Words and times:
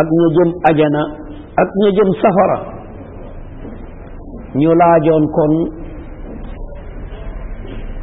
ak 0.00 0.06
ñu 0.14 0.26
jëm 0.36 0.48
ajana 0.68 1.02
ak 1.62 1.68
ñu 1.78 1.86
jëm 1.96 2.08
safara 2.22 2.58
ñu 4.60 4.70
laajoon 4.80 5.24
kon 5.36 5.52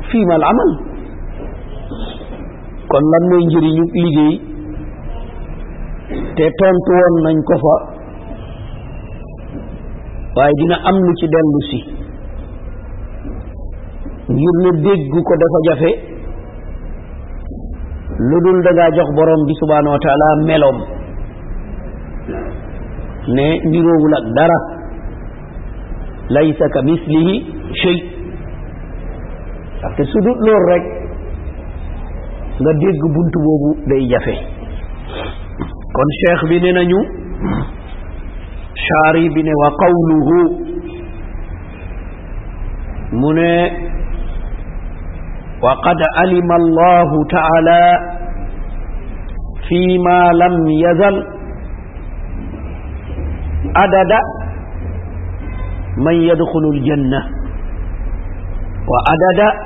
fiima 0.10 0.34
al 0.40 0.44
amal 0.52 0.72
kon 2.92 3.04
lan 3.12 3.24
mooy 3.30 3.44
njëriñu 3.46 3.84
liggéey 4.04 4.36
te 6.36 6.46
tontu 6.60 6.92
woon 7.00 7.16
nañ 7.24 7.36
ko 7.48 7.56
fa 7.64 7.76
waaye 10.36 10.54
dina 10.60 10.78
am 10.90 10.96
lu 10.96 11.14
ci 11.20 11.28
dellu 11.36 11.60
si 11.70 11.80
ngir 14.32 14.56
na 14.64 14.72
déggu 14.86 15.20
ko 15.28 15.34
dafa 15.44 15.60
jafe 15.68 15.92
lu 18.30 18.38
dul 18.46 18.60
dangaa 18.66 18.94
jox 18.96 19.10
borom 19.16 19.42
bi 19.48 19.54
subhaanau 19.60 19.92
wa 19.96 20.00
taala 20.06 20.28
meloom 20.48 20.80
ne 23.30 23.60
niroowul 23.70 24.14
ak 24.18 24.28
dara 24.36 24.60
laysa 26.34 26.66
ka 26.74 26.82
mislihi 26.82 27.36
shay 27.78 27.98
parce 29.82 29.96
que 29.98 30.04
su 30.10 30.18
dul 30.26 30.38
loolu 30.42 30.66
rek 30.72 30.84
nga 32.62 32.74
dégg 32.82 33.04
bunt 33.14 33.34
boobu 33.46 33.72
day 33.90 34.08
jafe 34.10 34.36
kon 35.94 36.10
cheikh 36.22 36.46
bi 36.50 36.60
ne 36.62 36.72
nañu 36.74 37.00
shaari 38.86 39.30
bi 39.36 39.44
ne 39.44 39.52
wa 39.62 39.70
qawluhu 39.82 40.40
mu 43.20 43.34
ne 43.34 43.72
wa 45.62 45.74
qad 45.86 46.02
alima 46.24 46.56
allahu 46.56 47.18
taala 47.32 47.80
fi 49.68 49.98
ma 50.04 50.20
lam 50.34 50.56
yazal 50.80 51.41
عدد 53.76 54.12
من 55.98 56.14
يدخل 56.14 56.64
الجنة 56.74 57.24
وعدد 58.92 59.60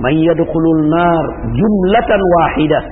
من 0.00 0.12
يدخل 0.14 0.64
النار 0.78 1.26
جملة 1.42 2.18
واحدة 2.38 2.82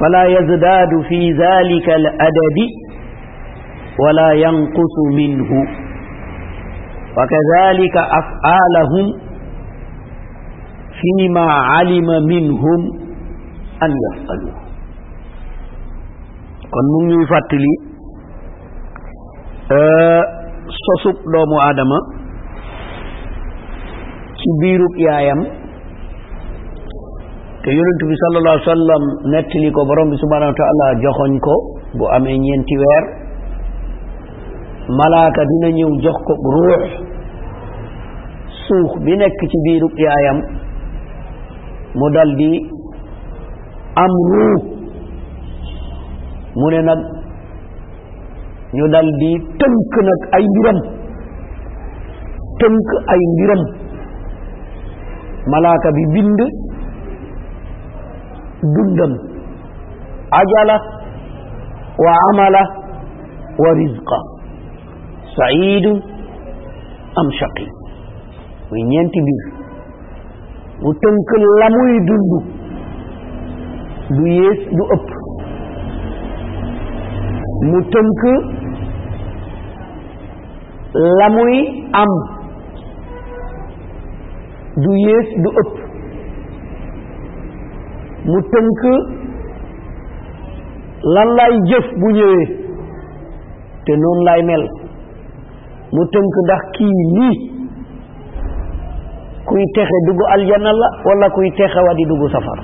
فلا 0.00 0.24
يزداد 0.24 0.88
في 1.08 1.32
ذلك 1.32 1.88
الأدب 1.88 2.58
ولا 4.04 4.32
ينقص 4.32 4.96
منه 5.14 5.50
وكذلك 7.16 7.96
أفعالهم 7.96 9.18
فيما 11.00 11.52
علم 11.52 12.06
منهم 12.26 12.98
أن 13.82 13.90
يفعلوه 13.90 14.62
كن 16.72 17.04
من 17.08 17.22
يفتلي 17.22 17.91
Euh, 19.70 20.20
sosub 20.74 21.22
doomu 21.22 21.56
aadama 21.62 21.98
ci 24.34 24.48
biirub 24.62 24.94
yaayam 24.98 25.38
te 27.62 27.70
yonent 27.70 28.02
bi 28.08 28.14
sallallahu 28.18 28.58
alayhi 28.58 29.70
wa 29.70 30.04
bi 30.10 30.18
subhanahu 30.18 30.50
wa 30.50 30.58
taala 30.62 30.86
joxoñ 31.00 31.32
ko 31.38 31.54
bu 31.94 32.04
amee 32.18 32.38
ñeenti 32.42 32.74
weer 32.76 33.04
malaaka 34.98 35.44
dina 35.52 35.68
ñëw 35.78 35.90
jox 36.02 36.16
ko 36.26 36.32
ruux 36.42 36.82
suux 38.66 38.90
bi 39.04 39.14
nekk 39.16 39.40
ci 39.48 39.56
biirub 39.66 39.94
yaayam 39.96 40.38
mu 41.94 42.06
daldi 42.10 42.66
am 43.94 44.12
ruux 44.26 44.62
mu 46.56 46.66
ne 46.70 46.80
nag 46.82 47.21
ñu 48.76 48.86
daldi 48.92 49.30
tënk 49.60 49.92
nag 50.08 50.20
ay 50.36 50.44
mbiram 50.52 50.78
tënk 52.60 52.88
ay 53.14 53.20
mbiram 53.32 53.62
malaaka 55.52 55.88
bi 55.96 56.04
bind 56.14 56.40
dundam 58.76 59.12
ajala 60.40 60.76
wa 62.04 62.12
amala 62.30 62.62
wa 63.62 63.70
rizqa 63.80 64.18
saidu 65.36 65.92
am 67.22 67.28
shaqi 67.40 67.66
muy 68.70 68.82
ñeenti 68.92 69.20
mbir 69.24 69.40
mu 70.82 70.90
tënk 71.04 71.28
la 71.60 71.68
muy 71.76 71.94
du 72.08 72.16
yées 74.38 74.60
du 74.76 74.82
ëpp 74.96 75.06
mu 77.68 77.78
tënk 77.96 78.22
la 80.94 81.28
muy 81.28 81.86
am 81.92 82.08
du 84.76 84.88
yées 84.94 85.36
du 85.44 85.48
ëpp 85.60 85.74
mu 88.26 88.40
tënk 88.52 88.80
lan 91.14 91.28
lay 91.38 91.52
jëf 91.70 91.86
bu 92.00 92.10
ñëwee 92.12 92.46
te 93.86 93.92
noonu 93.96 94.24
lay 94.26 94.42
mel 94.42 94.68
mu 95.92 96.04
tënk 96.12 96.34
ndax 96.44 96.62
kii 96.76 97.00
lii 97.16 97.38
kuy 99.46 99.64
texe 99.74 99.98
dugg 100.06 100.20
aljanna 100.34 100.72
la 100.72 100.88
wala 101.04 101.30
kuy 101.30 101.50
texe 101.56 101.80
wa 101.88 101.94
di 101.94 102.04
dugg 102.04 102.22
safar 102.32 102.60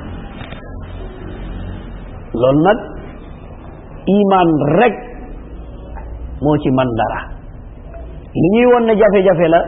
loolu 2.35 2.63
nag 2.63 2.79
imaan 4.07 4.51
rek 4.79 4.95
moo 6.43 6.57
ci 6.63 6.71
man 6.77 6.87
dara 7.01 7.38
li 8.35 8.49
ñuy 8.53 8.67
won 8.73 8.85
ne 8.87 8.95
jafe-jafe 9.01 9.49
la 9.49 9.61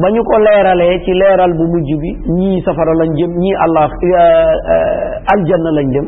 ba 0.00 0.08
ñu 0.14 0.22
ko 0.24 0.38
leeralee 0.38 1.00
ci 1.04 1.12
leeral 1.12 1.52
bu 1.52 1.64
mujj 1.72 1.90
bi 2.00 2.10
ñii 2.38 2.62
safara 2.64 2.92
lañ 2.94 3.10
jëm 3.18 3.30
ñii 3.42 3.54
allah 3.64 3.90
euh, 3.90 4.18
euh, 4.18 5.12
aljanna 5.34 5.70
lañ 5.72 5.88
jëm 5.92 6.06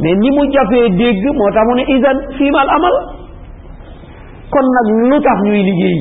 mais 0.00 0.14
ni 0.16 0.30
mu 0.36 0.44
jafee 0.52 0.90
dégg 1.00 1.24
moo 1.32 1.50
tax 1.54 1.64
mu 1.68 1.74
ne 1.80 1.84
isan 1.98 2.18
fiimal 2.36 2.68
amal 2.68 2.92
kon 4.50 4.60
nag 4.60 5.10
lu 5.10 5.20
tax 5.22 5.36
ñuy 5.46 5.62
liggéey 5.62 5.98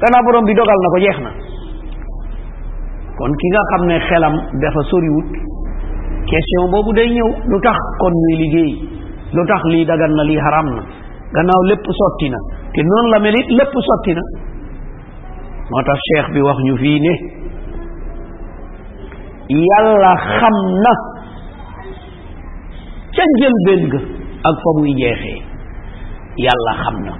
kanaa 0.00 0.22
borom 0.26 0.44
bi 0.46 0.54
dogal 0.54 0.76
na 0.82 0.88
ko 0.94 0.98
jeex 0.98 1.16
na 1.22 1.30
kon 3.18 3.32
ki 3.38 3.46
nga 3.52 3.62
xam 3.70 3.86
ne 3.86 3.98
xelam 4.08 4.34
dafa 4.64 4.80
soriwut 4.90 5.28
question 6.26 6.68
boobu 6.74 6.92
day 6.92 7.06
ñëw 7.08 7.28
lu 7.46 7.60
tax 7.60 7.76
kon 8.00 8.10
ñuy 8.24 8.36
liggéey 8.42 8.72
lu 9.34 9.46
tax 9.46 9.62
lii 9.70 9.86
dagan 9.86 10.10
na 10.16 10.24
lii 10.24 10.38
haram 10.40 10.66
na 10.74 10.82
gannaaw 11.34 11.62
lépp 11.70 11.86
sotti 11.98 12.28
na 12.30 12.38
te 12.74 12.80
noonu 12.86 13.08
la 13.14 13.18
mel 13.18 13.34
lépp 13.34 13.74
sotti 13.88 14.12
na 14.14 14.22
moo 15.70 15.82
tax 15.82 15.98
cheikh 16.10 16.28
bi 16.34 16.40
wax 16.46 16.58
ñu 16.66 16.76
fii 16.82 16.98
ne 17.00 17.12
yàlla 19.50 20.12
xam 20.38 20.56
na 20.84 20.92
ca 23.16 23.22
njëlbéen 23.32 23.82
ga 23.92 24.00
ak 24.50 24.54
fa 24.62 24.70
muy 24.78 24.92
jeexee 25.00 25.40
yàlla 26.46 26.72
xam 26.84 26.96
na 27.06 27.12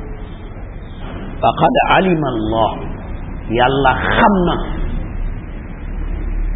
faqad 1.43 1.75
alima 1.99 2.29
allah 2.35 2.71
yàlla 3.59 3.93
xam 4.15 4.35
na 4.47 4.55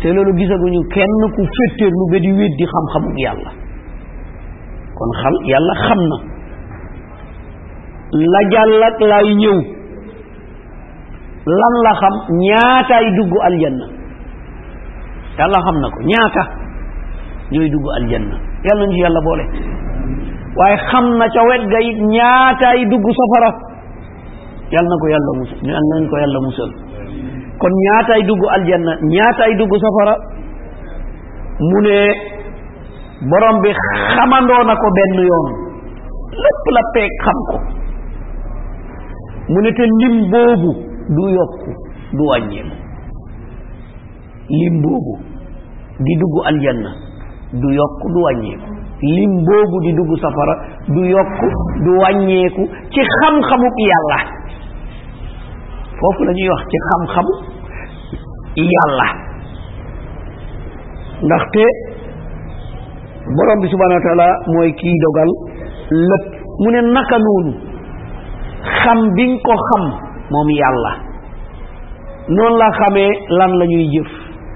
te 0.01 0.09
loolu 0.15 0.33
gisaguñu 0.39 0.81
kenn 0.95 1.21
ku 1.37 1.43
féttéer 1.59 1.91
lu 1.99 2.05
ba 2.13 2.19
di 2.23 2.31
weddi 2.39 2.65
xam-xamuk 2.73 3.17
yàlla 3.25 3.51
kon 4.97 5.11
xam 5.23 5.35
yàlla 5.51 5.75
xam 5.89 6.01
na 6.11 6.19
la 8.13 8.41
jàll 8.51 8.83
ak 8.83 8.99
lay 9.01 9.29
ñëw 9.39 9.59
lan 11.47 11.75
la 11.87 11.93
xam 12.01 12.15
ñaataay 12.43 13.05
dugg 13.17 13.33
aljanna 13.47 13.87
yàlla 15.39 15.59
xam 15.65 15.75
na 15.81 15.89
ko 15.95 15.99
ñaata 16.11 16.43
ñooy 17.55 17.69
dugg 17.71 17.87
aljanna 17.99 18.37
yàlla 18.67 18.85
ñu 18.87 18.93
ci 18.93 19.01
yàlla 19.05 19.21
boole 19.25 19.45
waaye 20.59 20.77
xam 20.91 21.05
na 21.19 21.27
ca 21.35 21.43
wet 21.49 21.63
gay 21.71 21.87
it 21.95 22.89
dugg 22.91 23.05
safara 23.19 23.51
yàlla 24.75 24.95
ko 25.01 25.07
yàlla 25.15 25.33
musal 25.39 25.59
yàlla 25.63 25.95
ko 26.11 26.17
yàlla 26.23 26.41
musal 26.49 26.71
kon 27.63 27.73
ñaataay 27.85 28.23
dugg 28.27 28.43
aljanna 28.59 28.93
ñaataay 29.15 29.53
dugg 29.55 29.73
safara 29.85 30.15
mu 31.63 31.79
ne 31.87 31.97
borom 33.31 33.57
bi 33.63 33.69
xamandoo 34.13 34.67
na 34.67 34.75
ko 34.75 34.89
benn 34.99 35.25
yoon 35.29 35.49
lépp 36.43 36.65
la 36.75 36.83
xam 37.23 37.39
ko 37.51 37.57
Munete 39.51 39.83
ne 39.83 39.83
te 39.83 39.83
lim 39.83 40.31
boobu 40.33 40.71
du 41.17 41.25
yokk 41.35 41.63
du 42.19 42.23
wàññeeku 42.23 42.77
lim 44.59 44.75
boobu 44.85 45.15
di 46.07 46.13
dugg 46.21 46.37
aljanna 46.51 46.91
du 47.63 47.67
yokk 47.79 48.01
du 48.15 48.21
wàññeeku 48.27 48.69
lim 49.17 49.33
boobu 49.49 49.77
di 49.87 49.93
dugg 49.99 50.13
safara 50.23 50.55
du 50.89 51.01
yokk 51.03 51.41
du 51.85 51.91
wàññeeku 52.03 52.63
ci 52.93 53.01
xam-xamu 53.15 53.69
yàlla 53.91 54.19
foofu 55.99 56.23
la 56.29 56.33
wax 56.51 56.63
ci 56.71 56.77
xam-xamu 56.89 57.35
borom 63.37 63.59
bi 63.63 63.69
subhanahu 63.73 63.99
wa 63.99 64.05
taala 64.05 64.29
dogal 65.05 65.31
lépp 66.09 66.27
mu 66.63 66.71
naka 66.95 67.19
xam 68.85 68.97
bi 69.17 69.25
nga 69.27 69.37
ko 69.47 69.53
xam 69.69 69.83
moom 70.33 70.49
yàlla 70.61 70.93
noonu 72.37 72.57
la 72.61 72.69
xamee 72.79 73.13
lan 73.39 73.51
la 73.59 73.65
ñuy 73.73 73.87
jëf 73.95 74.11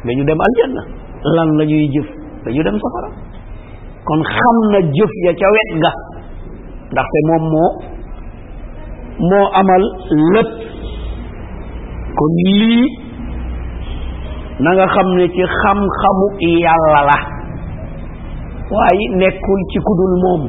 dañu 0.06 0.22
dem 0.28 0.38
aljanna 0.46 0.82
lan 1.36 1.48
la 1.58 1.64
jëf 1.94 2.06
dañu 2.44 2.60
dem 2.66 2.76
safara 2.82 3.10
kon 4.06 4.20
xam 4.34 4.56
na 4.72 4.78
jëf 4.96 5.12
ya 5.24 5.32
ca 5.40 5.46
wet 5.56 5.68
ga 5.82 5.92
ndaxte 6.92 7.18
moom 7.28 7.42
moo 7.54 7.70
moo 9.30 9.46
amal 9.60 9.84
lépp 10.34 10.50
kon 12.18 12.32
lii 12.58 12.82
na 14.64 14.70
xam 14.94 15.06
ne 15.18 15.26
ci 15.34 15.42
xam-xamu 15.60 16.26
yàlla 16.66 17.00
la 17.10 17.16
waaye 18.74 19.04
nekkul 19.22 19.60
ci 19.72 19.78
kudul 19.86 20.12
moom 20.24 20.42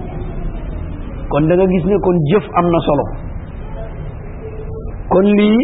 kon 1.29 1.47
da 1.47 1.53
nga 1.55 1.65
gis 1.73 1.85
ne 1.89 1.95
kon 2.05 2.17
jëf 2.31 2.45
am 2.59 2.65
na 2.73 2.79
solo 2.87 3.24
kon 5.15 5.27
lii 5.39 5.59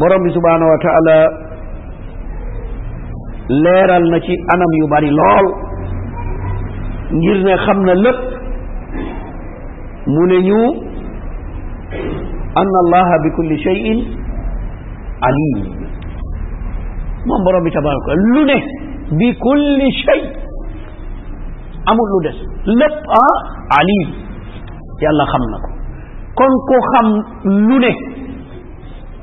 borom 0.00 0.20
bi 0.28 0.30
subhanahu 0.36 0.68
wa 0.72 0.78
taala 0.84 1.16
leral 3.64 4.04
na 4.12 4.18
ci 4.26 4.34
anam 4.54 4.72
yu 4.80 4.86
bari 4.92 5.10
lol 5.20 5.46
ngir 7.20 7.38
ne 7.48 7.54
xamna 7.64 7.94
lépp 8.04 8.20
mune 10.14 10.38
ñu 10.48 10.60
anna 12.60 12.78
allah 12.84 13.08
bi 13.24 13.28
kulli 13.36 13.56
shay'in 13.66 13.98
alim 15.28 15.56
moom 17.28 17.40
borom 17.46 17.64
bi 17.64 17.70
tabaraka 17.72 18.12
lu 18.34 18.40
ne 18.50 18.56
bi 19.18 19.28
kulli 19.44 19.88
shay 20.04 20.20
amul 21.90 22.04
lu 22.12 22.18
dess 22.28 22.38
lépp 22.80 23.00
a 23.22 23.24
alim 23.80 24.06
yàlla 25.02 25.24
xamna 25.32 25.56
ko 25.64 25.75
kon 26.36 26.52
ko 26.68 26.76
xam 26.92 27.06
lu 27.66 27.76
ne 27.84 27.92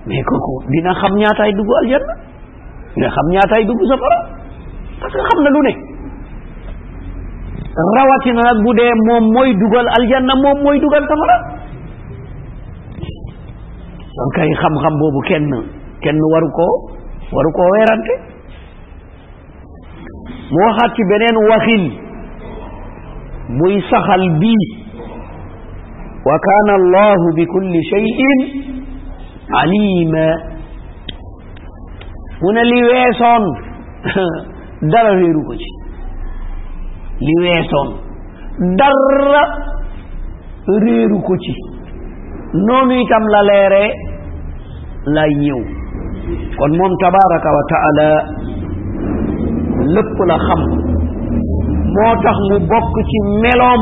mais 0.10 0.24
kooku 0.30 0.54
dina 0.74 0.92
xam 1.00 1.14
ñaataay 1.22 1.52
dugg 1.58 1.72
aljanna 1.82 2.14
dina 2.96 3.10
xam 3.16 3.28
ñaatay 3.34 3.62
dugg 3.70 3.82
safara 3.92 4.20
parce 5.00 5.20
xam 5.30 5.40
na 5.46 5.50
lu 5.56 5.62
ne 5.68 5.74
rawatina 7.98 8.42
nag 8.50 8.60
bu 8.66 8.72
dee 8.78 8.94
moom 9.08 9.24
mooy 9.36 9.50
dugal 9.62 9.88
aljanna 9.98 10.34
moom 10.44 10.58
mooy 10.66 10.78
dugal 10.84 11.04
safara 11.12 11.38
kon 14.18 14.30
kay 14.36 14.50
xam-xam 14.62 14.96
boobu 15.02 15.22
kenn 15.30 15.46
kenn 16.04 16.18
waru 16.34 16.50
koo 16.60 16.74
waru 17.36 17.52
koo 17.58 17.70
weerante 17.74 18.14
mu 20.52 20.60
waxaat 20.66 20.92
ci 20.96 21.02
beneen 21.12 21.38
waxin 21.52 21.84
muy 23.60 23.76
saxal 23.90 24.26
bii 24.42 24.83
وكان 26.28 26.70
الله 26.76 27.20
بكل 27.38 27.74
شيء 27.94 28.20
عليما 29.60 30.28
هنا 32.44 32.62
لويسون 32.72 33.44
در 34.94 35.06
غيره 35.16 35.40
كوش 35.48 35.64
لويسون 37.28 37.88
در 38.78 38.96
غيره 40.86 41.22
كوش 41.28 41.46
نوني 42.68 43.04
تم 43.10 43.24
لا 43.34 43.42
ليري 43.48 43.88
لا 45.16 45.26
يو 45.48 45.60
كن 46.60 46.72
من 46.80 46.92
تبارك 47.06 47.46
وتعالى 47.58 48.12
لب 49.96 50.18
لا 50.30 50.38
خم 50.46 50.62
موتخ 51.96 52.38
مو 52.50 53.20
ملوم 53.44 53.82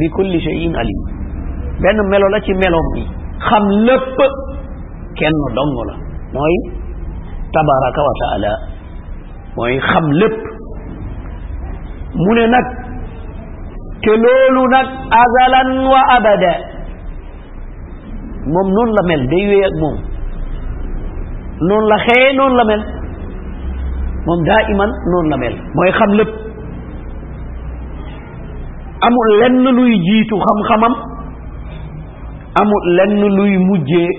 بكل 0.00 0.40
شيء 0.40 0.64
عليم 0.78 1.13
benn 1.82 1.96
melo 2.10 2.28
la 2.28 2.38
ci 2.40 2.52
meloom 2.54 2.86
bi 2.94 3.02
xam 3.48 3.64
lépp 3.86 4.18
kenn 5.18 5.36
dong 5.56 5.72
mooy 6.34 6.54
tabaraka 7.54 8.00
wa 8.08 8.14
taala 8.22 8.52
mooy 9.56 9.78
xam 9.90 10.06
lépp 10.20 10.36
mu 12.22 12.32
ne 12.34 12.46
nag 12.46 12.66
te 14.02 14.12
loolu 14.22 14.62
nag 14.74 14.86
azalan 15.22 15.70
wa 15.92 16.00
abada 16.16 16.52
moom 18.52 18.66
noonu 18.76 18.92
la 18.98 19.02
mel 19.08 19.22
day 19.30 19.44
wéy 19.50 19.62
ak 19.68 19.74
moom 19.82 19.94
noonu 21.66 21.86
la 21.90 21.96
xëye 22.06 22.28
noonu 22.38 22.56
la 22.58 22.64
mel 22.64 22.82
moom 24.26 24.40
daa 24.46 24.62
iman 24.72 24.90
noonu 25.12 25.28
la 25.30 25.36
mel 25.42 25.54
mooy 25.74 25.90
xam 25.98 26.10
lépp 26.18 26.32
amul 29.06 29.28
lenn 29.40 29.62
luy 29.78 29.92
jiitu 30.06 30.36
xam-xamam 30.46 30.94
amul 32.60 32.84
lenn 32.96 33.14
luy 33.36 33.54
mujjee 33.68 34.10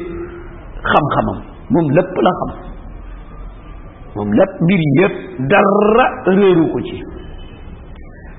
xam-xamam 0.91 1.37
moom 1.73 1.85
lépp 1.97 2.15
la 2.25 2.31
xam 2.39 2.51
moom 4.15 4.31
lépp 4.39 4.51
mbir 4.65 4.81
yépp 4.99 5.13
dara 5.49 6.05
réeru 6.37 6.65
ko 6.73 6.79
ci 6.89 6.97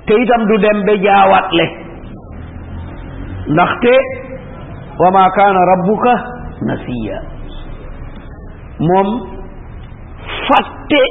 te 0.07 0.13
itam 0.25 0.43
du 0.51 0.57
dem 0.67 0.79
ba 0.89 0.95
jaawaatle 1.07 1.67
ndaxte 3.53 3.95
wa 5.01 5.09
ma 5.17 5.25
kaana 5.39 5.61
rabbuka 5.73 6.15
nasiya 6.71 7.19
moom 8.89 9.09
fàtte 10.47 11.03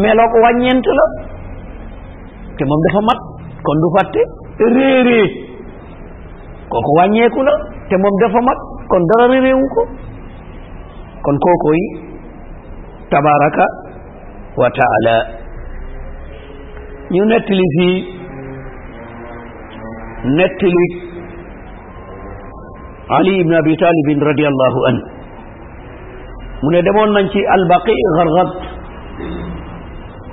meloog 0.00 0.34
wàññeent 0.44 0.86
la 1.00 1.06
te 2.58 2.62
moom 2.68 2.80
dafa 2.88 3.00
mat 3.10 3.20
kon 3.64 3.76
du 3.84 3.88
fàtte 3.98 4.20
réeree 4.76 5.43
koko 6.70 6.90
wañeeku 6.98 7.42
la 7.42 7.52
te 7.88 7.96
moom 8.00 8.14
dafa 8.20 8.40
mat 8.48 8.58
kon 8.90 9.02
dara 9.10 9.26
rerewu 9.32 9.66
ko 9.76 9.82
kon 11.24 11.36
kookoy 11.44 11.80
tabaraka 13.10 13.64
wa 14.60 14.68
taala 14.78 15.14
ñu 17.14 17.24
nettali 17.24 17.66
fii 17.76 17.96
nettali 20.36 20.84
ali 23.16 23.32
ibne 23.40 23.54
abi 23.60 23.74
talibin 23.76 24.24
radi 24.26 24.44
allahu 24.48 24.80
an 24.88 24.96
mu 26.62 26.68
ne 26.72 26.80
demoon 26.82 27.10
nañ 27.14 27.26
ci 27.32 27.40
albaqi 27.54 27.94
garrat 28.16 28.50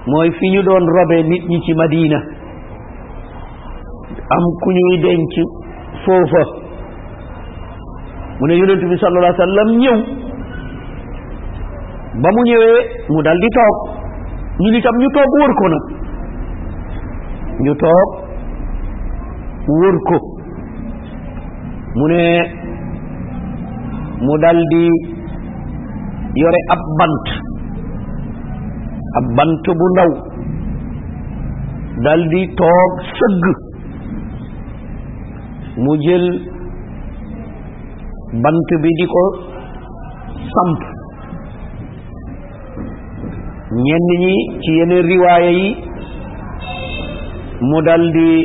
mooy 0.08 0.32
fi 0.32 0.48
ñu 0.54 0.62
doon 0.64 0.86
robe 0.96 1.18
nit 1.30 1.44
ñi 1.52 1.60
ci 1.66 1.74
madina 1.74 2.20
am 4.36 4.44
ku 4.64 4.70
ñuy 4.72 4.96
denc 5.04 5.34
foofa 6.06 6.44
mu 8.40 8.46
ne 8.50 8.54
yonent 8.60 8.84
bi 8.92 8.98
sallallahu 9.02 9.42
alayhi 9.42 9.78
ñëw 9.82 9.98
ba 12.22 12.30
mu 12.36 12.42
ñëwee 12.50 12.80
mu 13.14 13.20
dal 13.28 13.40
di 13.42 13.50
toog 13.58 13.76
ñu 14.62 14.70
itam 14.80 14.96
ñu 15.02 15.08
toog 15.16 15.32
wër 15.40 15.54
ko 15.60 15.66
nag 15.74 15.86
ñu 17.64 17.74
toog 17.84 18.10
wër 19.80 19.98
ko 20.10 20.16
mu 21.98 22.06
ne 22.12 22.22
mu 24.26 24.34
daldi 24.44 24.86
di 26.34 26.40
yore 26.42 26.60
ab 26.74 26.84
bant 27.00 27.26
ab 29.18 29.26
bant 29.38 29.66
bu 29.80 29.86
ndaw 29.94 30.12
dal 32.06 32.22
toog 32.58 32.92
sëgg 33.18 33.71
mu 35.84 35.94
jël 36.06 36.26
bant 38.44 38.66
bi 38.82 38.92
di 39.00 39.06
ko 39.14 39.24
samp 40.54 40.80
ñenn 43.86 44.06
ñi 44.22 44.36
ci 44.64 44.72
yeneen 44.78 45.06
riwaaya 45.12 45.52
yi 45.60 45.68
mu 47.70 47.78
daldi 47.86 48.30
di 48.30 48.38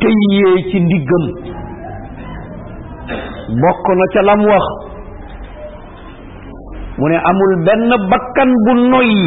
tëyyee 0.00 0.56
ci 0.68 0.78
ndiggam 0.84 1.24
bokk 3.62 3.84
na 3.98 4.04
ca 4.14 4.22
lam 4.28 4.40
wax 4.50 4.66
mu 6.98 7.06
ne 7.10 7.16
amul 7.30 7.52
benn 7.66 7.90
bakkan 8.10 8.50
bu 8.66 8.72
noyyi 8.90 9.24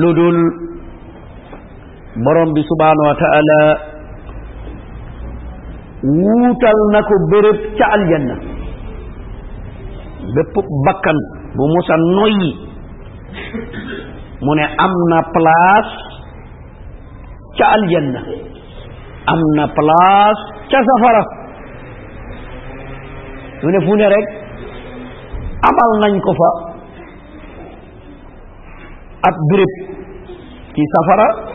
lu 0.00 0.10
dul 0.16 0.38
borom 2.24 2.50
bi 2.56 2.62
subhaanahu 2.68 3.08
wa 3.10 3.18
taala 3.20 3.60
tal 6.58 6.78
na 6.94 7.00
ko 7.06 7.14
béréb 7.30 7.58
ca 7.78 7.86
aljanna 7.96 8.36
bépp 10.36 10.56
bakkan 10.86 11.18
bu 11.56 11.64
musa 11.74 11.94
noyyi 12.18 12.50
mu 14.42 14.52
ne 14.58 14.66
am 14.86 14.94
na 15.14 15.20
place 15.36 15.92
ca 17.58 17.66
aljanna 17.78 18.20
am 19.34 19.40
na 19.56 19.64
place 19.78 20.40
ca 20.70 20.78
safara 20.90 21.22
mu 23.62 23.68
ne 23.74 23.78
fu 23.86 23.92
ne 23.96 24.06
rek 24.14 24.26
amal 25.70 25.90
nañ 26.02 26.14
ko 26.26 26.32
fa 26.42 26.50
ab 29.30 29.34
béréb 29.52 29.72
safara 30.94 31.47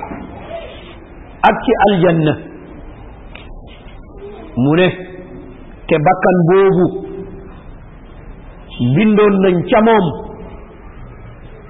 ak 1.43 1.55
ci 1.63 1.71
aljanna 1.87 2.33
mu 4.63 4.71
ne 4.79 4.87
te 5.89 5.95
bakkan 6.07 6.37
boobu 6.49 6.85
bindoon 8.95 9.35
nañ 9.43 9.55
ca 9.71 9.79
moom 9.87 10.05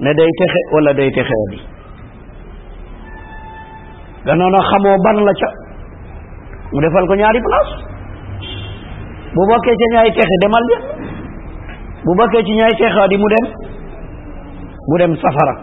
ne 0.04 0.12
day 0.20 0.30
texe 0.40 0.60
wala 0.74 0.92
day 1.00 1.10
texee 1.16 1.46
bi 1.50 1.58
ganoon 4.28 4.54
a 4.54 4.60
xamoo 4.70 4.98
ban 5.06 5.18
la 5.26 5.32
ca 5.40 5.50
mu 6.72 6.80
defal 6.86 7.06
ko 7.10 7.14
ñaari 7.20 7.40
place 7.48 7.74
bu 9.34 9.42
bokkee 9.50 9.74
ca 9.82 9.86
ñaay 9.94 10.10
texe 10.18 10.36
demal 10.44 10.64
ja 10.74 10.78
bu 12.04 12.14
bokkee 12.20 12.42
ci 12.46 12.54
ñaay 12.60 12.74
texaa 12.80 13.08
di 13.10 13.16
mu 13.16 13.28
dem 13.34 13.46
mu 14.88 14.94
dem 15.02 15.12
safara 15.22 15.54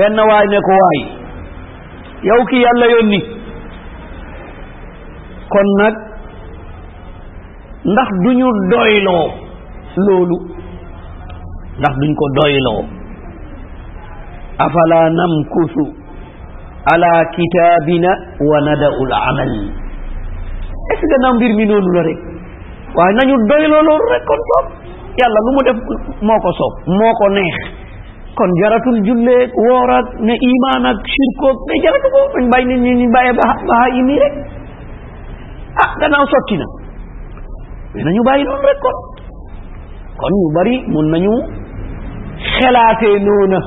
benn 0.00 0.18
waay 0.30 0.46
ne 0.54 0.60
ko 0.68 0.72
waay 0.82 1.17
yow 2.26 2.42
ki 2.50 2.56
yàlla 2.58 2.86
yónni 2.90 3.18
kon 5.52 5.68
nag 5.78 5.94
ndax 7.84 8.08
du 8.10 8.20
duñu 8.24 8.48
doyloo 8.70 9.24
loolu 10.06 10.36
ndax 11.78 11.94
duñ 12.00 12.12
ko 12.18 12.24
doyloo 12.36 12.80
afala 14.64 15.10
namkusu 15.10 15.84
ala 16.92 17.10
kitaabina 17.34 18.10
wa 18.50 18.58
nada'ul 18.66 19.12
amal 19.12 19.52
est-ce 20.90 21.06
que 21.10 21.16
na 21.22 21.32
mbir 21.34 21.54
mi 21.54 21.66
noonu 21.66 21.92
la 21.94 22.02
rek 22.02 22.18
waaye 22.96 23.14
nañu 23.14 23.46
doyloo 23.48 23.82
loolu 23.88 24.10
rek 24.12 24.24
kon 24.26 24.40
soob 24.50 24.66
yàlla 25.18 25.38
lu 25.46 25.50
mu 25.54 25.62
def 25.66 25.78
moo 26.22 26.38
ko 26.40 26.50
soob 26.52 26.72
moo 26.86 27.12
ko 27.14 27.28
neex 27.30 27.77
kon 28.38 28.50
jaratul 28.62 28.98
julleeg 29.06 29.50
woor 29.66 29.90
ak 29.98 30.08
ne 30.28 30.34
imaan 30.48 30.82
ak 30.92 30.98
shirkoog 31.12 31.58
jaratu 31.84 32.06
ko 32.14 32.18
dañ 32.34 32.44
bàyyi 32.54 32.66
nit 32.70 32.80
ñi 32.86 32.92
ñu 33.02 33.06
bàyyee 33.16 33.34
ba 33.40 33.44
baxa 33.50 33.78
yi 33.96 34.16
rek 34.22 34.34
ah 35.82 35.90
gannaaw 36.00 36.24
sotti 36.32 36.56
na 36.60 36.66
mais 37.92 38.04
nañu 38.06 38.22
bàyyi 38.28 38.42
noonu 38.48 38.64
rek 38.70 38.78
kon 38.84 38.96
kon 40.20 40.32
ñu 40.38 40.48
bari 40.56 40.76
mun 40.94 41.06
nañu 41.14 41.32
xelaatee 42.54 43.18
noona 43.26 43.60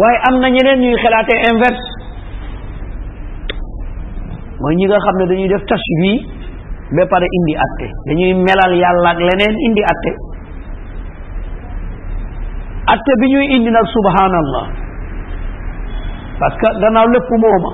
waaye 0.00 0.18
am 0.28 0.34
na 0.42 0.48
ñeneen 0.54 0.78
ñuy 0.84 0.96
xelaatee 1.04 1.40
inverse 1.52 1.86
mooy 4.60 4.74
ñi 4.78 4.84
nga 4.88 4.98
xam 5.04 5.16
ne 5.20 5.24
dañuy 5.30 5.48
def 5.52 5.64
tashbih 5.70 6.18
ba 6.96 7.02
pare 7.12 7.26
indi 7.36 7.54
atte 7.64 7.86
dañuy 8.08 8.32
melal 8.46 8.72
yàlla 8.82 9.08
ak 9.14 9.20
leneen 9.28 9.54
indi 9.68 9.82
atte 9.92 10.12
atte 12.92 13.12
bi 13.20 13.26
ñuy 13.32 13.46
indi 13.54 13.70
nag 13.70 13.84
subhanallah 13.92 14.64
parce 16.38 16.56
que 16.62 16.70
gannaaw 16.80 17.06
lépp 17.14 17.28
mooma 17.42 17.72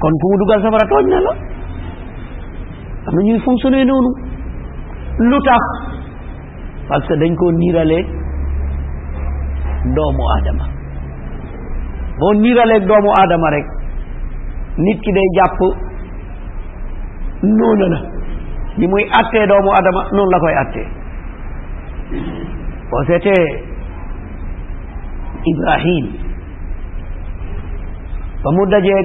kon 0.00 0.10
ku 0.20 0.26
mu 0.30 0.36
dugal 0.42 0.62
safara 0.62 0.86
tooñ 0.92 1.06
na 1.12 1.20
la 1.26 1.32
am 3.08 3.14
na 3.16 3.22
ñuy 3.22 3.38
fonctionné 3.44 3.84
noonu 3.84 4.08
lu 5.18 5.38
tax 5.48 5.62
parce 6.88 7.04
que 7.06 7.16
dañ 7.20 7.34
koo 7.36 7.50
niiralee 7.52 8.04
doomu 9.94 10.24
aadama 10.36 10.64
boo 12.18 12.32
niiraleeg 12.40 12.84
doomu 12.86 13.10
aadama 13.18 13.50
rek 13.50 13.66
nit 14.78 14.98
ki 15.00 15.12
day 15.12 15.28
jàpp 15.34 15.60
noona 17.42 17.88
la 17.94 17.98
ni 18.78 18.86
muy 18.88 19.04
attee 19.20 19.46
doomu 19.46 19.70
aadama 19.76 20.02
noonu 20.12 20.30
la 20.30 20.38
koy 20.40 20.54
attee 20.62 20.86
Hazreti 22.94 23.38
Ibrahim 25.50 26.04
pemuda 28.42 28.78
je 28.88 28.96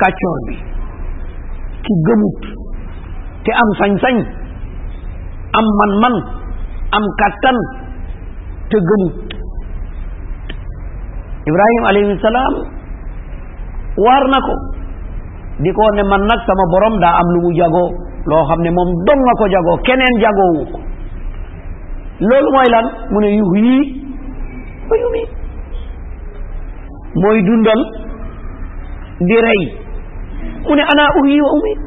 kacor 0.00 0.36
bi 0.48 0.56
ki 1.84 1.92
gëmut 2.06 2.40
te 3.44 3.52
am 3.60 3.70
am 5.60 5.66
man 6.02 6.14
am 6.98 7.04
kàttan 7.20 7.58
te 8.72 8.78
Ibrahim 11.50 11.82
alayhi 11.90 12.18
salaam 12.24 12.54
waar 14.06 14.24
ko 14.48 14.54
di 15.60 15.70
ko 15.76 15.84
ne 15.94 16.04
man 16.12 16.24
sama 16.48 16.64
borom 16.72 16.94
da 17.04 17.08
am 17.20 17.26
lu 17.36 17.40
mu 17.44 17.50
jagoo 17.58 17.90
loo 18.30 18.42
xam 18.48 18.60
dong 19.06 19.20
nga 19.24 20.32
ko 20.36 20.44
loolu 22.20 22.48
mooy 22.52 22.68
lan 22.68 22.84
mu 23.12 23.18
ne 23.24 23.28
yuhyi 23.40 23.76
wa 24.90 24.96
mooy 27.16 27.38
dundal 27.48 27.80
di 29.24 29.36
rey 29.40 29.62
mu 30.64 30.72
ne 30.76 30.84
ana 30.84 31.04
uhyi 31.18 31.36
wa 31.40 31.50
umiit 31.58 31.80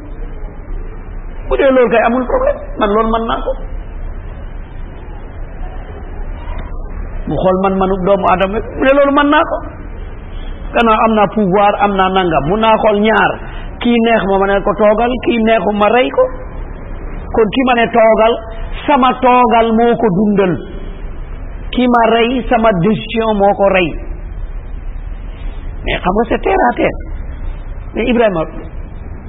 bu 1.48 1.52
dee 1.56 1.70
loolu 1.70 1.90
kay 1.90 2.02
amul 2.06 2.24
problème 2.26 2.58
man 2.82 2.88
loolu 2.92 3.10
man 3.14 3.24
naa 3.30 3.40
ko 3.46 3.50
mu 7.30 7.34
xool 7.42 7.56
man 7.62 7.74
manu 7.78 7.94
doomu 8.06 8.26
adama 8.34 8.58
mu 8.58 8.82
ne 8.84 8.92
loolu 8.98 9.12
man 9.14 9.28
naa 9.30 9.48
ko 9.50 9.56
gannaaw 10.74 10.98
am 11.06 11.12
naa 11.14 11.30
pouvoir 11.34 11.72
am 11.86 11.92
naa 11.94 12.10
nangam 12.10 12.42
mun 12.50 12.58
naa 12.58 12.74
xool 12.82 12.98
ñaar 13.06 13.30
kii 13.78 13.98
neex 14.02 14.20
ma 14.26 14.42
ma 14.42 14.46
ne 14.50 14.58
ko 14.66 14.72
toogal 14.82 15.12
kii 15.30 15.38
neexu 15.46 15.70
ma 15.78 15.88
rey 15.94 16.10
ko 16.10 16.22
kon 17.34 17.48
ki 17.54 17.60
ma 17.68 17.74
ne 17.78 17.86
toogal 17.94 18.32
sama 18.86 19.10
toogal 19.22 19.66
moo 19.78 19.92
ko 20.00 20.06
dundal 20.18 20.52
ki 21.74 21.84
ma 21.94 22.02
rey 22.14 22.30
sama 22.50 22.70
décision 22.82 23.34
moo 23.40 23.52
ko 23.58 23.66
rey 23.74 23.88
mais 25.84 25.98
xam 26.04 26.14
nga 26.18 26.22
c'est 26.30 26.42
terre 26.46 26.64
à 26.70 26.72
terre 26.80 26.98
mais 27.94 28.18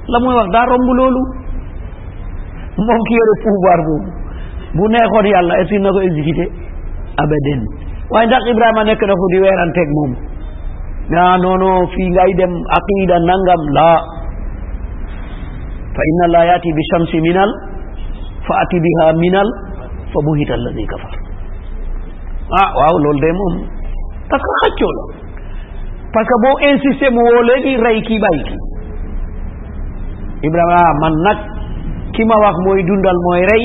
la 0.08 0.18
muy 0.22 0.32
wax 0.38 0.48
daa 0.54 0.66
romb 0.70 0.88
loolu 0.98 1.22
moom 2.86 3.00
ki 3.08 3.14
yore 3.18 3.34
pouvoir 3.46 3.80
boobu 3.86 4.10
bu 4.76 4.84
neexoon 4.88 5.26
yàlla 5.32 5.58
est-ce 5.60 5.74
que 5.74 5.82
na 5.82 5.90
ko 5.90 6.00
exécuté 6.00 6.44
abadan 7.20 7.62
waaye 8.10 8.26
ndax 8.28 8.42
Ibrahima 8.52 8.82
nekk 8.86 9.02
na 9.06 9.14
fu 9.18 9.24
di 9.34 9.38
weeranteeg 9.42 9.88
moom 9.98 10.12
ah 11.24 11.36
non 11.42 11.58
non 11.58 11.88
fii 11.92 12.08
ngay 12.10 12.32
dem 12.38 12.54
aqida 12.78 13.16
nangam 13.18 13.62
la 13.76 13.88
fa 15.96 16.02
inna 16.10 16.22
allah 16.26 16.42
yaati 16.52 16.70
bi 16.76 16.82
shamsi 16.92 17.20
minal 17.20 17.50
faati 18.46 18.76
biha 18.86 19.06
minal 19.22 19.48
fa 20.14 20.18
buhita 20.26 20.54
alladi 20.58 20.84
kafar 20.92 21.14
ah 22.62 22.66
waaw 22.78 22.96
loolu 23.04 23.20
day 23.24 23.34
moom 23.40 23.54
parce 24.32 24.44
que 24.48 24.52
xaccoo 24.62 24.92
la 24.98 25.02
parce 26.14 26.28
que 26.32 26.36
boo 26.44 26.54
insisté 26.70 27.06
mu 27.16 27.22
woo 27.32 27.42
léegi 27.50 27.72
rey 27.86 27.98
kii 28.08 28.22
bàyyi 28.24 28.44
kii 28.48 28.62
Ibrahima 30.46 30.80
ah, 30.86 30.92
man 31.02 31.14
nag 31.26 31.38
ki 32.16 32.22
ma 32.32 32.36
wax 32.44 32.56
mooy 32.66 32.80
dundal 32.90 33.18
mooy 33.26 33.42
rey 33.50 33.64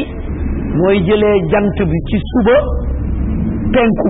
mooy 0.81 0.97
jëlee 1.07 1.37
jant 1.53 1.77
bi 1.93 1.97
ci 2.11 2.17
suba 2.31 2.57
penku 3.77 4.09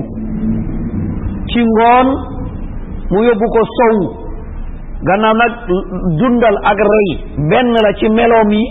ci 1.52 1.62
ngoon 1.74 2.08
mu 3.12 3.20
yóbbu 3.28 3.48
ko 3.58 3.62
sow 3.76 3.98
gannaaw 5.12 5.36
nag 5.42 5.54
dundal 6.24 6.58
ak 6.74 6.80
rey 6.94 7.10
benn 7.54 7.74
la 7.88 7.92
ci 8.02 8.08
meloom 8.20 8.52
yi 8.60 8.66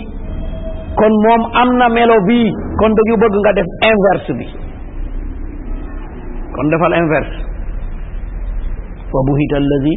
kon 0.99 1.13
moom 1.25 1.41
am 1.61 1.69
na 1.79 1.87
melo 1.93 2.17
bi 2.27 2.39
kon 2.79 2.91
dañu 2.97 3.15
bëgg 3.23 3.35
nga 3.41 3.53
def 3.57 3.69
inverse 3.89 4.31
bi 4.39 4.47
kon 6.55 6.67
defal 6.73 6.93
inverse 7.01 7.35
fa 9.11 9.19
buhita 9.27 9.55
allazi 9.61 9.93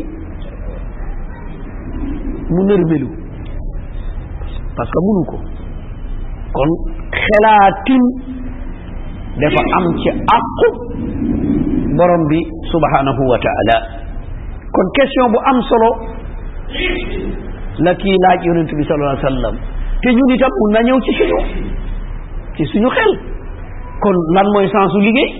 mu 2.55 2.63
nërmelu 2.69 3.09
parce 4.77 4.91
que 4.95 4.99
munu 5.09 5.23
ko 5.33 5.37
kon 6.57 6.71
xelaatin 7.23 8.05
dafa 9.43 9.63
am 9.79 9.87
ci 10.03 10.11
àqu 10.39 10.69
borom 11.99 12.23
bi 12.31 12.39
subhanahu 12.73 13.23
wa 13.33 13.39
taala 13.49 13.77
kon 14.77 14.87
question 15.01 15.27
bu 15.35 15.39
am 15.53 15.59
solo 15.71 15.91
la 17.87 17.93
kii 17.99 18.17
laaj 18.25 18.39
yonent 18.47 18.71
bi 18.79 18.83
sallallahu 18.87 19.19
wa 19.19 19.29
sallam 19.35 19.59
te 20.05 20.13
ñun 20.13 20.29
itam 20.37 20.51
mun 20.61 20.71
na 20.77 20.81
ñëw 20.85 20.99
ci 21.01 21.13
suñu 21.17 21.39
ci 22.55 22.63
xel 22.77 23.13
kon 24.05 24.17
lan 24.37 24.47
mooy 24.53 24.69
sensu 24.69 25.01
liggéey 25.01 25.31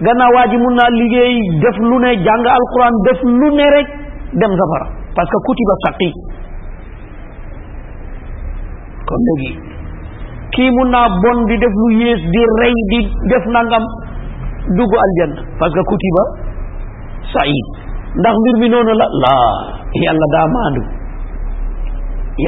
gannaaw 0.00 0.32
waa 0.34 0.48
ji 0.48 0.56
mun 0.56 0.74
naa 0.80 0.88
liggéey 0.88 1.34
def 1.60 1.76
lu 1.76 1.96
ne 2.00 2.10
jàng 2.24 2.44
alquran 2.56 2.94
def 3.04 3.20
lu 3.22 3.48
ne 3.52 3.66
rek 3.76 3.88
dem 4.40 4.52
safara 4.58 4.86
parce 5.14 5.28
que 5.28 5.38
kutiba 5.46 5.74
saqi 5.84 6.08
kon 9.12 9.20
léegi 9.28 9.50
kii 10.56 10.70
mun 10.80 10.88
naa 10.88 11.08
bon 11.22 11.44
di 11.44 11.58
def 11.60 11.74
lu 11.84 11.88
yées 12.00 12.16
di 12.32 12.42
rey 12.60 12.74
di 12.92 13.00
def 13.28 13.44
nangam 13.54 13.84
dugg 14.76 14.92
aljanna 15.04 15.42
parce 15.60 15.74
que 15.76 15.82
kutiba 15.92 16.22
said 17.34 17.68
ndax 18.16 18.34
mbir 18.46 18.54
mi 18.64 18.68
noonu 18.72 18.94
la 19.00 19.06
laa 19.22 19.52
yàlla 20.02 20.26
daa 20.32 20.46
maandu 20.56 20.82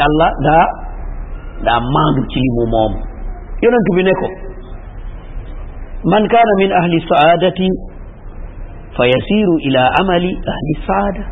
yàlla 0.01 0.29
daa 0.49 0.86
daa 1.65 1.81
maandu 1.81 2.23
ci 2.31 2.41
li 2.45 2.51
mu 2.57 2.65
moom 2.75 2.93
yonent 3.65 3.89
bi 3.97 4.03
ne 4.07 4.13
ko 4.21 4.29
man 6.13 6.29
kaana 6.35 6.53
min 6.63 6.73
ahli 6.81 7.01
saadati 7.11 7.69
fa 8.99 9.07
yasiru 9.13 9.55
ila 9.71 9.85
amali 10.01 10.31
ahli 10.55 10.75
saada 10.89 11.23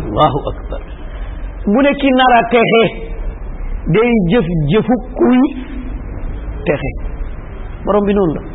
allahu 0.00 0.38
akbar 0.52 0.80
mu 1.74 1.82
ne 1.86 1.92
ki 2.00 2.10
nar 2.20 2.32
a 2.38 2.40
texe 2.56 2.82
day 3.96 4.12
jëf 4.32 4.48
jëfu 4.74 4.96
kuy 5.20 5.42
texe 6.70 6.92
borom 7.84 8.06
bi 8.08 8.14
noonu 8.18 8.34
la 8.40 8.53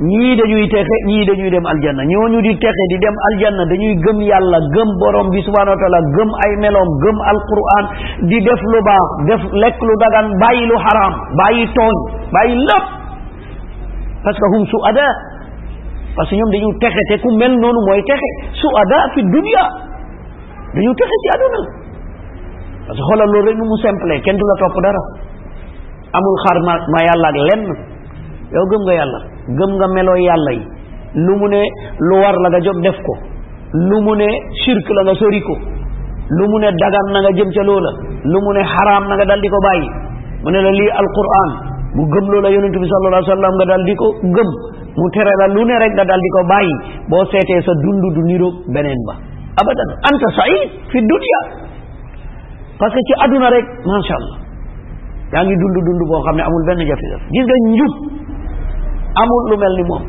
ñii 0.00 0.32
dañuy 0.36 0.64
texe 0.72 0.96
ñii 1.08 1.24
dañuy 1.28 1.50
dem 1.52 1.66
aljanna 1.72 2.02
ñooñu 2.08 2.40
di 2.40 2.52
texe 2.56 2.84
di 2.88 2.96
dem 3.04 3.16
aljanna 3.28 3.64
dañuy 3.68 3.92
gëm 4.04 4.18
yàlla 4.24 4.58
gëm 4.72 4.88
borom 4.96 5.28
bi 5.28 5.42
subhanahu 5.44 5.76
wa 5.76 5.80
taala 5.82 6.00
gëm 6.16 6.30
ay 6.44 6.52
meloom 6.64 6.88
gëm 7.04 7.16
alquran 7.32 7.84
di 8.32 8.38
def 8.48 8.60
lu 8.72 8.80
baax 8.88 9.06
def 9.28 9.42
lekk 9.60 9.76
lu 9.84 9.92
dagan 10.00 10.26
bàyyi 10.40 10.64
lu 10.70 10.76
xaraam 10.84 11.14
bàyyi 11.40 11.64
tooñ 11.76 11.94
bàyyi 12.32 12.56
lépp 12.64 12.86
parce 14.24 14.38
que 14.40 14.46
hum 14.56 14.64
su 14.72 14.76
ada 14.88 15.06
parce 16.16 16.30
que 16.32 16.36
ñoom 16.40 16.50
dañu 16.56 16.68
texe 16.80 17.02
te 17.10 17.16
ku 17.20 17.36
mel 17.36 17.52
noonu 17.60 17.80
mooy 17.88 18.00
texe 18.08 18.28
su 18.56 18.68
ada 18.84 18.98
fi 19.12 19.20
dunia 19.22 19.62
dañu 20.74 20.94
texe 20.96 21.16
ci 21.24 21.28
àdduna 21.36 21.60
parce 22.88 22.96
que 22.98 23.04
xoolal 23.04 23.28
loolu 23.32 23.48
rek 23.52 23.56
nu 23.60 23.68
mu 23.68 23.76
simple 23.84 24.16
kenn 24.24 24.36
du 24.40 24.44
la 24.48 24.56
topp 24.64 24.80
dara 24.80 25.02
amul 26.16 26.36
xar 26.48 26.56
ma 26.66 26.74
ma 26.88 26.98
yàlla 27.04 27.28
ak 27.32 27.38
lenn 27.52 27.64
yow 28.54 28.64
gëm 28.70 28.80
nga 28.86 28.94
yàlla 28.98 29.18
gëm 29.58 29.70
nga 29.78 29.86
meloo 29.94 30.16
yàlla 30.18 30.50
yi 30.56 30.62
lu 31.26 31.34
mu 31.40 31.46
ne 31.48 31.60
lu 32.08 32.14
war 32.22 32.34
la 32.42 32.48
nga 32.50 32.60
jot 32.66 32.78
def 32.82 32.98
ko 33.06 33.14
lu 33.88 34.00
mu 34.02 34.14
ne 34.18 34.26
shirk 34.64 34.88
la 34.90 35.02
nga 35.06 35.14
sori 35.14 35.40
ko 35.46 35.54
lu 36.38 36.44
mu 36.50 36.58
ne 36.62 36.68
dagan 36.82 37.06
na 37.14 37.20
nga 37.22 37.32
jëm 37.38 37.50
ca 37.54 37.62
loola 37.62 37.90
lu 38.26 38.38
mu 38.46 38.52
ne 38.58 38.62
xaraam 38.72 39.06
na 39.06 39.14
nga 39.18 39.24
dal 39.30 39.40
di 39.40 39.48
ko 39.54 39.58
bàyyi 39.66 39.88
mu 40.42 40.48
ne 40.50 40.60
la 40.66 40.70
lii 40.74 40.90
alquran 41.02 41.50
bu 41.94 42.02
gëm 42.14 42.26
loola 42.34 42.48
yonent 42.50 42.74
bi 42.76 42.88
sallallahu 42.90 43.22
alayhi 43.22 43.30
wa 43.30 43.36
sallam 43.38 43.54
nga 43.60 43.64
dal 43.74 43.84
di 43.86 43.94
ko 44.02 44.08
gëm 44.38 44.50
mu 44.98 45.06
tere 45.14 45.32
la 45.42 45.46
lu 45.54 45.62
ne 45.70 45.78
rek 45.84 45.92
nga 45.94 46.04
dal 46.10 46.18
di 46.18 46.28
ko 46.36 46.40
bàyyi 46.50 46.74
boo 47.06 47.24
seetee 47.30 47.62
sa 47.62 47.72
dund 47.86 48.02
du 48.18 48.22
niroog 48.26 48.54
beneen 48.74 48.98
ba 49.06 49.14
abadan 49.62 49.90
anta 50.10 50.28
said 50.40 50.70
fi 50.90 50.98
dunya 51.06 51.40
parce 52.80 52.94
que 52.94 52.98
ci 52.98 53.12
àdduna 53.22 53.48
rek 53.52 53.66
macha 53.92 54.14
allah 54.18 54.38
yaa 55.32 55.42
ngi 55.46 55.54
dund 55.62 55.76
dund 55.86 56.00
boo 56.10 56.20
xam 56.26 56.34
ne 56.34 56.42
amul 56.42 56.64
benn 56.70 56.86
jafe 56.90 57.06
gis 57.36 57.44
nga 57.50 57.56
njub 57.70 58.19
amul 59.18 59.42
lu 59.50 59.56
mel 59.58 59.72
ni 59.78 59.84
moom 59.90 60.02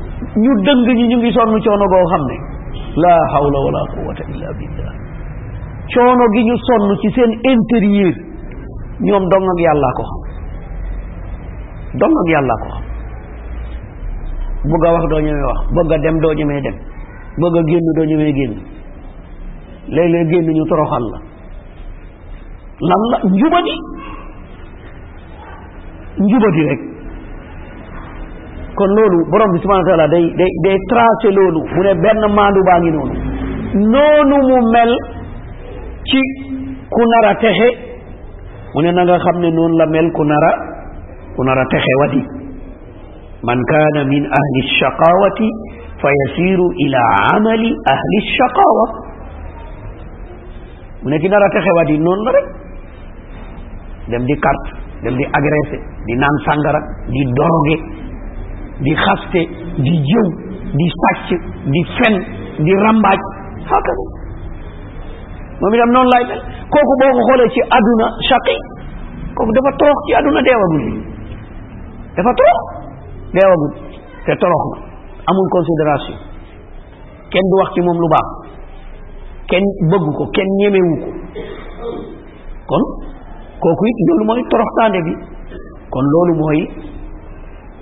ñu 0.44 0.52
dëng 0.66 0.82
ñi 0.96 1.04
ñu 1.10 1.18
ngi 1.18 1.32
sonn 1.34 1.58
coono 1.64 1.86
goo 1.92 2.06
xam 2.12 2.22
ne 2.30 2.36
la 3.02 3.14
hawla 3.34 3.60
wala 3.66 3.82
quwwata 3.92 4.24
illa 4.32 4.50
billah 4.60 4.94
coono 5.92 6.24
gi 6.34 6.44
ñu 6.46 6.56
sonn 6.68 6.86
ci 7.02 7.10
seen 7.16 7.32
intérieur 7.54 8.14
ñoom 9.02 9.24
dong 9.32 9.48
ak 9.54 9.58
yàllaa 9.66 9.94
ko 9.98 10.04
xam 10.10 10.24
dong 12.00 12.14
ak 12.22 12.28
yàllaa 12.34 12.62
ko 12.64 12.68
xam 12.76 12.84
bëgg 14.70 14.86
a 14.86 14.92
wax 14.94 15.04
doo 15.12 15.20
ñemee 15.22 15.46
wax 15.50 15.60
bëgg 15.76 15.92
a 15.92 15.98
dem 15.98 16.18
doo 16.22 16.34
ñemee 16.34 16.62
dem 16.62 16.78
bëgg 17.42 17.56
a 17.58 17.62
génn 17.70 17.88
doo 17.98 18.06
ñemee 18.06 18.34
génn 18.38 18.54
léeg-léeg 19.96 20.30
génn 20.32 20.54
ñu 20.54 20.64
toroxal 20.70 21.06
la 21.14 21.20
lan 22.90 23.02
la 23.12 23.18
njubadi 23.36 23.74
njubadi 26.22 26.62
rek 26.70 26.91
kon 28.82 28.92
loolu 28.98 29.18
borom 29.32 29.50
bi 29.54 29.60
subhanahu 29.62 29.84
wa 29.86 29.90
taala 29.94 30.08
day 30.10 30.26
day 30.34 30.78
loolu 31.38 31.62
mu 31.74 31.82
ne 31.86 31.94
benn 32.04 32.22
maandu 32.38 32.62
baa 32.68 32.80
i 32.82 32.90
noonu 32.90 33.16
noonu 33.94 34.38
mu 34.50 34.58
mel 34.76 34.92
ci 36.10 36.22
ku 36.96 37.04
nar 37.14 37.26
texe 37.44 37.70
mu 38.74 38.80
ne 38.82 38.90
na 38.98 39.04
xam 39.26 39.38
ne 39.44 39.50
noonu 39.58 39.76
la 39.82 39.86
mel 39.96 40.08
ku 40.18 40.24
nar 40.26 40.44
a 40.50 40.52
a 41.62 41.66
texe 41.74 41.94
wati 42.02 42.22
man 43.48 43.60
kaana 43.72 44.02
min 44.14 44.24
ahli 44.40 44.60
shaqawati 44.82 45.48
fa 46.02 46.10
yasiru 46.20 46.66
ila 46.86 47.02
amali 47.38 47.70
ahli 47.94 48.18
shaqawa 48.38 48.86
mu 51.04 51.08
ne 51.10 51.16
ki 51.22 51.28
nar 51.30 51.44
texe 51.54 51.72
wati 51.78 51.96
noonu 52.06 52.22
la 52.28 52.32
rek 52.38 52.48
dem 54.10 54.24
di 54.30 54.36
carte 54.46 54.72
dem 55.04 55.16
di 55.20 55.26
agressé 55.40 55.78
di 56.08 56.14
naan 56.22 56.36
sàngara 56.48 56.80
di 57.14 57.22
doroge 57.38 58.01
di 58.82 58.92
xaste 59.04 59.42
di 59.86 59.94
jëw 60.10 60.26
di 60.80 60.86
sàcc 61.02 61.30
di 61.74 61.82
fen 61.96 62.14
di 62.66 62.74
rambaaj 62.86 63.20
hakada 63.70 64.04
moom 65.62 65.74
itam 65.78 65.92
noonu 65.94 66.10
laay 66.14 66.24
mel 66.30 66.42
kooku 66.74 66.94
boo 67.02 67.12
ko 67.18 67.22
xoolee 67.30 67.50
ci 67.54 67.62
àdduna 67.78 68.08
shaqi 68.28 68.56
kooku 69.38 69.52
dafa 69.56 69.72
torox 69.80 69.98
ci 70.06 70.12
àdduna 70.20 70.42
deewagul 70.48 70.84
dafa 72.18 72.32
torox 72.40 72.62
deewagul 73.36 73.72
te 74.26 74.34
torox 74.42 74.62
na 74.74 74.80
amul 75.30 75.48
considération 75.56 76.18
kenn 77.34 77.46
du 77.52 77.56
wax 77.62 77.70
ci 77.76 77.82
moom 77.86 77.98
lu 78.04 78.10
baax 78.14 78.28
kenn 79.52 79.66
bëggu 79.92 80.12
ko 80.18 80.24
kenn 80.36 80.50
ñemewu 80.62 80.94
kon 82.72 82.84
kooku 83.64 83.84
it 83.92 83.98
loolu 84.08 84.24
mooy 84.32 84.42
toroxtaande 84.52 85.00
bi 85.06 85.14
kon 85.94 86.06
loolu 86.14 86.34
mooy 86.42 86.60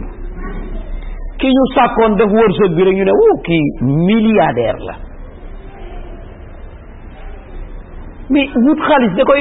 ki 1.39 1.47
ñu 1.47 1.63
sàkkoon 1.75 2.15
def 2.17 2.31
wërsëg 2.33 2.75
bi 2.75 2.83
rek 2.83 2.95
ñu 2.95 3.03
ne 3.05 3.11
wuu 3.11 3.41
kii 3.43 4.33
la 4.87 4.93
mais 8.29 8.47
wut 8.55 8.79
xaalis 8.87 9.11
da 9.15 9.23
ko 9.23 9.35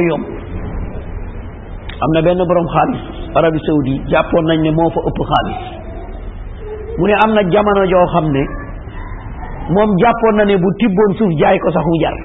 yomb 0.00 0.24
am 2.02 2.10
na 2.14 2.22
benn 2.22 2.38
boroom 2.38 2.68
xaalis 2.68 3.00
Arabie 3.34 3.60
Saoudi 3.66 4.00
jàppoon 4.10 4.44
nañ 4.46 4.60
ne 4.62 4.70
moo 4.70 4.90
fa 4.94 5.00
ëpp 5.08 5.18
xaalis 5.30 5.62
mu 6.98 7.06
ne 7.06 7.14
am 7.24 7.34
na 7.34 7.42
jamono 7.50 7.84
joo 7.84 8.06
xam 8.12 8.30
ne 8.32 8.44
moom 9.72 9.90
jàppoon 10.02 10.36
na 10.36 10.44
ne 10.44 10.56
bu 10.60 10.68
tibboon 10.80 11.10
suuf 11.18 11.30
jaay 11.40 11.56
ko 11.64 11.68
sax 11.72 11.84
mu 11.88 11.96
jar 12.02 12.16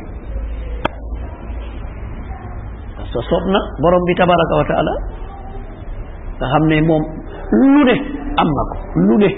parce 2.98 3.14
que 3.16 3.24
soob 3.30 3.44
na 3.54 3.60
borom 3.82 4.04
bi 4.08 4.14
tabaraka 4.20 4.56
wa 4.60 4.66
taala 4.70 4.94
nga 6.40 6.48
xam 6.52 6.64
ne 6.68 6.76
moom 6.88 7.04
lu 7.74 7.82
ne 7.90 7.96
am 8.42 8.50
na 8.58 8.64
ko 8.72 8.76
lu 9.08 9.16
ne 9.24 9.30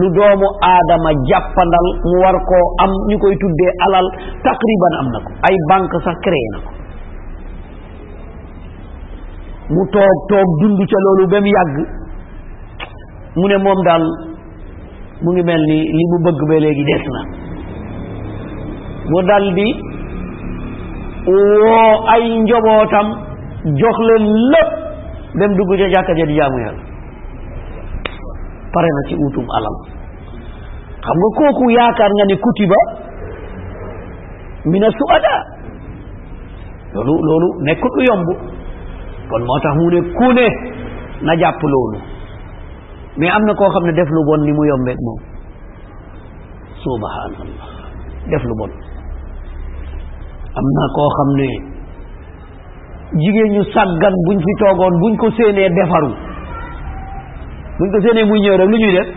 lu 0.00 0.06
doomu 0.16 0.48
aadama 0.70 1.10
jàppandal 1.30 1.86
mu 2.08 2.16
war 2.24 2.36
koo 2.50 2.64
am 2.82 2.92
ñu 3.10 3.16
koy 3.22 3.34
tuddee 3.40 3.72
alal 3.86 4.06
taqriban 4.44 4.94
am 5.00 5.08
na 5.14 5.18
ko 5.24 5.30
ay 5.48 5.56
banque 5.70 5.98
sax 6.04 6.16
créé 6.26 6.48
na 6.52 6.58
ko 6.66 6.70
mu 9.72 9.82
toog 9.92 10.18
toog 10.28 10.48
dund 10.62 10.80
ca 10.90 10.98
loolu 11.04 11.24
ba 11.30 11.38
mu 11.44 11.50
yàgg 11.56 11.76
mu 13.38 13.44
ne 13.48 13.56
moom 13.64 13.80
daal 13.86 14.02
mu 15.22 15.30
ngi 15.32 15.42
mel 15.48 15.62
ni 15.70 15.78
li 15.98 16.02
mu 16.10 16.16
bëgg 16.24 16.40
ba 16.50 16.56
léegi 16.62 16.84
des 16.88 17.02
na 17.14 17.20
mu 19.10 19.22
daldi 19.28 19.68
woo 21.26 21.94
ay 22.14 22.24
njobootam 22.42 23.06
jox 23.80 23.96
leen 24.08 24.26
dem 25.38 25.52
dugg 25.56 25.70
ca 25.78 25.88
jàkka 25.94 26.12
ja 26.18 26.24
di 26.26 26.36
jaamu 26.38 26.58
yàlla 26.64 26.82
pare 28.72 28.88
na 28.96 29.02
ci 29.08 29.14
utum 29.26 29.46
alal 29.58 29.76
xam 31.06 31.16
nga 31.22 31.28
kooku 31.38 31.70
yaakaar 31.70 32.10
nga 32.16 32.24
ne 32.30 32.36
kutiba 32.44 32.80
mina 34.70 34.88
suada 34.98 35.34
loolu 36.94 37.14
loolu 37.26 37.48
nekkut 37.64 37.92
lu 37.98 38.02
yomb 38.10 38.28
kon 39.30 39.42
moo 39.46 39.58
tax 39.62 39.74
mu 39.78 39.86
ne 39.90 40.00
ku 40.16 40.26
na 41.26 41.32
jàpp 41.40 41.60
loolu 41.72 41.98
mais 43.18 43.30
am 43.34 43.42
na 43.46 43.52
koo 43.54 43.68
xam 43.74 43.82
ne 43.86 43.92
def 43.98 44.08
lu 44.14 44.20
bon 44.26 44.44
ni 44.46 44.52
mu 44.54 44.64
yombeeg 44.70 44.96
moom 45.02 45.18
subhanallah 46.84 47.66
def 48.32 48.42
lu 48.46 48.54
bon 48.60 48.70
am 50.60 50.66
na 50.76 50.84
koo 50.96 51.08
xam 51.16 51.30
ne 51.40 51.48
jigéen 53.24 53.50
ñu 53.56 53.62
sàggan 53.74 54.14
buñ 54.26 54.38
fi 54.46 54.52
toogoon 54.62 54.94
buñ 55.02 55.16
ko 55.16 55.28
séenee 55.36 55.68
defaru 55.80 56.10
buñ 57.78 57.88
ko 57.92 57.98
séenee 58.06 58.24
muy 58.30 58.40
ñëw 58.40 58.56
rek 58.56 58.68
ñuy 58.70 58.92
def 58.96 59.08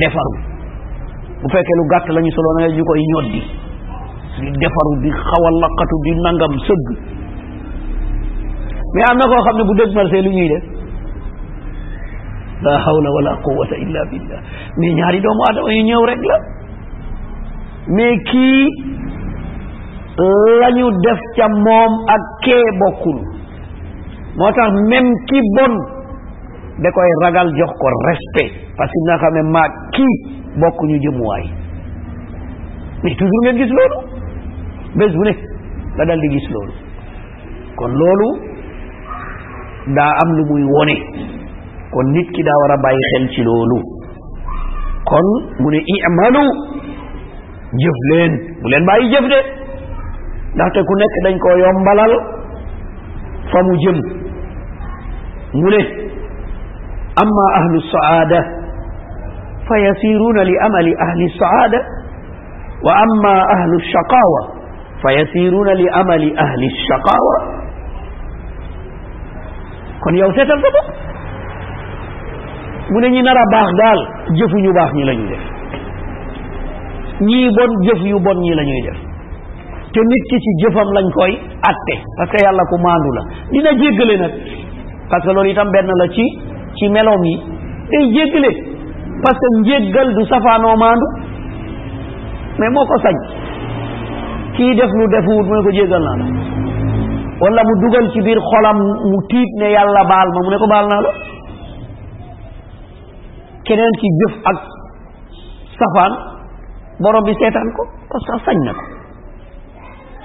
defaru 0.00 0.32
bu 1.42 1.46
fekkee 1.52 1.76
lu 1.76 1.84
gàtt 1.92 2.08
lañu 2.08 2.24
ñu 2.26 2.32
solo 2.36 2.50
na 2.56 2.68
ñu 2.72 2.84
koy 2.88 3.00
ñoddi 3.12 3.40
di 4.40 4.50
defaru 4.64 4.92
di 5.02 5.10
xawal 5.28 5.54
laqatu 5.62 5.96
di 6.04 6.10
nangam 6.24 6.54
sëgg 6.66 6.88
mais 8.96 9.04
am 9.12 9.16
na 9.20 9.26
koo 9.30 9.40
xam 9.44 9.56
ne 9.60 9.64
bu 9.68 9.74
dëgg 9.76 9.92
marché 9.96 10.22
lu 10.22 10.30
ñuy 10.32 10.48
def 10.54 10.79
la 12.62 12.78
hawla 12.78 13.10
wala 13.10 13.30
quwwata 13.36 13.76
illa 13.76 14.02
billah 14.10 14.40
mais 14.76 14.92
ñaari 14.96 15.20
doomu 15.24 15.42
adama 15.48 15.72
yu 15.72 15.82
ñëw 15.88 16.02
rek 16.08 16.20
la 16.30 16.36
mais 17.96 18.16
kii 18.30 18.68
lañu 20.60 20.86
def 21.04 21.20
ca 21.36 21.48
moom 21.48 21.92
ak 22.16 22.22
kee 22.44 22.66
bokkul 22.82 23.18
moo 24.36 24.52
tax 24.52 24.72
même 24.92 25.08
ki 25.28 25.40
bon 25.56 25.74
da 26.84 26.88
koy 26.92 27.10
ragal 27.22 27.48
jox 27.56 27.72
ko 27.80 27.86
respect 28.08 28.52
parce 28.76 28.92
que 28.92 29.06
na 29.08 29.16
xam 29.18 29.34
ne 29.34 29.42
maa 29.52 29.68
kii 29.94 30.14
bokkuñu 30.60 31.00
jëmuwaay 31.06 31.46
mais 33.02 33.14
toujours 33.16 33.42
ngeen 33.44 33.56
gis 33.56 33.72
loolu 33.78 33.98
bés 34.96 35.10
bu 35.16 35.24
ne 35.28 35.32
nga 35.96 36.16
di 36.16 36.28
gis 36.36 36.46
loolu 36.54 36.72
kon 37.76 37.88
loolu 38.00 38.28
daa 39.96 40.12
am 40.22 40.28
lu 40.36 40.42
muy 40.50 40.64
wone 40.74 40.96
kon 41.92 42.06
nit 42.14 42.28
ki 42.34 42.42
da 42.46 42.54
wara 42.62 42.76
a 42.78 42.82
bàyyi 42.84 43.02
xel 43.12 43.24
ci 43.34 43.40
lolu 43.46 43.78
kon 45.10 45.26
mu 45.60 45.68
ne 45.74 45.80
imalu 45.94 46.44
jëf 47.82 47.98
leen 48.10 48.32
bu 48.62 48.66
leen 48.70 48.84
bàyyi 48.88 49.10
jëf 49.12 49.24
de 49.32 49.38
ndaxte 50.54 50.80
ku 50.88 50.94
nekk 51.00 51.14
dañ 51.24 51.36
koo 51.44 51.56
yombalal 51.62 52.12
fa 53.50 53.58
mu 53.66 53.74
jëm 53.82 53.98
mu 55.60 55.68
ne 55.74 55.80
amma 57.22 57.46
ahlu 57.58 57.76
saada 57.92 58.40
fa 59.68 59.76
yasiruuna 59.86 60.42
li 60.50 60.54
amali 60.66 60.92
ahli 61.06 61.24
saada 61.40 61.78
wa 62.86 62.92
amma 63.04 63.34
ahlu 63.54 63.74
shaqawa 63.92 64.40
fa 65.02 65.08
yasiruuna 65.18 65.72
li 65.80 65.86
amali 66.00 66.28
ahli 66.44 66.66
shaqawa 66.86 67.36
kon 70.02 70.14
yow 70.22 70.30
seetal 70.36 70.58
sa 70.62 70.70
mu 72.92 72.98
ne 73.00 73.08
ñi 73.14 73.22
nar 73.22 73.38
baax 73.52 73.70
daal 73.80 73.98
jëfu 74.38 74.56
ñu 74.64 74.70
baax 74.76 74.90
ñi 74.96 75.04
la 75.04 75.14
ñuy 75.14 75.28
def 75.30 75.42
ñii 77.28 77.48
bon 77.56 77.70
jëf 77.86 78.00
yu 78.10 78.18
bon 78.18 78.38
ñi 78.42 78.54
lañuy 78.54 78.72
ñuy 78.72 78.82
def 78.90 78.98
te 79.92 80.00
nit 80.00 80.24
ki 80.30 80.36
ci 80.44 80.50
jëfam 80.62 80.88
lañ 80.96 81.06
koy 81.14 81.32
atte 81.70 81.96
parce 82.18 82.30
que 82.34 82.40
yàlla 82.42 82.64
ku 82.70 82.76
maandu 82.82 83.08
la 83.14 83.22
dina 83.50 83.70
jéggale 83.78 84.16
nag 84.24 84.32
parce 85.10 85.24
que 85.26 85.30
loolu 85.32 85.50
itam 85.50 85.70
benn 85.70 85.86
la 85.86 86.08
ci 86.08 86.26
ci 86.78 86.88
meloom 86.88 87.22
yi 87.30 87.34
day 87.90 88.04
jéggale 88.12 88.50
parce 89.22 89.38
que 89.38 89.60
njéggal 89.62 90.14
du 90.14 90.24
safaanoo 90.26 90.74
maandu 90.76 91.06
mais 92.58 92.70
moo 92.70 92.86
ko 92.86 92.98
sañ 93.06 93.14
kii 94.56 94.74
def 94.74 94.90
lu 94.98 95.06
defuwut 95.06 95.46
mu 95.46 95.54
ne 95.58 95.62
ko 95.62 95.70
jéggal 95.70 96.02
naa 96.02 96.16
la 96.18 96.24
wala 97.38 97.62
mu 97.62 97.72
dugal 97.86 98.10
ci 98.12 98.20
biir 98.20 98.40
xolam 98.50 98.78
mu 99.04 99.16
tiit 99.30 99.48
ne 99.58 99.68
yàlla 99.78 100.02
baal 100.10 100.28
ma 100.34 100.40
mu 100.44 100.50
ne 100.50 100.58
ko 100.58 100.66
baal 100.66 100.86
naa 100.90 101.02
la 101.06 101.10
keneen 103.70 103.94
ki 104.02 104.08
jëf 104.20 104.34
ak 104.50 104.58
safaan 105.78 106.12
borom 107.06 107.24
bi 107.28 107.34
seetaan 107.40 107.70
ko 107.78 107.82
parce 108.10 108.26
que 108.26 108.34
sañ 108.46 108.58
na 108.66 108.72
ko 108.78 108.84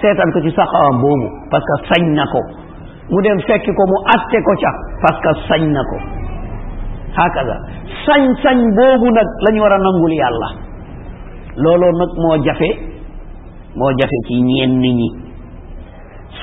seetaan 0.01 0.29
ko 0.34 0.41
ci 0.45 0.51
saxawaam 0.58 0.97
boobu 1.03 1.27
parce 1.53 1.65
que 1.67 1.75
sañ 1.93 2.03
na 2.17 2.25
ko 2.34 2.41
mu 3.13 3.21
dem 3.21 3.38
fekki 3.47 3.69
ko 3.77 3.84
mu 3.91 3.97
atte 4.15 4.38
ko 4.49 4.53
ca 4.63 4.71
parce 5.05 5.19
que 5.27 5.31
sañ 5.49 5.63
na 5.77 5.81
ko 5.91 5.97
hakaza 7.19 7.58
sañ-sañ 8.05 8.60
boobu 8.77 9.08
nag 9.17 9.27
la 9.45 9.49
war 9.63 9.73
a 9.77 9.77
nangul 9.77 10.13
yàlla 10.21 10.49
looloo 11.63 11.93
nag 12.01 12.12
moo 12.23 12.36
jafe 12.49 12.69
moo 13.77 13.91
jafe 14.01 14.17
ci 14.27 14.41
ñenn 14.49 14.81
ñi 14.99 15.10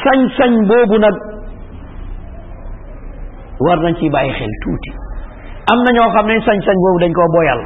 sañ-sañ 0.04 0.52
boobu 0.70 0.96
nag 1.04 1.16
war 3.66 3.78
nañ 3.82 3.94
ci 4.00 4.06
bàyyi 4.14 4.32
xel 4.38 4.54
tuuti 4.64 4.92
am 5.70 5.78
na 5.86 5.90
ñoo 5.96 6.08
xam 6.14 6.26
ne 6.26 6.34
sañ-sañ 6.46 6.76
boobu 6.82 6.98
dañ 7.02 7.12
koo 7.14 7.28
boyal 7.34 7.60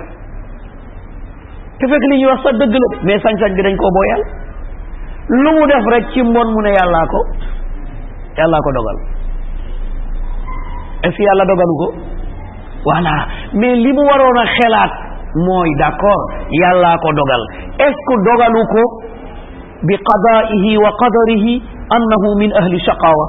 te 1.79 1.85
fekk 1.91 2.05
li 2.11 2.17
ñuy 2.21 2.29
wax 2.31 2.41
sa 2.45 2.51
dëgg 2.53 2.75
la 2.83 2.87
mais 3.09 3.21
sañ-sañ 3.25 3.53
bi 3.57 3.63
dañ 3.65 3.77
koo 3.77 3.91
boyal 3.97 4.21
lu 5.43 5.51
mu 5.57 5.65
def 5.67 5.85
rek 5.93 6.05
ci 6.13 6.23
mbon 6.23 6.49
mu 6.55 6.61
ne 6.63 6.71
yàllaa 6.79 7.07
ko 7.13 7.21
yàllaa 8.37 8.61
ko 8.65 8.71
dogal 8.77 8.99
est 11.09 11.17
yàlla 11.19 11.45
dogalu 11.49 11.75
ko 11.81 11.87
voilà 12.85 13.15
mais 13.59 13.77
li 13.83 13.93
mu 13.93 14.03
waroon 14.09 14.39
a 14.43 14.45
xelaat 14.57 14.93
mooy 15.49 15.71
d'accord 15.81 16.23
yàllaa 16.51 16.97
ko 17.03 17.13
dogal 17.19 17.43
est-ce 17.79 18.03
que 18.11 18.15
dogalu 18.29 18.63
ko 18.77 18.83
bi 19.89 19.97
qadaihi 20.09 20.77
wa 20.85 20.91
qadarihi 21.01 21.63
annahu 21.97 22.29
min 22.41 22.51
ahli 22.61 22.79
shaqawa 22.81 23.27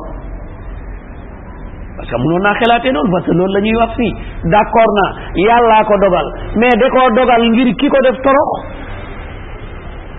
parce 1.97 2.09
que 2.09 2.15
mënoon 2.21 2.41
naa 2.45 2.53
xalaatee 2.61 2.91
noonu 2.93 3.11
parce 3.11 3.27
loolu 3.37 3.53
la 3.53 3.61
ñuy 3.65 3.75
wax 3.75 3.91
fii 3.97 4.13
d'accord 4.53 4.91
naa 4.97 5.09
yàllaa 5.35 5.83
ko 5.89 5.95
dogal 6.03 6.27
mais 6.55 6.75
da 6.81 6.89
koo 6.95 7.09
dogal 7.17 7.41
ngir 7.51 7.69
ki 7.79 7.87
ko 7.89 7.97
def 8.05 8.17
torox 8.21 8.51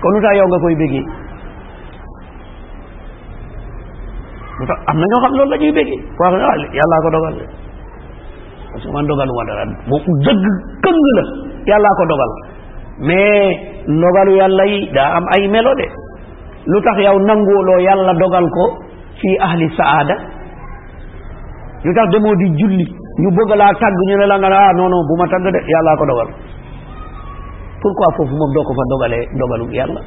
kon 0.03 0.11
lu 0.15 0.21
tax 0.21 0.35
yow 0.39 0.49
nga 0.51 0.59
koy 0.65 0.75
béggee 0.83 1.05
lu 4.59 4.65
tax 4.67 4.79
am 4.91 4.99
na 4.99 5.07
ñoo 5.13 5.23
xam 5.25 5.33
loolu 5.39 5.51
la 5.51 5.59
béggee 5.79 6.01
yàllaa 6.79 7.03
ko 7.07 7.11
dogal 7.17 7.35
parce 8.73 8.85
que 8.85 8.93
man 8.93 9.07
dogaluma 9.07 9.45
dara 9.49 9.65
bu 9.87 9.99
dëgg 10.27 10.47
këng 10.83 11.01
la 11.17 11.23
yàllaa 11.71 11.97
ko 12.01 12.05
dogal 12.13 12.33
mais 13.07 13.55
ndogalu 13.87 14.33
yàlla 14.41 14.65
yi 14.67 14.91
daa 14.93 15.15
am 15.17 15.27
ay 15.37 15.47
melo 15.49 15.73
de 15.77 15.87
lu 16.67 16.83
tax 16.83 16.99
yow 17.07 17.19
nanguwuloo 17.23 17.79
yàlla 17.79 18.15
dogal 18.15 18.51
ko 18.51 18.67
fii 19.21 19.39
ahli 19.47 19.71
saada 19.79 20.38
lu 21.85 21.91
tax 21.95 22.07
demoo 22.15 22.35
di 22.43 22.49
julli 22.59 22.85
ñu 23.23 23.31
bëgg 23.39 23.53
laa 23.59 23.73
tàgg 23.79 23.99
ñu 24.09 24.15
ne 24.19 24.27
la 24.27 24.37
nga 24.39 24.49
ah 24.51 24.73
non 24.73 24.89
non 24.89 25.03
bu 25.07 25.15
ma 25.17 25.27
tàgg 25.29 25.47
de 25.53 25.59
yàllaa 25.67 25.97
ko 25.97 26.05
dogal 26.07 26.29
pourquoi 27.83 28.09
foofu 28.17 28.35
moom 28.35 28.53
doo 28.55 28.63
ko 28.67 28.73
fa 28.75 28.83
dogalee 28.91 29.25
dogalum 29.39 29.71
yàlla 29.73 30.01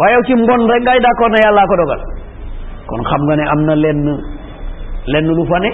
waaye 0.00 0.16
ci 0.24 0.34
mbon 0.34 0.68
rek 0.72 0.82
ngay 0.88 1.00
d'accord 1.04 1.30
ne 1.32 1.38
yàllaa 1.44 1.66
ko 1.66 1.76
dogal 1.84 2.02
kon 2.88 3.02
xam 3.10 3.22
nga 3.28 3.36
ne 3.36 3.44
am 3.52 3.60
na 3.68 3.74
lenn 3.74 4.06
lenn 5.06 5.26
lu 5.36 5.44
fa 5.44 5.58
ne 5.58 5.70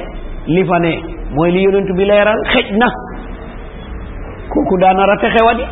li 0.46 0.64
fa 0.64 0.78
ne 0.80 0.92
mooy 1.34 1.50
li 1.52 1.62
yonent 1.62 1.88
bi 1.94 2.04
leeral 2.04 2.40
xëj 2.50 2.74
na 2.82 2.88
kooku 4.50 4.76
daana 4.80 5.06
ratexe 5.06 5.42
wa 5.46 5.54
di 5.54 5.62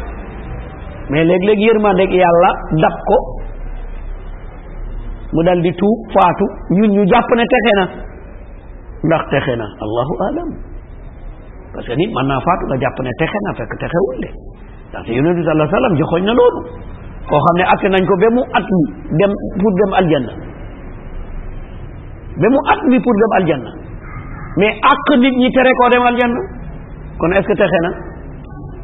mais 1.08 1.24
léegi 1.24 1.46
léeg-léeg 1.46 1.58
yërmandeeg 1.66 2.12
yàlla 2.18 2.50
dab 2.82 2.94
ko 3.10 3.16
mu 5.36 5.42
dal 5.48 5.60
di 5.62 5.72
tuub 5.72 5.98
faatu 6.14 6.44
ñun 6.78 6.90
ñu 6.96 7.02
jàpp 7.12 7.30
ne 7.36 7.44
texe 7.54 7.72
na 7.80 7.86
ndax 9.06 9.22
texe 9.30 9.54
na 9.60 9.66
allahu 9.84 10.12
alam 10.28 10.48
parce 11.74 11.86
que 11.86 11.92
nit 11.94 12.10
mën 12.12 12.26
naa 12.26 12.40
faatu 12.40 12.66
nga 12.66 12.78
jàpp 12.84 12.98
ne 13.06 13.10
texe 13.20 13.38
na 13.46 13.54
fekk 13.54 13.72
texewul 13.80 14.18
de 14.24 14.28
ndaxte 14.90 15.12
yonent 15.14 15.34
bi 15.36 15.44
sallallahu 15.44 15.68
alayhi 15.68 15.78
wasallam 15.78 15.96
joxoñ 16.00 16.22
na 16.26 16.34
loolu 16.38 16.60
koo 17.30 17.38
xam 17.46 17.54
ne 17.60 17.64
atte 17.74 17.88
nañ 17.94 18.02
ko 18.06 18.14
ba 18.22 18.30
mu 18.36 18.42
at 18.58 18.66
mi 18.74 18.82
dem 19.20 19.32
pour 19.60 19.72
dem 19.78 19.92
aljanna 20.02 20.32
ba 22.42 22.48
mu 22.54 22.58
at 22.74 22.80
mi 22.90 22.98
pour 22.98 23.14
dem 23.22 23.32
aljanna 23.38 23.70
mais 24.58 24.72
ak 24.92 25.04
nit 25.22 25.34
ñi 25.38 25.50
tere 25.54 25.70
koo 25.78 25.88
dem 25.94 26.02
aljanna 26.02 26.40
kon 27.18 27.30
est 27.30 27.46
texe 27.46 27.78
na 27.86 27.90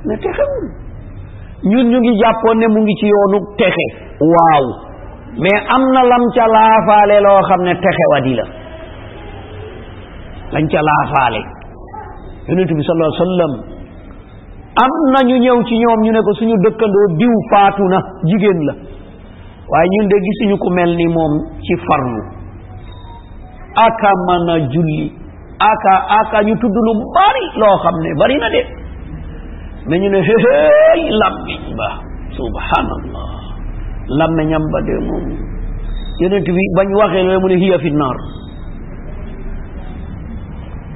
ne 0.07 0.17
texewul 0.23 0.65
ñun 1.65 1.87
ñu 1.91 1.99
ngi 1.99 2.13
jàppoon 2.21 2.59
ne 2.59 2.67
mu 2.69 2.81
ngi 2.83 2.95
ci 2.99 3.07
yoonu 3.07 3.39
texe 3.57 3.87
waaw 4.19 4.65
mais 5.39 5.61
am 5.71 5.83
na 5.93 6.03
lam 6.03 6.23
ca 6.35 6.45
laafaale 6.47 7.21
loo 7.23 7.41
xam 7.49 7.61
ne 7.63 7.75
texe 7.79 8.05
wa 8.13 8.21
di 8.21 8.35
la 8.35 8.45
lañ 10.53 10.67
ca 10.67 10.81
laafaale 10.83 11.41
yonent 12.49 12.73
bi 12.75 12.83
sallallahu 12.83 13.63
ñu 15.29 15.37
ñëw 15.39 15.63
ci 15.63 15.79
ñu 15.79 16.11
ne 16.11 16.21
ko 16.21 16.33
suñu 16.35 16.55
dëkkandoo 16.65 17.07
diw 17.19 17.33
faatu 17.51 17.85
na 17.89 17.99
jigéen 18.27 18.61
la 18.67 18.75
waaye 19.71 19.89
ñun 19.93 20.09
de 20.09 20.17
gisuñu 20.25 20.57
ku 20.59 20.69
mel 20.71 20.95
ni 20.97 21.07
moom 21.07 21.35
ci 21.63 21.75
farlu 21.87 22.23
aka 23.87 24.11
mën 24.27 24.49
a 24.51 24.59
julli 24.73 25.13
aka 25.61 25.93
aka 26.19 26.43
ñu 26.43 26.55
tudd 26.59 26.75
lu 26.87 26.93
bari 27.15 27.45
loo 27.55 27.77
xam 27.83 27.97
ne 28.03 28.15
bari 28.19 28.37
na 28.39 28.51
de 28.51 28.82
nañu 29.87 30.09
ne 30.11 30.21
héy 30.21 31.11
làmmiñ 31.11 31.61
ba 31.79 31.89
subhanallah 32.31 33.39
làmmiñam 34.19 34.63
ba 34.73 34.81
de 34.87 34.95
moom 35.07 35.25
yonent 36.21 36.47
bi 36.47 36.63
bañ 36.77 36.89
waxee 37.01 37.23
loolu 37.25 37.41
mu 37.41 37.49
ne 37.49 37.57
hiya 37.57 37.79
fi 37.83 37.91
naar 37.91 38.17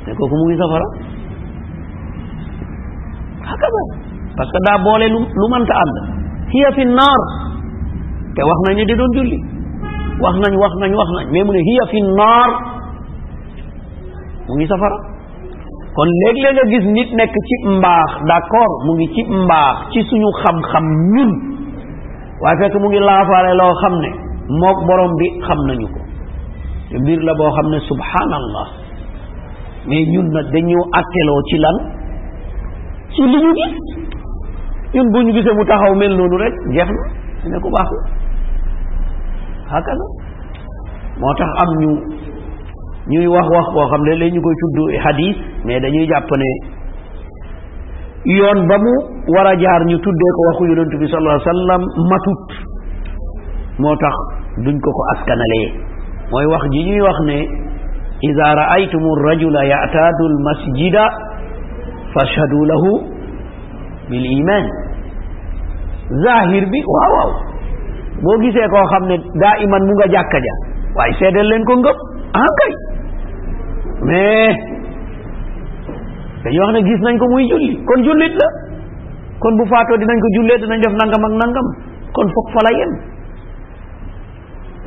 ne 0.07 0.13
kooku 0.17 0.35
mu 0.39 0.45
ngi 0.49 0.57
safara 0.63 0.89
hakaba 3.51 3.83
parce 4.37 4.51
que 4.55 4.59
daa 4.67 4.79
boole 4.85 5.07
lu 5.39 5.47
mënta 5.51 5.75
ànd 5.83 5.97
hiya 6.53 6.71
fi 6.77 6.85
naar 6.85 7.21
te 8.37 8.41
wax 8.49 8.59
nañ 8.67 8.77
ne 8.77 8.85
di 8.89 8.95
doon 9.01 9.11
julli 9.17 9.39
wax 10.25 10.35
nañ 10.45 10.53
wax 10.63 10.73
nañ 10.81 10.93
wax 10.99 11.09
nañ 11.17 11.27
mais 11.33 11.45
mu 11.47 11.53
ne 11.53 11.61
hiya 11.69 11.85
fi 11.91 11.99
naar 12.19 12.49
mu 14.47 14.53
ngi 14.57 14.67
safara 14.69 15.16
kon 15.97 16.09
léeg-léeg 16.21 16.55
nga 16.57 16.67
gis 16.73 16.87
nit 16.95 17.11
nekk 17.19 17.35
ci 17.49 17.55
mbaax 17.77 18.11
d'accord 18.31 18.73
mu 18.87 18.93
ngi 18.99 19.07
ci 19.17 19.23
mbaax 19.43 19.77
ci 19.93 20.01
suñu 20.11 20.29
xam-xam 20.43 20.85
ñun 21.15 21.31
waaye 22.45 22.57
fekk 22.63 22.75
mu 22.83 22.89
ngi 22.91 23.01
laafaale 23.09 23.51
loo 23.61 23.73
xam 23.81 23.95
ne 24.05 24.11
mook 24.61 24.79
borom 24.89 25.13
bi 25.21 25.27
xam 25.47 25.59
nañu 25.69 25.87
ko 25.95 26.01
te 26.91 26.95
mbir 27.03 27.21
la 27.27 27.33
boo 27.41 27.51
xam 27.57 27.67
ne 27.73 27.79
subhanallah 27.91 28.67
mais 29.89 30.05
ñun 30.13 30.27
nag 30.37 30.47
dañu 30.53 30.79
atteloo 31.01 31.41
ci 31.49 31.57
lan 31.65 31.77
ci 33.15 33.23
li 33.33 33.39
ñu 33.45 33.51
gis 33.59 33.75
ñun 34.95 35.07
bu 35.13 35.19
ñu 35.25 35.33
gisee 35.37 35.55
mu 35.59 35.65
taxaw 35.71 35.95
mel 36.01 36.13
noonu 36.19 36.37
rek 36.43 36.55
jeex 36.77 36.89
na 36.97 37.03
ñu 37.45 37.59
ne 37.65 37.71
baaxul 37.75 38.03
hakada 39.73 40.07
moo 41.21 41.33
tax 41.39 41.49
am 41.63 41.71
ñu 41.83 41.91
ñuy 43.09 43.27
wax 43.27 43.47
wax 43.51 43.67
koo 43.75 43.87
xam 43.91 44.03
ne 44.05 44.15
léegi 44.19 44.35
ñu 44.37 44.43
koy 44.43 44.55
tudd 44.61 44.79
xadiis 45.05 45.37
mais 45.65 45.81
dañuy 45.81 46.07
jàpp 46.11 46.31
ne 46.39 46.49
yoon 48.37 48.67
ba 48.67 48.79
mu 48.79 48.93
war 49.35 49.47
jaar 49.61 49.83
ñu 49.87 49.97
tuddee 49.99 50.33
ko 50.37 50.41
waxu 50.51 50.65
yonent 50.71 50.93
bi 51.01 51.09
sallallahu 51.09 51.41
alayhi 51.47 51.85
moo 53.79 53.97
tax 53.97 54.15
duñ 54.65 54.79
ko 54.81 54.91
ko 54.91 55.03
askanalee 55.15 55.69
mooy 56.33 56.47
wax 56.47 56.63
ji 56.73 56.83
ñuy 56.85 57.01
wax 57.01 57.17
ne 57.27 57.39
ida 58.29 58.55
raaytumu 58.55 59.15
rajula 59.29 59.65
ya'taadu 59.65 60.25
al 60.31 60.39
masjida 60.49 61.05
fashhadu 62.15 62.65
lahu 62.65 62.91
bil 64.11 64.27
iman 64.39 64.65
zahir 66.25 66.67
bi 66.75 66.83
waaw 66.87 67.13
waaw 67.17 67.31
boo 68.23 68.39
koo 68.75 68.87
xam 68.91 69.07
ne 69.07 69.17
daa 69.41 69.63
iman 69.63 69.85
mu 69.87 69.95
nga 69.95 70.09
jàkka 70.09 70.39
ja 70.49 70.53
waaye 70.97 71.13
seedal 71.19 71.47
leen 71.49 71.65
ko 71.65 71.75
ah 72.37 72.49
kay 72.61 72.73
mais 74.09 74.55
dañuy 76.45 76.61
wax 76.63 76.71
ne 76.77 76.81
gis 76.89 77.01
nañ 77.07 77.17
ko 77.21 77.27
muy 77.33 77.45
julli 77.51 77.75
kon 77.89 78.01
jullit 78.07 78.35
la 78.41 78.49
kon 79.41 79.53
bu 79.59 79.65
faatoo 79.73 79.97
dinañ 80.01 80.19
ko 80.25 80.29
jullee 80.37 80.59
dinañ 80.65 80.81
def 80.85 80.95
nangam 81.01 81.25
ak 81.31 81.35
nangam 81.43 81.67
kon 82.17 82.29
foog 82.35 82.47
fa 82.55 82.61
la 82.67 82.71
yem 82.79 82.93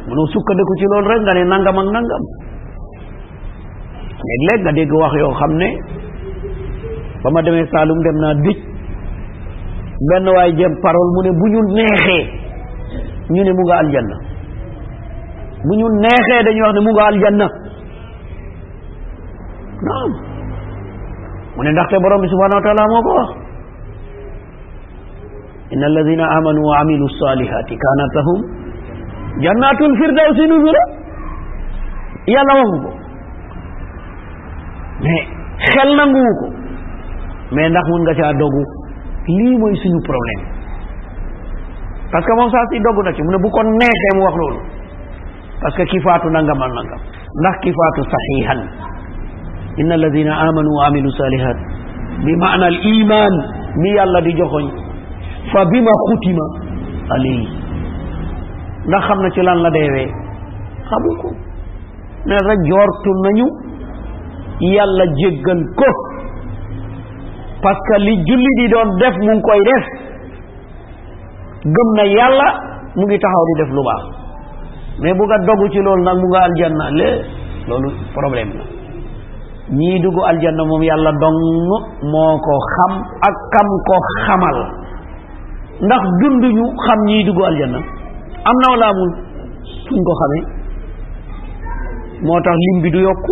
mënoo 0.09 0.27
sukkandiku 0.33 0.73
ci 0.79 0.85
loolu 0.91 1.09
rek 1.13 1.21
nga 1.25 1.33
ne 1.39 1.43
nangam 1.53 1.77
ak 1.83 1.89
nangam 1.95 2.23
léeg-léeg 4.27 4.59
nga 4.65 4.73
dégg 4.77 4.93
wax 5.01 5.13
yoo 5.21 5.33
xam 5.39 5.53
ne 5.61 5.69
ba 7.23 7.27
ma 7.33 7.41
demee 7.45 7.65
Saalum 7.73 7.99
dem 8.05 8.17
naa 8.23 8.33
dij 8.45 8.59
benn 10.09 10.29
waay 10.35 10.51
jëm 10.57 10.73
parole 10.83 11.11
mu 11.15 11.19
ne 11.27 11.31
bu 11.39 11.45
ñu 11.53 11.61
neexee 11.75 12.25
ñu 13.33 13.41
ne 13.43 13.51
mu 13.57 13.63
nga 13.67 13.77
aljanna 13.81 14.28
mu 15.65 15.73
ñu 15.79 15.87
neexee 15.99 16.43
dañuy 16.45 16.61
wax 16.61 16.73
ne 16.75 16.81
mu 16.85 16.91
nga 16.95 17.03
aljanna 17.11 17.47
naam 19.87 20.11
mu 21.55 21.61
ne 21.63 21.71
ndaxte 21.71 21.97
borom 22.03 22.21
bi 22.21 22.27
subhanahu 22.29 22.59
wa 22.59 22.63
taala 22.67 22.83
moo 22.91 23.01
ko 23.07 23.11
wax 23.19 23.29
inna 25.73 25.85
alladina 25.91 26.25
amanu 26.37 26.61
wa 26.63 26.77
amilu 26.81 27.07
salihati 27.19 27.75
kanat 27.83 28.11
lahum 28.15 28.39
jannatun 29.43 29.91
firdawsi 29.99 30.47
nuzula 30.47 30.83
yàlla 32.33 32.53
waxu 32.61 32.77
ko 32.85 32.89
mais 35.03 35.25
xel 35.75 35.89
nanguwu 35.99 36.31
ko 36.39 36.47
mais 37.55 37.67
ndax 37.71 37.85
mun 37.91 38.01
nga 38.03 38.13
caa 38.21 38.33
dogu 38.39 38.63
lii 39.27 39.57
mooy 39.59 39.75
suñu 39.75 39.99
problème 40.07 40.41
parce 42.11 42.25
que 42.25 42.33
moom 42.33 42.49
saa 42.49 42.65
si 42.71 42.79
dogu 42.79 43.03
na 43.03 43.11
ci 43.11 43.21
mu 43.23 43.31
ne 43.31 43.37
bu 43.43 43.49
ko 43.51 43.61
neexee 43.63 44.13
mu 44.15 44.23
wax 44.23 44.35
loolu 44.39 44.78
parce 45.61 45.75
que 45.75 45.83
kii 45.91 45.99
faatu 46.03 46.29
nangam 46.33 46.61
ak 46.67 46.71
nangam 46.77 46.99
ndax 47.41 47.55
kii 47.63 47.73
faatu 47.79 48.01
saxiixan 48.11 48.59
inna 49.81 49.93
alladina 49.99 50.33
amanu 50.47 50.69
wa 50.77 50.87
amilu 50.87 51.11
salihat 51.17 51.57
bi 52.25 52.33
maana 52.43 52.65
al 52.71 52.77
iman 52.91 53.33
mi 53.81 53.89
yàlla 53.95 54.21
di 54.21 54.31
joxoñ 54.39 54.65
fa 55.51 55.65
bima 55.73 55.91
xutima 56.07 56.45
alayhi 57.17 57.47
ndax 58.87 59.01
xam 59.07 59.19
na 59.21 59.29
ci 59.31 59.41
lan 59.41 59.59
la 59.65 59.69
deewee 59.69 60.07
xamu 60.89 61.11
ko 61.21 61.29
ne 62.25 62.35
rek 62.49 62.59
joortu 62.71 63.09
nañu 63.25 63.45
yàlla 64.69 65.05
jéggal 65.21 65.61
ko 65.81 65.89
parce 67.61 67.79
que 67.91 67.99
li 68.05 68.15
julli 68.27 68.51
di 68.61 68.67
doon 68.71 68.95
def 68.99 69.15
mu 69.19 69.31
ngi 69.35 69.41
koy 69.41 69.61
def 69.69 69.85
gëm 71.63 71.89
na 71.99 72.03
yàlla 72.15 72.47
mu 72.95 73.03
ngi 73.05 73.19
taxaw 73.19 73.43
di 73.47 73.53
def 73.63 73.71
lu 73.75 73.83
baax 73.83 74.18
mais 75.01 75.13
bu 75.15 75.23
nga 75.27 75.37
ci 75.71 75.79
loolu 75.79 76.03
nag 76.03 76.17
mu 76.19 76.27
nga 76.33 76.41
aljanna 76.47 76.85
lé 76.99 77.07
loolu 77.67 77.89
problème 78.13 78.49
la 78.59 78.65
ñii 79.77 79.99
dugg 80.03 80.17
aljanna 80.27 80.63
moom 80.65 80.81
yàlla 80.83 81.11
dong 81.23 81.39
moo 82.11 82.33
ko 82.47 82.53
xam 82.73 82.91
ak 83.27 83.35
kam 83.53 83.69
ko 83.87 83.95
xamal 84.23 84.57
ndax 85.83 86.03
dunduñu 86.21 86.65
xam 86.85 86.99
ñii 87.09 87.23
dugg 87.27 87.39
aljanna 87.49 87.79
am 88.47 88.55
na 88.63 88.67
wala 88.73 88.85
amul 88.91 89.11
fuñ 89.87 90.01
ko 90.07 90.13
xamee 90.21 90.45
moo 92.27 92.39
tax 92.43 92.55
lim 92.65 92.77
bi 92.83 92.89
du 92.93 92.99
yokk 93.07 93.25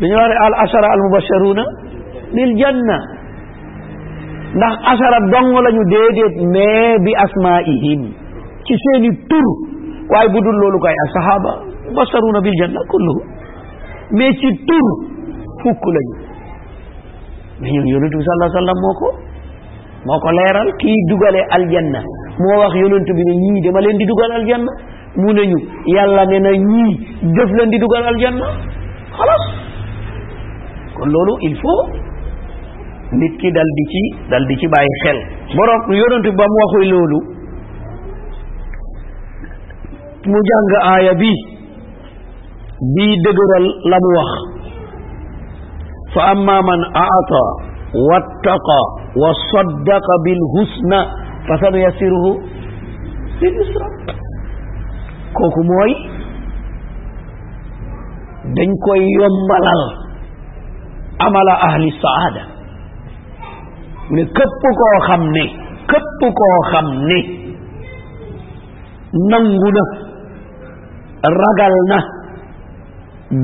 dañu 0.00 0.14
wax 0.16 0.28
ne 0.28 0.38
al 0.48 0.54
ashara 0.64 0.88
al 0.92 1.00
mubasharuna 1.06 1.64
bil 2.34 2.52
ndax 4.56 4.74
ashara 4.92 5.18
dong 5.32 5.56
lañu 5.64 5.82
déedéet 5.92 6.34
mais 6.52 6.98
bi 7.04 7.12
asmaihim 7.24 8.02
ci 8.66 8.74
seeni 8.84 9.10
tur 9.30 9.48
waaye 10.10 10.28
bu 10.34 10.40
dul 10.46 10.56
loolu 10.62 10.78
kay 10.84 10.94
asahaba 11.06 11.52
basharuna 11.98 12.40
bil 12.46 12.54
janna 12.60 12.80
kulluhum 12.88 13.26
mais 14.18 14.30
ci 14.42 14.48
tur 14.66 14.86
fukk 15.62 15.82
lañu 15.86 16.14
mais 17.60 17.72
ñun 17.72 17.86
yonentu 17.94 18.16
bi 18.18 18.22
sallallahu 18.22 18.46
alayhi 18.46 18.58
wasallam 18.58 18.80
moo 18.84 18.94
ko 19.00 19.08
moo 20.08 20.18
ko 20.26 20.30
leeral 20.38 20.70
kii 20.82 20.96
dugale 21.10 21.40
aljanna 21.58 22.00
moo 22.38 22.56
wax 22.62 22.72
yonentu 22.82 23.12
bi 23.14 23.22
ne 23.30 23.34
ñii 23.42 23.60
dama 23.66 23.80
leen 23.80 23.96
di 23.98 24.04
dugal 24.06 24.32
aljanna 24.40 24.72
mu 25.16 25.32
ne 25.32 25.42
ñu 25.46 25.58
yàlla 25.94 26.26
ne 26.26 26.38
na 26.38 26.50
ñii 26.50 26.92
def 27.36 27.50
leen 27.58 27.70
di 27.70 27.78
dugal 27.78 28.04
aljanna 28.12 28.46
xalaas 29.18 29.44
kon 30.96 31.06
loolu 31.08 31.34
il 31.42 31.56
faut 31.56 31.82
nit 33.12 33.36
ki 33.38 33.50
dal 33.52 33.70
di 33.76 33.84
ci 33.90 34.28
dal 34.30 34.46
di 34.46 34.56
ci 34.56 34.68
bàyyi 34.68 34.92
xel 35.02 35.18
borom 35.56 35.82
yonentu 35.92 36.30
bi 36.30 36.36
ba 36.36 36.44
mu 36.46 36.56
waxuy 36.62 36.88
loolu 36.90 37.35
mu 40.30 40.38
jàng 40.50 40.66
aaya 40.92 41.12
bi 41.20 41.30
bii 42.96 43.14
dëgëral 43.24 43.66
la 43.90 43.96
mu 44.04 44.10
wax 44.16 44.32
fa 46.14 46.20
amma 46.34 46.56
man 46.66 46.80
aata 47.04 47.42
wattaqa 48.10 48.80
wa 49.22 49.30
saddaqa 49.52 50.14
bil 50.24 50.42
husna 50.54 51.00
fa 51.46 51.54
sanu 51.62 51.78
yassiruhu 51.82 52.32
lil 53.40 53.54
yusra 53.60 53.86
kooku 55.38 55.60
mooy 55.70 55.92
dañ 58.56 58.70
koy 58.86 59.00
yombalal 59.20 59.82
amala 61.26 61.54
ahli 61.68 61.88
saada 62.02 62.42
mu 64.10 64.16
ne 64.16 64.22
képp 64.36 64.54
koo 64.80 64.98
xam 65.08 65.22
ne 65.34 65.44
képp 65.90 66.20
koo 66.38 66.58
xam 66.70 66.86
ne 67.08 67.18
nangu 69.30 69.70
na 69.76 69.82
ragal 71.24 71.74
na 71.88 71.98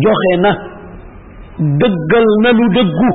joxe 0.05 0.33
na 0.45 0.53
dëggal 1.81 2.27
na 2.45 2.51
lu 2.57 2.67
dëggu 2.77 3.09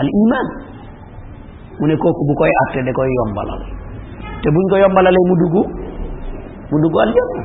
al 0.00 0.08
iman 0.08 0.46
mu 1.78 1.84
ne 1.88 1.94
kooku 2.00 2.22
bu 2.24 2.34
koy 2.36 2.52
atte 2.64 2.78
da 2.84 2.92
koy 2.92 3.08
yombalal 3.16 3.60
te 4.40 4.48
buñ 4.48 4.64
ko 4.72 4.76
yombalalee 4.80 5.24
mu 5.28 5.34
dugg 5.42 5.56
mu 6.72 6.76
dugg 6.80 6.96
aljanna 7.04 7.42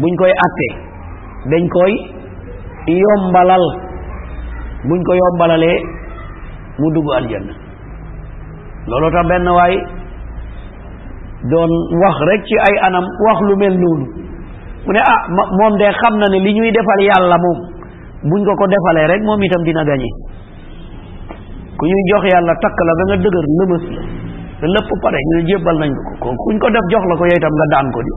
buñ 0.00 0.12
koy 0.18 0.32
atte 0.46 0.68
dañ 1.50 1.62
koy 1.76 1.92
yombalal 2.86 3.64
buñ 4.88 5.00
ko 5.06 5.12
yombalalee 5.16 5.78
mu 6.80 6.86
dugg 6.94 7.08
aljanna 7.16 7.54
loolu 8.88 9.08
tax 9.12 9.24
benn 9.30 9.48
waay 9.56 9.74
doon 11.50 11.70
wax 12.02 12.16
rek 12.32 12.42
ci 12.46 12.56
ay 12.58 12.74
anam 12.90 13.04
wax 13.26 13.36
lu 13.46 13.54
mel 13.58 13.74
noonu 13.78 14.06
mu 14.86 14.90
ne 14.94 15.00
ah 15.02 15.20
moom 15.30 15.72
de 15.78 15.86
xam 16.00 16.14
na 16.18 16.26
ne 16.30 16.38
li 16.42 16.50
ñuy 16.54 16.70
defal 16.74 17.00
yàlla 17.06 17.36
moom 17.38 17.58
buñ 18.30 18.40
ko 18.44 18.52
ko 18.58 18.66
defalee 18.66 19.06
rek 19.14 19.22
moom 19.22 19.40
itam 19.42 19.62
dina 19.66 19.82
gañe 19.86 20.08
ku 21.76 21.82
ñuy 21.86 22.02
jox 22.10 22.22
yàlla 22.32 22.54
takk 22.62 22.78
la 22.86 22.92
ba 22.98 23.02
nga 23.08 23.16
dëgër 23.22 23.46
lëmës 23.58 23.84
la 24.62 24.68
lépp 24.74 24.88
pare 25.02 25.18
ñu 25.28 25.32
ne 25.34 25.42
jébbal 25.50 25.76
nañ 25.78 25.90
ko 26.20 26.28
kuñ 26.46 26.56
ko 26.58 26.66
def 26.74 26.86
jox 26.90 27.02
la 27.10 27.14
ko 27.18 27.24
yow 27.30 27.38
itam 27.38 27.54
nga 27.58 27.66
daan 27.74 27.86
ko 27.94 28.00
di 28.06 28.10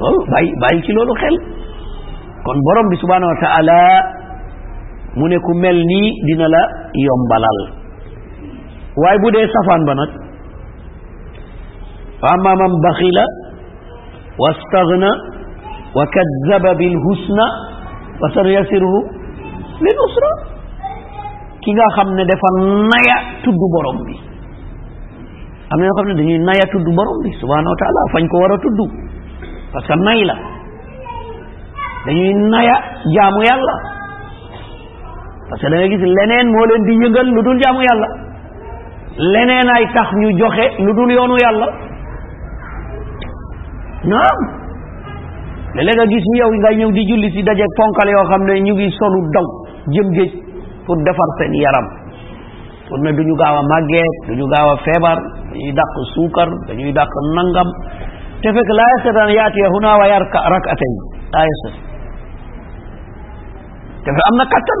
loolu 0.00 0.20
bàyyi 0.32 0.50
bàyyi 0.62 0.80
ci 0.84 0.92
loolu 0.92 1.12
xel 1.20 1.36
kon 2.44 2.58
borom 2.64 2.86
bi 2.88 2.96
subhaanahu 3.02 3.32
wa 3.32 3.38
taala 3.44 3.78
mu 5.16 5.28
ne 5.28 5.36
ku 5.44 5.52
mel 5.60 5.76
nii 5.90 6.08
dina 6.24 6.46
la 6.48 6.62
yombalal 7.04 7.58
waaye 8.96 9.18
bu 9.20 9.28
dee 9.34 9.44
safaan 9.52 9.84
ba 9.84 9.94
nag 9.94 10.29
fa 12.20 12.28
amma 12.36 12.52
man 12.60 12.72
baxila 12.84 13.24
wastaghna 14.38 15.10
wa 15.96 16.04
kazzaba 16.16 16.74
bil 16.78 16.96
husna 17.04 17.44
wa 18.20 18.28
saryasiruhu 18.36 19.00
lil 19.80 19.96
usra 20.06 20.32
ki 21.64 21.72
nga 21.72 21.86
xam 21.96 22.12
ne 22.14 22.24
defa 22.30 22.48
naya 22.92 23.16
tudd 23.42 23.56
borom 23.74 24.04
bi 24.04 24.14
am 25.72 25.80
na 25.80 25.86
ñoo 25.86 25.96
xam 25.98 26.06
ne 26.08 26.14
dañuy 26.20 26.38
naya 26.44 26.64
tudd 26.72 26.84
borom 26.94 27.18
bi 27.24 27.32
subhanahu 27.40 27.72
wa 27.74 28.12
fañ 28.12 28.28
ko 28.28 28.36
war 28.38 28.52
a 28.52 28.58
tudd 28.58 28.78
parce 29.72 29.86
que 29.88 29.96
nay 30.04 30.24
la 30.24 30.36
dañuy 32.06 32.34
naya 32.52 32.76
jaamu 33.16 33.40
yàlla 33.48 33.76
parce 35.48 35.62
que 35.64 35.68
da 35.70 35.86
gis 35.88 36.04
leneen 36.04 36.52
moo 36.52 36.64
leen 36.68 36.84
di 36.84 37.00
yëngal 37.02 37.28
lu 37.32 37.42
dul 37.42 37.58
jaamu 37.64 37.80
yàlla 37.80 38.08
leneen 39.18 39.68
ay 39.74 39.88
tax 39.94 40.12
ñu 40.20 40.36
joxe 40.38 40.68
lu 40.84 40.92
dul 40.92 41.10
yoonu 41.12 41.36
yàlla 41.40 41.88
naam 44.08 44.38
léeg-léeg 45.76 45.96
nga 45.98 46.06
gis 46.12 46.24
yow 46.40 46.52
nga 46.60 46.70
ñëw 46.76 46.90
di 46.96 47.02
julli 47.08 47.28
si 47.34 47.42
daje 47.44 47.66
ponkal 47.76 48.08
yoo 48.08 48.26
xam 48.30 48.42
ne 48.48 48.52
ñu 48.64 48.74
ngi 48.74 48.90
solu 48.96 49.20
daw 49.34 49.46
jëm 49.92 50.08
géej 50.16 50.32
pour 50.86 50.96
defar 51.04 51.28
seen 51.38 51.54
yaram 51.60 51.86
pour 52.88 52.98
ne 52.98 53.12
du 53.12 53.22
ñu 53.24 53.36
gaaw 53.36 53.56
a 53.60 53.62
màggee 53.62 54.04
du 54.26 54.32
ñu 54.36 54.46
gaaw 54.48 54.68
a 54.72 54.76
feebar 54.84 55.18
dañuy 55.52 55.72
dàq 55.72 55.90
suukar 56.14 56.48
dañuy 56.66 56.92
dàq 56.92 57.10
nangam 57.36 57.68
te 58.40 58.48
fekk 58.54 58.68
laa 58.72 58.90
yastataan 58.96 59.30
yaatiya 59.36 59.68
huna 59.68 59.98
wa 60.00 60.06
yarka 60.08 60.38
rakatayn 60.52 60.94
laa 61.32 61.46
te 64.04 64.08
fekk 64.14 64.20
am 64.28 64.36
na 64.40 64.44
kattan 64.52 64.80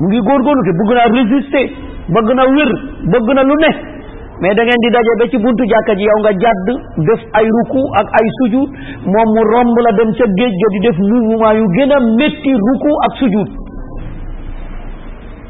mu 0.00 0.06
ngi 0.08 0.20
góorgóorlu 0.26 0.62
te 0.66 0.72
bëgg 0.80 0.92
naa 0.96 1.08
résister 1.16 1.66
bëgg 2.14 2.28
na 2.40 2.44
wér 2.56 2.72
bëgg 3.10 3.28
na 3.36 3.42
lu 3.42 3.56
ne 3.60 3.98
mais 4.40 4.54
da 4.56 4.64
ngeen 4.64 4.80
di 4.82 4.88
daje 4.94 5.12
ba 5.20 5.26
ci 5.30 5.36
buntu 5.44 5.64
jàkka 5.70 5.94
ji 5.96 6.04
yow 6.08 6.18
nga 6.24 6.32
jàdd 6.42 6.68
def 7.08 7.20
ay 7.40 7.44
ruku 7.56 7.82
ak 8.00 8.08
ay 8.20 8.26
sujud 8.40 8.68
moom 9.14 9.28
mu 9.36 9.42
romb 9.52 9.76
la 9.84 9.92
dem 9.98 10.10
ca 10.18 10.24
géej 10.38 10.54
ga 10.62 10.68
di 10.74 10.80
def 10.84 10.96
mouvement 11.08 11.52
yu 11.60 11.66
gën 11.76 11.92
a 11.92 11.98
métti 12.20 12.52
ruku 12.66 12.90
ak 13.06 13.12
sujud 13.20 13.48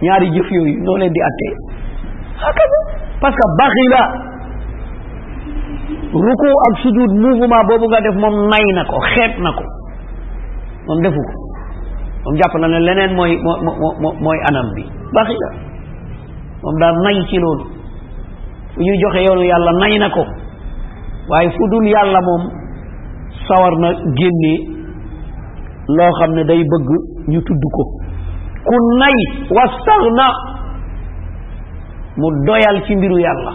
ñaari 0.03 0.31
jëf 0.35 0.49
yooyu 0.51 0.83
noo 0.83 0.97
leen 0.99 1.13
di 1.15 1.21
attee 1.23 1.55
hakaza 2.43 2.79
ah, 2.83 2.95
parce 3.21 3.35
que 3.39 3.47
baxi 3.63 3.87
la 3.95 4.03
ak 6.67 6.75
sujud 6.83 7.11
mouvement 7.15 7.63
boobu 7.71 7.87
nga 7.89 8.01
def 8.01 8.17
moom 8.19 8.51
nay 8.51 8.67
na 8.75 8.85
ko 8.91 8.99
xeet 9.15 9.39
na 9.39 9.55
ko 9.55 9.65
moom 10.89 10.99
defu 11.07 11.23
ko 11.31 11.37
moom 12.27 12.35
jàpp 12.43 12.55
na 12.59 12.67
ne 12.75 12.79
leneen 12.83 13.15
mooy 13.15 13.39
mooy 13.39 14.39
anam 14.51 14.75
bi 14.75 14.83
baxi 15.15 15.37
la 15.39 15.49
moom 16.67 16.75
daal 16.83 16.97
nay 17.07 17.23
ci 17.31 17.39
loolu 17.39 17.79
fu 18.75 18.81
ñuy 18.83 18.99
joxe 19.03 19.25
yoonu 19.25 19.43
yàlla 19.45 19.73
nay 19.81 19.99
na 19.99 20.09
ko 20.11 20.25
waaye 21.29 21.51
fu 21.51 21.69
dul 21.71 21.87
yàlla 21.87 22.21
moom 22.29 22.49
sawar 23.49 23.75
na 23.81 23.93
génnee 24.19 24.59
loo 25.89 26.11
xam 26.21 26.35
ne 26.35 26.45
day 26.45 26.63
bëgg 26.73 26.89
ñu 27.33 27.41
tudd 27.45 27.63
ko 27.77 27.83
ku 28.65 28.97
nay 28.99 29.17
wastaghna 29.51 30.27
mu 32.17 32.31
doyal 32.47 32.83
ci 32.87 32.97
mbiru 32.97 33.19
yàlla 33.19 33.53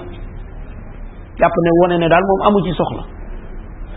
jàpp 1.40 1.54
ne 1.66 1.70
wone 1.82 1.98
ne 2.00 2.08
daal 2.10 2.24
moom 2.28 2.48
amu 2.48 2.66
ci 2.66 2.74
soxla 2.74 3.04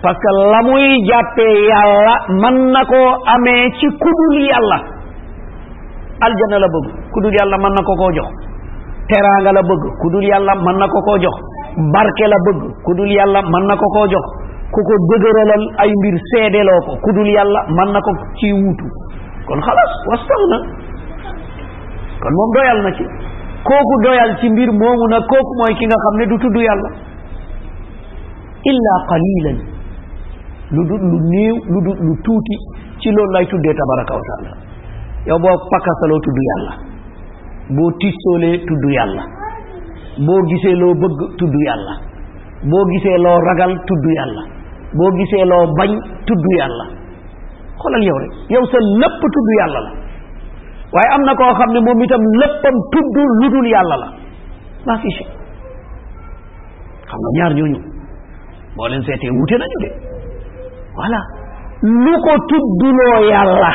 parce 0.02 0.16
que 0.16 0.50
la 0.52 0.62
muy 0.62 1.04
jàppee 1.07 1.66
yàlla 1.66 2.14
mën 2.28 2.70
na 2.72 2.85
koo 2.85 3.11
amee 3.35 3.70
ci 3.81 3.87
kudul 3.98 4.42
yàlla 4.48 4.76
aljana 6.20 6.59
la 6.59 6.68
bëgg 6.68 6.92
kudul 7.12 7.33
yàlla 7.40 7.59
mën 7.59 7.72
na 7.74 7.83
ko 7.83 7.94
koo 7.96 8.12
jox 8.14 8.47
teraanga 9.11 9.51
la 9.57 9.62
bëgg 9.68 9.85
ku 10.01 10.07
dul 10.12 10.23
yàlla 10.29 10.53
mën 10.62 10.77
na 10.79 10.87
ko 10.92 10.99
koo 11.07 11.16
jox 11.16 11.37
barke 11.97 12.27
la 12.29 12.38
bëgg 12.47 12.61
ku 12.85 12.94
dul 12.99 13.11
yàlla 13.16 13.40
mën 13.49 13.64
na 13.68 13.75
ko 13.81 13.87
koo 13.97 14.07
jox 14.12 14.27
ku 14.75 14.81
ko 14.88 14.94
dëgëralal 15.12 15.62
ay 15.85 15.90
mbir 15.99 16.16
seedeloo 16.31 16.81
ko 16.87 16.92
ku 17.05 17.11
dul 17.18 17.27
yàlla 17.33 17.61
mën 17.73 17.90
na 17.97 18.01
ko 18.05 18.11
ci 18.38 18.53
wuutu 18.53 18.85
kon 19.49 19.61
xalaas 19.64 19.92
wastax 20.11 20.42
na 20.53 20.59
kon 22.21 22.33
moom 22.37 22.53
doyal 22.59 22.83
na 22.85 22.92
ci 22.99 23.05
kooku 23.68 23.94
doyal 24.05 24.37
ci 24.40 24.51
mbir 24.53 24.71
moomu 24.81 25.07
nag 25.16 25.25
kooku 25.33 25.53
mooy 25.62 25.73
ki 25.79 25.87
nga 25.88 25.97
xam 26.05 26.14
ne 26.21 26.27
du 26.33 26.37
tudd 26.44 26.57
yàlla 26.61 26.88
illa 28.73 28.92
qalilan 29.12 29.59
lu 30.77 30.85
dul 30.90 31.01
lu 31.12 31.18
néew 31.33 31.57
lu 31.73 31.81
dul 31.88 31.97
lu 32.09 32.12
tuuti 32.29 32.57
ci 33.01 33.11
loolu 33.16 33.33
lay 33.38 33.47
tuddee 33.47 33.73
tabaraka 33.81 34.14
wa 34.16 34.21
yow 35.31 35.38
boo 35.40 35.57
pakkasaloo 35.73 36.21
tudd 36.29 36.38
yàlla 36.51 36.97
boo 37.76 37.90
tiisoolee 38.00 38.57
tudd 38.68 38.85
yàlla 38.96 39.22
boo 40.26 40.40
gisee 40.50 40.74
loo 40.83 40.94
bëgg 41.02 41.18
tudd 41.38 41.54
yàlla 41.66 41.94
boo 42.70 42.85
gisee 42.92 43.18
loo 43.24 43.40
ragal 43.48 43.72
tudd 43.88 44.04
yàlla 44.16 44.42
boo 44.98 45.11
gisee 45.18 45.44
loo 45.50 45.64
bañ 45.78 45.90
tudd 46.26 46.44
yàlla 46.59 46.85
xoolal 47.83 48.04
yow 48.09 48.18
rek 48.22 48.33
yow 48.54 48.64
sa 48.72 48.78
lépp 49.02 49.18
tudd 49.35 49.48
yàlla 49.59 49.81
la 49.87 49.90
waaye 50.94 51.11
am 51.14 51.22
na 51.28 51.35
koo 51.40 51.50
xam 51.59 51.70
ne 51.74 51.81
moom 51.87 52.02
itam 52.04 52.24
léppam 52.40 52.76
tudd 52.92 53.14
lu 53.40 53.50
dul 53.54 53.66
yàlla 53.74 53.96
la 54.02 54.07
maa 54.87 54.98
fi 55.02 55.11
xam 57.11 57.18
nga 57.20 57.31
ñaar 57.38 57.52
ñooñu 57.54 57.81
boo 58.76 58.88
leen 58.88 59.02
seetee 59.07 59.31
wute 59.37 59.57
nañu 59.59 59.78
de 59.85 59.90
voilà 60.96 61.20
lu 62.04 62.12
ko 62.24 62.33
tudduloo 62.50 63.22
yàlla 63.33 63.72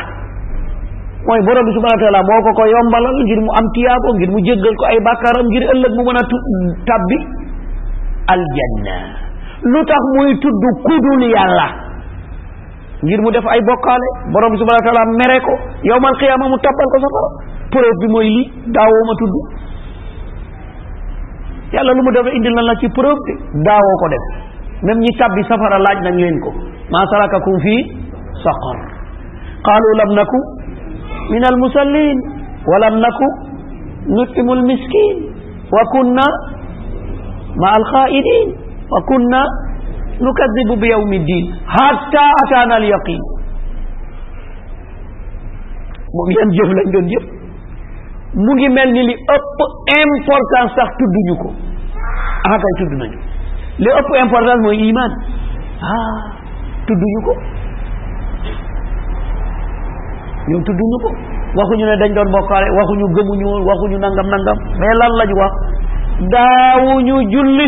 mooy 1.28 1.40
borom 1.48 1.64
bi 1.68 1.72
subhanahu 1.76 1.96
wa 2.00 2.04
taala 2.04 2.20
moo 2.28 2.42
ko 2.46 2.52
ko 2.58 2.64
yombalal 2.68 3.18
ngir 3.24 3.40
mu 3.44 3.52
am 3.60 3.66
tiyaabo 3.76 4.10
ngir 4.20 4.30
mu 4.34 4.40
jéggal 4.48 4.76
ko 4.80 4.84
ay 4.92 5.00
bàkkaaram 5.08 5.48
ngir 5.52 5.64
ëllëg 5.74 5.94
mu 6.00 6.04
mën 6.08 6.20
a 6.20 6.22
tudd 6.28 6.48
tabbi 6.90 7.18
aljanna 8.36 8.98
lu 9.72 9.80
tax 9.92 10.02
muy 10.20 10.36
tudd 10.44 10.64
kudul 10.88 11.22
yàlla 11.32 11.68
ngir 13.08 13.20
mu 13.24 13.32
def 13.32 13.48
ay 13.56 13.62
bokkaale 13.70 14.10
borom 14.36 14.52
bi 14.56 14.60
subhanahu 14.62 14.84
wa 14.84 14.88
taala 14.92 15.04
mere 15.22 15.38
ko 15.48 15.54
yowmal 15.92 16.16
qiyaama 16.20 16.46
mu 16.52 16.58
tabbal 16.66 16.88
ko 16.92 16.98
safara 17.06 17.26
preuve 17.72 17.94
bi 18.04 18.08
mooy 18.16 18.28
lii 18.28 18.46
daawoo 18.76 19.04
ma 19.08 19.14
tudd 19.16 19.36
yàlla 21.78 21.92
lu 21.96 22.04
mu 22.04 22.12
def 22.20 22.28
indil 22.36 22.52
na 22.60 22.68
la 22.68 22.76
ci 22.84 22.88
preuve 22.92 23.22
bi 23.28 23.34
daawoo 23.64 23.96
ko 24.04 24.08
def 24.16 24.26
même 24.84 25.00
ñi 25.08 25.12
tabbi 25.24 25.40
safara 25.48 25.80
laaj 25.80 26.04
nañ 26.10 26.20
leen 26.20 26.36
ko 26.44 26.52
maa 26.92 27.08
sarakakum 27.16 27.60
fii 27.68 27.82
saqar 28.44 28.78
qaalu 29.68 29.92
lam 30.04 30.18
naku 30.20 30.44
من 31.32 31.44
المسلين 31.50 32.24
ولم 32.74 32.96
نكن 33.06 33.32
نطعم 34.16 34.52
المسكين 34.52 35.16
وكنا 35.76 36.26
مع 37.64 37.72
الخائدين 37.82 38.48
وكنا 38.94 39.44
نكذب 40.26 40.80
بيوم 40.80 41.14
الدين 41.14 41.54
حتى 41.68 42.24
أتانا 42.46 42.78
اليقين 42.78 43.22
مؤمن 46.18 46.50
جيف 46.58 46.70
لن 46.78 46.92
جون 46.92 47.08
جيف 47.08 47.24
مجي 48.46 48.70
ملني 48.70 49.04
لي 49.08 49.16
أب 49.36 49.60
إمبورتان 49.98 50.68
ساك 50.76 50.90
تدنيكو 51.02 51.50
هكذا 52.50 52.72
تدنيكو 52.80 53.20
لي 53.80 53.92
أب 54.00 54.08
إمبورتان 54.24 54.62
مو 54.62 54.70
إيمان 54.72 55.12
ها 55.90 56.02
تدنيكو 56.88 57.34
ñoom 60.48 60.64
tudduñu 60.68 60.98
ko 61.04 61.10
waxuñu 61.60 61.86
ne 61.88 61.96
dañ 62.02 62.12
doon 62.18 62.30
bokkaale 62.36 62.68
waxuñu 62.78 63.06
gëmuñu 63.16 63.46
woon 63.48 63.64
waxuñu 63.68 63.98
nangam 64.00 64.28
nangam 64.28 64.58
mais 64.80 64.94
lan 65.00 65.12
lañu 65.20 65.36
wax 65.40 65.54
daawuñu 66.34 67.16
julli 67.32 67.68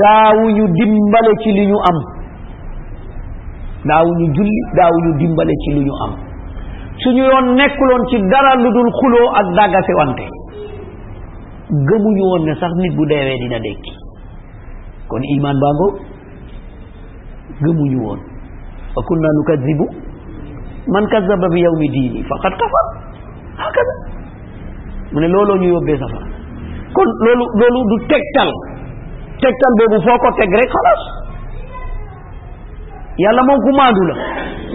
daawuñu 0.00 0.64
dimbale 0.76 1.32
ci 1.42 1.50
li 1.58 1.64
ñu 1.70 1.78
am 1.90 1.98
daawuñu 3.88 4.26
dimbale 5.18 5.54
ci 5.64 5.70
li 5.76 5.80
ñu 5.86 5.94
am 6.04 6.12
suñu 7.00 7.24
yoon 7.24 7.46
nekkuloon 7.56 8.02
ci 8.10 8.16
dara 8.28 8.54
lu 8.60 8.68
dul 8.70 8.90
xuloo 9.00 9.28
ak 9.38 9.46
dàggase 9.56 9.92
wante 10.02 10.24
gëmuñu 11.88 12.24
woon 12.30 12.42
ne 12.50 12.54
sax 12.60 12.72
nit 12.82 12.94
bu 12.96 13.06
deewee 13.06 13.38
dina 13.46 13.58
dekki 13.64 13.92
kon 15.08 15.22
iman 15.36 15.56
baa 15.62 15.74
gëmuñu 17.64 18.00
woon 18.04 18.31
wa 18.96 19.02
kunna 19.02 19.28
nukazzibu 19.36 19.86
man 20.86 21.06
kazzaba 21.08 21.48
bi 21.48 21.60
yawmi 21.62 21.88
diini 21.88 22.24
faqad 22.30 22.52
kafar 22.58 22.86
hakaza 23.56 23.94
mu 25.12 25.20
ne 25.20 25.28
looloo 25.28 25.56
ñu 25.60 25.68
yóbbee 25.74 25.96
safara 25.98 26.26
kon 26.94 27.08
loolu 27.24 27.44
loolu 27.60 27.80
du 27.90 27.96
tegtal 28.12 28.50
tegtal 29.40 29.72
boobu 29.80 29.98
foo 30.06 30.18
ko 30.18 30.28
teg 30.40 30.50
rek 30.60 30.70
xalaas 30.74 31.02
yàlla 33.18 33.42
moom 33.48 33.60
ku 33.64 33.72
maandu 33.80 34.02
la 34.10 34.16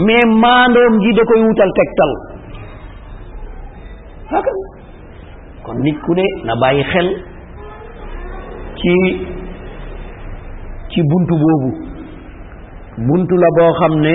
mais 0.06 0.26
maandoom 0.44 1.00
ji 1.04 1.14
da 1.18 1.24
koy 1.30 1.42
wutal 1.46 1.72
tegtal 1.82 2.12
hakaza 4.32 4.68
kon 5.66 5.78
nit 5.86 6.00
ku 6.06 6.14
ne 6.14 6.26
na 6.46 6.54
bàyyi 6.62 6.84
xel 6.94 7.10
ci 8.82 8.94
ci 10.92 11.02
buntu 11.04 11.36
boobu 11.38 11.87
bunt 13.06 13.30
la 13.42 13.48
boo 13.58 13.74
xam 13.80 13.94
ne 14.02 14.14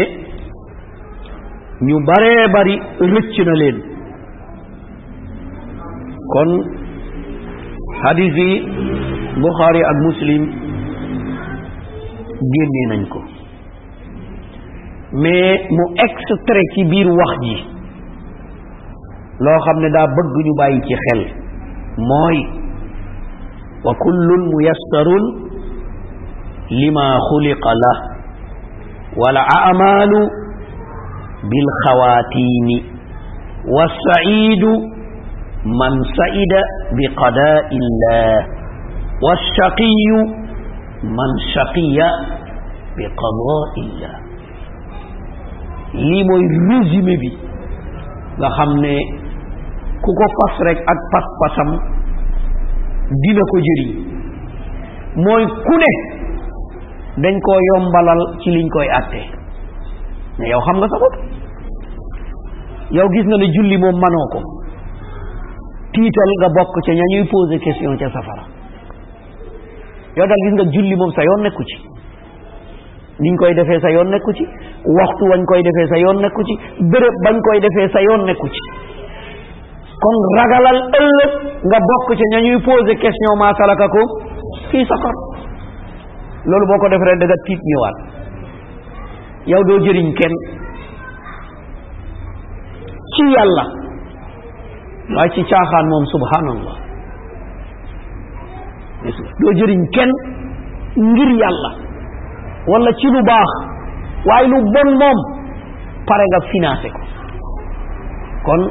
ñu 1.86 1.98
baree 2.06 2.48
bari 2.52 2.74
rëcc 3.12 3.34
na 3.46 3.54
leen 3.60 3.78
kon 6.32 6.50
hadis 8.02 8.30
bi 8.36 8.46
Buxaari 9.42 9.82
ak 9.90 9.96
Muslim 10.08 10.42
génnee 12.56 12.86
nañ 12.88 13.02
ko 13.12 13.20
mais 15.20 15.60
mu 15.74 15.84
extrait 16.06 16.68
ci 16.74 16.84
biir 16.90 17.06
wax 17.18 17.32
ji 17.46 17.56
loo 19.44 19.58
xam 19.64 19.78
ne 19.80 19.88
daa 19.94 20.06
bëgg 20.16 20.34
ñu 20.44 20.54
bàyyi 20.60 20.80
ci 20.88 20.94
xel 21.04 21.22
mooy 22.08 22.38
wa 23.84 23.92
kullun 24.02 24.42
muyassarun 24.52 25.24
lima 26.78 27.04
xuliqa 27.28 27.72
la 27.82 28.11
walamalu 29.16 30.30
bilkhawatimi 31.50 32.84
wasaidu 33.68 34.72
man 35.64 35.92
saida 36.16 36.60
biqadai 36.96 37.78
llah 38.00 38.42
wasaqiyu 39.22 40.18
man 41.16 41.30
shaqiya 41.54 42.08
biqadai 42.96 43.84
llah 44.00 44.16
li 45.94 46.24
moy 46.30 46.42
résumé 46.72 47.16
bi 47.22 47.30
nga 48.40 48.48
xam 48.56 48.78
ne 48.80 48.94
ku 50.02 50.10
ko 50.20 50.26
fas 50.38 50.54
rek 50.68 50.78
ak 50.92 51.00
pas 51.12 51.26
pasam 51.42 51.70
dina 53.22 53.42
ko 53.52 53.56
jëriñ 53.66 53.90
mooy 55.24 55.44
ku 55.46 55.74
ne 55.82 55.92
dañ 57.16 57.38
koo 57.44 57.58
yombalal 57.66 58.20
ci 58.40 58.50
liñ 58.50 58.68
koy 58.70 58.88
àtte 58.88 59.20
mais 60.38 60.48
yow 60.50 60.60
xam 60.66 60.76
nga 60.80 60.86
sa 60.90 60.96
bopp 61.02 61.14
yow 62.90 63.08
gis 63.12 63.24
nga 63.26 63.36
ne 63.36 63.52
julli 63.54 63.76
moom 63.78 63.96
manoo 64.00 64.24
ko 64.32 64.40
tiital 65.92 66.30
nga 66.40 66.48
bokk 66.56 66.72
ca 66.84 66.92
ña 66.96 67.04
ñuy 67.12 67.24
poser 67.30 67.60
question 67.64 67.96
ca 68.00 68.08
safara 68.14 68.44
yow 70.16 70.24
daal 70.26 70.42
gis 70.46 70.54
nga 70.56 70.64
julli 70.74 70.96
moom 70.96 71.12
sa 71.12 71.22
yoon 71.22 71.42
nekku 71.44 71.62
ci 71.64 71.78
niñ 73.22 73.36
koy 73.36 73.54
defee 73.54 73.80
sa 73.80 73.90
yoon 73.92 74.08
nekku 74.10 74.32
ci 74.32 74.44
waxtu 74.96 75.24
wañ 75.30 75.44
koy 75.48 75.62
defee 75.62 75.88
sa 75.92 75.98
yoon 76.02 76.16
nekku 76.20 76.42
ci 76.48 76.54
bërëb 76.90 77.16
bañ 77.24 77.36
koy 77.44 77.60
defee 77.60 77.92
sa 77.92 78.00
yoon 78.08 78.24
nekku 78.24 78.48
ci 78.54 78.62
kon 80.02 80.16
ragalal 80.40 80.78
ëllëg 80.98 81.32
nga 81.68 81.78
bokk 81.92 82.08
ca 82.18 82.24
ña 82.32 82.40
ñuy 82.40 82.58
poser 82.66 82.96
question 83.00 83.36
maa 83.38 83.52
salaka 83.58 83.86
ko 83.94 84.02
fii 84.72 84.86
saqar 84.88 85.16
loolu 86.44 86.66
boo 86.66 86.78
ko 86.82 86.88
def 86.90 87.00
rek 87.06 87.18
da 87.20 87.26
nga 87.28 87.34
tiit 87.46 87.60
ñëwaat 87.70 87.96
yow 89.46 89.62
doo 89.64 89.78
jëriñ 89.84 90.12
kenn 90.18 90.34
ci 93.14 93.22
yàlla 93.34 93.64
waaye 95.16 95.30
ci 95.34 95.44
caaxaan 95.44 95.86
moom 95.88 96.04
subhanallah 96.06 96.76
doo 99.40 99.52
jëriñ 99.52 99.86
kenn 99.94 100.10
ngir 100.96 101.30
yàlla 101.40 101.70
walla 102.66 102.92
ci 102.98 103.06
lu 103.10 103.22
baax 103.22 103.50
waaye 104.26 104.48
lu 104.48 104.58
bon 104.74 104.90
moom 104.98 105.18
pare 106.08 106.24
nga 106.30 106.40
financé 106.52 106.88
ko 106.90 107.02
kon 108.44 108.62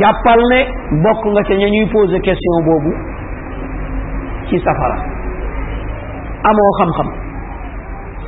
jàppal 0.00 0.40
ne 0.50 0.60
bokk 1.04 1.22
nga 1.32 1.42
ca 1.44 1.54
ña 1.54 1.70
ñuy 1.70 1.86
posé 1.92 2.18
question 2.20 2.58
boobu 2.66 2.92
ci 4.48 4.58
safara 4.58 4.98
amoo 6.50 6.72
xam-xam 6.80 7.19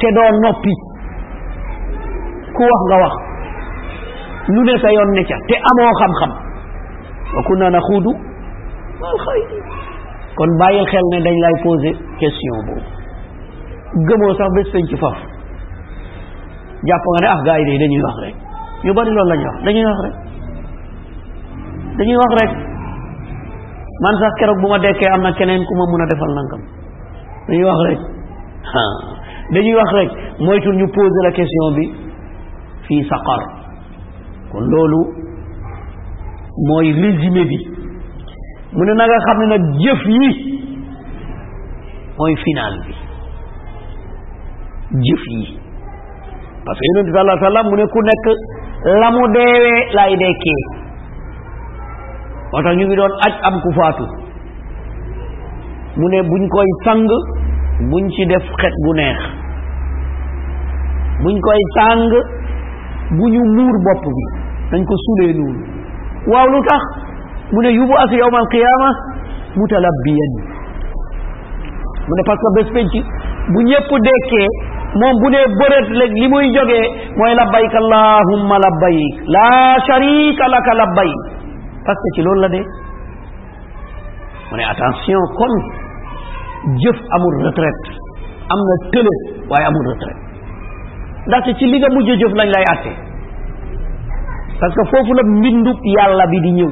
te 0.02 0.10
doo 0.10 0.30
noppi 0.42 0.72
ku 2.56 2.62
wax 2.66 2.80
nga 2.90 2.96
wax 3.02 3.14
lu 4.50 4.60
ne 4.66 4.74
sa 4.82 4.90
yoon 4.94 5.10
ne 5.16 5.22
ca 5.30 5.36
te 5.48 5.54
amoo 5.70 5.92
xam-xam 6.00 6.32
wa 7.34 7.42
kunna 7.46 7.70
naxuudu 7.70 8.10
wal 9.00 9.16
kon 10.34 10.50
bàyyil 10.58 10.86
xel 10.92 11.06
ne 11.12 11.18
dañ 11.26 11.36
lay 11.44 11.54
poser 11.62 11.94
question 12.18 12.58
boobu 12.66 12.82
gëmoo 14.08 14.34
sax 14.42 14.50
bés 14.56 14.68
penc 14.74 14.90
faf 15.02 15.16
jàpp 16.90 17.04
nga 17.12 17.20
ne 17.22 17.28
ah 17.34 17.40
gars 17.46 17.58
yi 17.60 17.78
dañuy 17.82 18.02
wax 18.08 18.16
rek 18.26 18.36
ñu 18.84 18.92
bari 18.94 19.10
loolu 19.10 19.28
la 19.30 19.36
ñuy 19.36 19.50
wax 19.50 19.58
dañuy 19.66 19.84
wax 19.86 19.98
rek 20.04 20.16
dañuy 21.98 22.16
wax 22.22 22.30
rek 22.40 22.50
man 24.02 24.14
sax 24.20 24.32
keroog 24.40 24.58
bu 24.62 24.68
ma 24.68 24.78
dekkee 24.78 25.12
am 25.14 25.22
na 25.22 25.32
keneen 25.32 25.62
ku 25.64 25.72
ma 25.78 25.84
mun 25.90 26.02
a 26.02 26.06
defal 26.12 26.32
nangam 26.38 26.62
dañuy 27.46 27.64
wax 27.70 27.78
rek 27.88 27.98
Ne 29.52 29.60
yu 29.68 29.76
akrek, 29.80 30.10
mwen 30.38 30.60
tou 30.64 30.72
njou 30.72 30.88
pose 30.92 31.18
la 31.24 31.30
kesyon 31.36 31.74
bi, 31.76 31.82
fi 32.88 32.96
sakar. 33.08 33.42
Kon 34.52 34.66
do 34.72 34.84
lou, 34.92 35.02
mwen 36.68 36.94
rizime 36.98 37.44
bi. 37.50 37.58
Mwen 38.72 38.92
nage 39.00 39.18
kapne 39.26 39.46
nge 39.52 39.58
jef 39.82 40.04
yi, 40.14 40.30
mwen 42.16 42.36
final 42.46 42.78
bi. 42.86 42.94
Jef 45.08 45.24
yi. 45.34 45.44
Paske 46.64 46.88
yon 46.96 47.04
te 47.04 47.12
tala 47.18 47.36
tala, 47.44 47.62
mwen 47.68 47.86
kounen 47.92 48.22
ke 48.28 48.32
la 49.02 49.10
mou 49.18 49.28
dewe 49.36 49.92
la 49.98 50.08
ideke. 50.16 50.56
Wata 52.54 52.72
yon 52.72 52.86
yon 52.90 53.18
at 53.28 53.36
am 53.50 53.60
koufa 53.66 53.92
tou. 54.00 54.08
Mwen 56.00 56.16
e 56.16 56.22
bun 56.30 56.48
kou 56.56 56.62
yi 56.64 56.74
tang, 56.88 57.12
mwen 57.90 58.08
chi 58.16 58.24
def 58.32 58.48
ket 58.56 58.80
gunekh. 58.88 59.40
buñ 61.24 61.36
koy 61.46 61.60
tàng 61.76 62.04
bu 63.18 63.24
ñu 63.34 63.42
muur 63.56 63.74
bopp 63.86 64.04
bi 64.16 64.24
dañ 64.72 64.84
ko 64.90 64.94
sulee 65.04 65.32
noonu 65.38 65.64
waaw 66.32 66.46
lu 66.52 66.60
tax 66.68 66.82
mu 67.52 67.62
ne 67.62 67.70
yubu 67.78 67.94
ak 68.04 68.10
yawm 68.20 68.34
al 68.34 68.46
qiyaama 68.54 68.90
mutalabbiyan 69.56 70.32
mu 72.06 72.12
ne 72.16 72.22
parce 72.28 72.40
que 72.44 72.48
bés 72.58 72.68
penc 72.76 72.90
bu 73.54 73.62
ñëpp 73.68 73.90
dekkee 74.06 74.48
moom 75.02 75.14
bu 75.22 75.30
dee 75.34 75.46
bërët 75.60 75.88
li 76.18 76.28
muy 76.32 76.46
jógee 76.56 76.86
mooy 77.20 77.34
labbayk 77.38 77.74
allahumma 77.82 78.56
labbayk 78.64 79.14
laa 79.36 79.74
sharika 79.86 80.46
laka 80.52 80.72
labbayk 80.80 81.20
parce 81.86 82.00
que 82.04 82.08
ci 82.16 82.22
loolu 82.22 82.40
la 82.40 82.48
de 82.54 82.62
mu 84.50 84.56
ne 84.58 84.64
attention 84.74 85.22
kon 85.38 85.54
jëf 86.82 86.98
amul 87.18 87.36
retraite 87.46 87.88
am 88.52 88.60
na 88.70 88.74
tële 88.92 89.12
waaye 89.50 89.66
amul 89.70 89.86
retraite 89.92 90.30
ndaxte 91.26 91.54
ci 91.58 91.66
li 91.66 91.78
nga 91.78 91.88
mujj 91.94 92.10
jëf 92.20 92.32
lañ 92.34 92.48
lay 92.50 92.64
atte 92.74 92.90
parce 94.60 94.74
que 94.74 94.84
foofu 94.90 95.12
la 95.14 95.22
mbindub 95.22 95.78
yàlla 95.96 96.26
bi 96.30 96.40
di 96.40 96.50
ñëw 96.52 96.70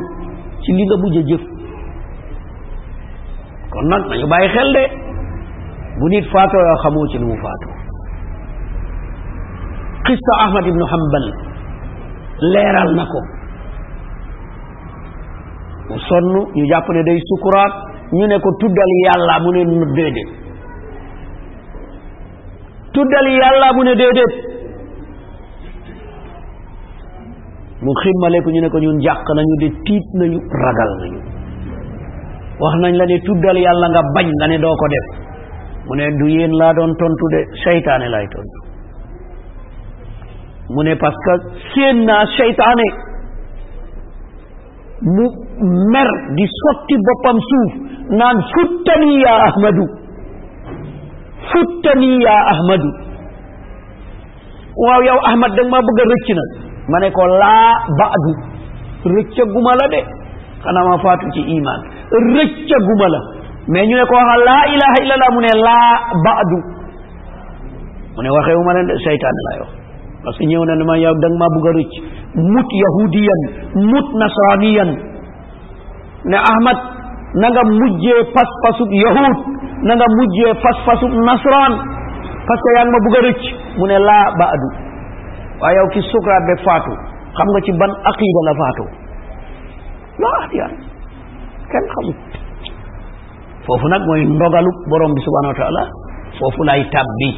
ci 0.63 0.73
li 0.73 0.83
nga 0.85 0.97
mujj 1.03 1.17
jëf 1.31 1.43
kon 3.71 3.87
nag 3.89 4.03
nañu 4.11 4.27
bàyyi 4.27 4.49
xel 4.55 4.71
de 4.75 4.83
bu 6.01 6.09
nit 6.09 6.25
faatoo 6.33 6.61
yoo 6.67 6.79
xamoo 6.83 7.07
ci 7.13 7.19
nu 7.19 7.27
mu 7.27 7.37
faatoo 7.45 7.75
xista 10.07 10.33
ahmad 10.45 10.67
ibnu 10.67 10.85
xambal 10.87 11.27
leeral 12.53 12.95
na 12.97 13.05
ko 13.13 13.21
mu 15.89 15.99
sonn 16.09 16.35
ñu 16.57 16.67
jàpp 16.71 16.89
ne 16.89 17.03
day 17.03 17.21
sukuraat 17.29 17.73
ñu 18.13 18.27
ne 18.27 18.39
ko 18.41 18.51
tuddal 18.61 18.91
yàlla 19.05 19.39
mu 19.43 19.51
ne 19.53 19.63
nu 19.65 19.93
déedéet 19.95 20.40
tuddal 22.95 23.27
yàlla 23.41 23.71
mu 23.77 23.83
ne 23.89 23.95
déedéet 24.01 24.33
mu 27.85 27.93
ximmale 28.03 28.39
ñu 28.53 28.61
ne 28.63 28.69
ko 28.69 28.79
ñun 28.79 28.99
jàq 29.07 29.25
nañu 29.37 29.55
de 29.63 29.69
tiit 29.87 30.07
nañu 30.21 30.39
ragal 30.65 30.91
nañu 31.03 31.21
wax 32.63 32.75
nañ 32.83 32.93
la 33.01 33.05
ne 33.07 33.17
tuddal 33.27 33.57
yàlla 33.65 33.87
nga 33.95 34.03
bañ 34.15 34.27
nga 34.39 34.47
ne 34.49 34.57
doo 34.65 34.75
ko 34.81 34.87
def 34.95 35.07
mu 35.87 35.93
ne 35.95 36.05
du 36.19 36.27
yéen 36.35 36.53
laa 36.61 36.73
doon 36.77 36.93
tontu 37.01 37.27
de 37.35 37.41
seytaane 37.65 38.07
laay 38.15 38.27
tontu 38.35 38.59
mu 40.75 40.83
ne 40.87 40.95
parce 41.03 41.21
que 41.27 41.35
séen 41.73 41.99
naa 42.09 42.25
seytaane 42.37 42.87
mu 45.15 45.25
mer 45.93 46.09
di 46.37 46.45
sotti 46.61 46.95
boppam 47.09 47.39
suuf 47.49 47.73
naan 48.19 48.37
futtani 48.53 49.13
yaa 49.25 49.39
ahmadu 49.49 49.87
futtani 51.49 52.11
yaa 52.25 52.43
ahmadu 52.53 52.91
waaw 54.85 55.03
yow 55.09 55.21
ahmad 55.31 55.53
da 55.57 55.63
nga 55.63 55.71
maa 55.71 55.87
bëgg 55.87 56.01
a 56.43 56.45
ma 56.91 56.99
ne 57.03 57.09
ko 57.19 57.27
laa 57.43 57.73
baadu 58.01 58.33
rëccaguma 59.15 59.73
la 59.81 59.87
de 59.93 60.01
xanaa 60.65 60.85
ma 60.91 60.97
faatu 61.05 61.27
ci 61.35 61.43
iman 61.57 61.81
rëccaguma 62.35 63.07
la 63.15 63.21
mais 63.69 63.87
ñu 63.89 63.95
ne 63.97 64.05
ko 64.11 64.15
waxal 64.21 64.43
laa 64.51 64.63
ilaha 64.75 64.97
illallah 65.03 65.31
mu 65.35 65.41
ne 65.47 65.53
laa 65.67 65.95
baadu 66.27 66.59
mu 68.15 68.21
ne 68.23 68.31
waxewu 68.37 68.63
ma 68.67 68.73
leen 68.75 68.87
de 68.91 68.95
seytaane 69.07 69.43
laa 69.49 69.67
parce 70.25 70.37
que 70.39 70.45
ñëw 70.47 70.65
na 70.65 70.75
ne 70.77 70.85
ma 70.85 70.99
yow 70.99 71.15
da 71.23 71.29
nga 71.29 71.39
maa 71.39 71.73
rëcc 71.79 71.93
mut 72.53 72.69
yahudiyan 72.85 73.41
mut 73.91 74.09
nasraniyan 74.21 74.91
ne 76.31 76.37
ahmad 76.53 76.79
na 77.39 77.47
nga 77.55 77.63
mujjee 77.71 78.23
pas-pasub 78.35 78.91
yahud 78.91 79.37
na 79.87 79.95
nasraan 81.31 81.73
parce 82.49 82.61
que 82.65 82.69
yaa 82.75 82.85
ngi 82.85 82.91
ma 82.95 82.99
bugg 83.05 83.17
a 83.17 83.21
rëcc 83.31 83.43
mu 83.79 83.85
ne 83.87 83.97
laa 84.03 84.27
ba 84.39 84.51
adu 84.51 84.67
ki 85.95 86.01
sukuraat 86.11 86.43
ba 86.49 86.55
faatu 86.67 86.91
xam 87.39 87.49
nga 87.55 87.61
ci 87.67 87.73
ban 87.79 87.93
aqida 88.11 88.41
la 88.49 88.53
faatu 88.61 88.85
laa 90.23 90.39
adiyaan 90.47 90.75
kenn 91.71 91.87
xamut 91.95 92.19
foofu 93.67 93.87
nag 93.95 94.03
mooy 94.11 94.27
ndogalu 94.27 94.71
borom 94.91 95.15
bi 95.15 95.21
subhanahu 95.23 95.55
wa 95.55 95.85
foofu 96.39 96.67
lay 96.67 96.83
tabbi 96.91 97.29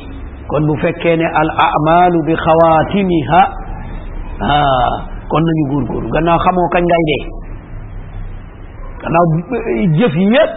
kon 0.48 0.64
bu 0.66 0.74
fekkee 0.80 1.16
ne 1.20 1.26
al 1.40 1.50
amalu 1.68 2.24
bi 2.32 2.32
xawaatimiha 2.44 3.40
ah 4.40 4.92
kon 5.28 5.42
nañu 5.44 5.64
góorgóorlu 5.70 6.08
gannaaw 6.16 6.38
xamoo 6.44 6.68
kañ 6.74 6.84
ngay 6.88 7.04
dee 7.10 7.22
gannaaw 9.02 9.26
jëf 10.00 10.14
yépp 10.34 10.52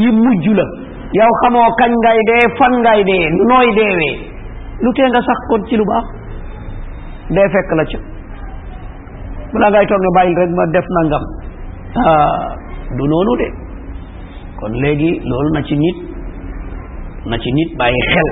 yi 0.00 0.10
mujj 0.20 0.46
la 0.58 0.64
yow 1.18 1.32
xamoo 1.42 1.68
kañ 1.80 1.92
ngay 2.02 2.20
dee 2.28 2.44
fan 2.60 2.74
ngay 2.84 3.00
dee 3.08 3.24
nooy 3.50 3.68
deewee 3.78 4.14
lu 4.84 4.90
tee 4.96 5.08
nga 5.10 5.20
sax 5.28 5.38
kon 5.50 5.62
ci 5.68 5.76
lu 5.76 5.84
baax 5.90 6.06
dee 7.36 7.48
fekk 7.56 7.70
la 7.80 7.84
ca 7.90 7.98
balaa 9.52 9.70
ngay 9.70 9.86
toog 9.86 10.06
bàyyil 10.16 10.38
rek 10.42 10.50
ma 10.58 10.64
def 10.76 10.86
na 10.94 11.00
ah 12.00 12.38
du 12.96 13.04
noonu 13.12 13.34
de 13.42 13.48
kon 14.60 14.72
léegi 14.82 15.10
loolu 15.30 15.50
na 15.54 15.62
ci 15.68 15.76
nit 15.82 15.96
na 17.28 17.36
ci 17.42 17.50
nit 17.52 17.70
bàyyi 17.78 18.00
xel 18.12 18.30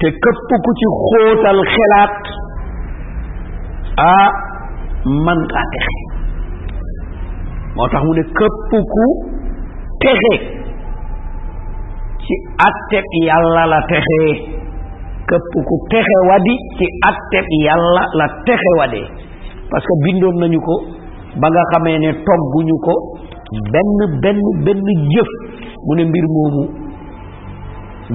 te 0.00 0.08
këpp 0.22 0.52
ku 0.66 0.70
ci 0.80 0.86
xóotal 1.10 1.60
xelaat 1.74 2.18
ah 4.10 4.30
man 5.26 5.38
ngaa 5.50 5.66
texe 5.72 6.14
moo 7.76 7.88
tax 7.92 8.02
mu 8.06 8.12
ne 8.18 8.22
këpp 8.38 8.70
ku 8.92 9.02
texe 10.02 10.32
ci 12.24 12.34
atteb 12.68 13.06
yàlla 13.28 13.62
la 13.72 13.80
texee 13.92 14.32
këpp 15.30 15.54
ku 15.70 15.76
texe 15.94 16.16
wadi 16.30 16.54
ci 16.78 16.86
atteb 17.10 17.46
yàlla 17.64 18.02
la 18.20 18.26
texe 18.48 18.70
wadee 18.80 19.04
parce 19.70 19.84
que 19.90 19.94
bindoon 20.06 20.36
nañu 20.44 20.60
ko 20.68 20.74
ba 21.42 21.48
nga 21.52 21.64
xamee 21.74 21.98
ne 22.04 22.10
togguñu 22.30 22.76
ko 22.88 22.92
benn 23.72 23.98
benn 24.24 24.40
benn 24.64 24.86
jëf 25.12 25.30
mu 25.86 25.96
ne 26.00 26.04
mbir 26.04 26.24
moomu 26.36 26.62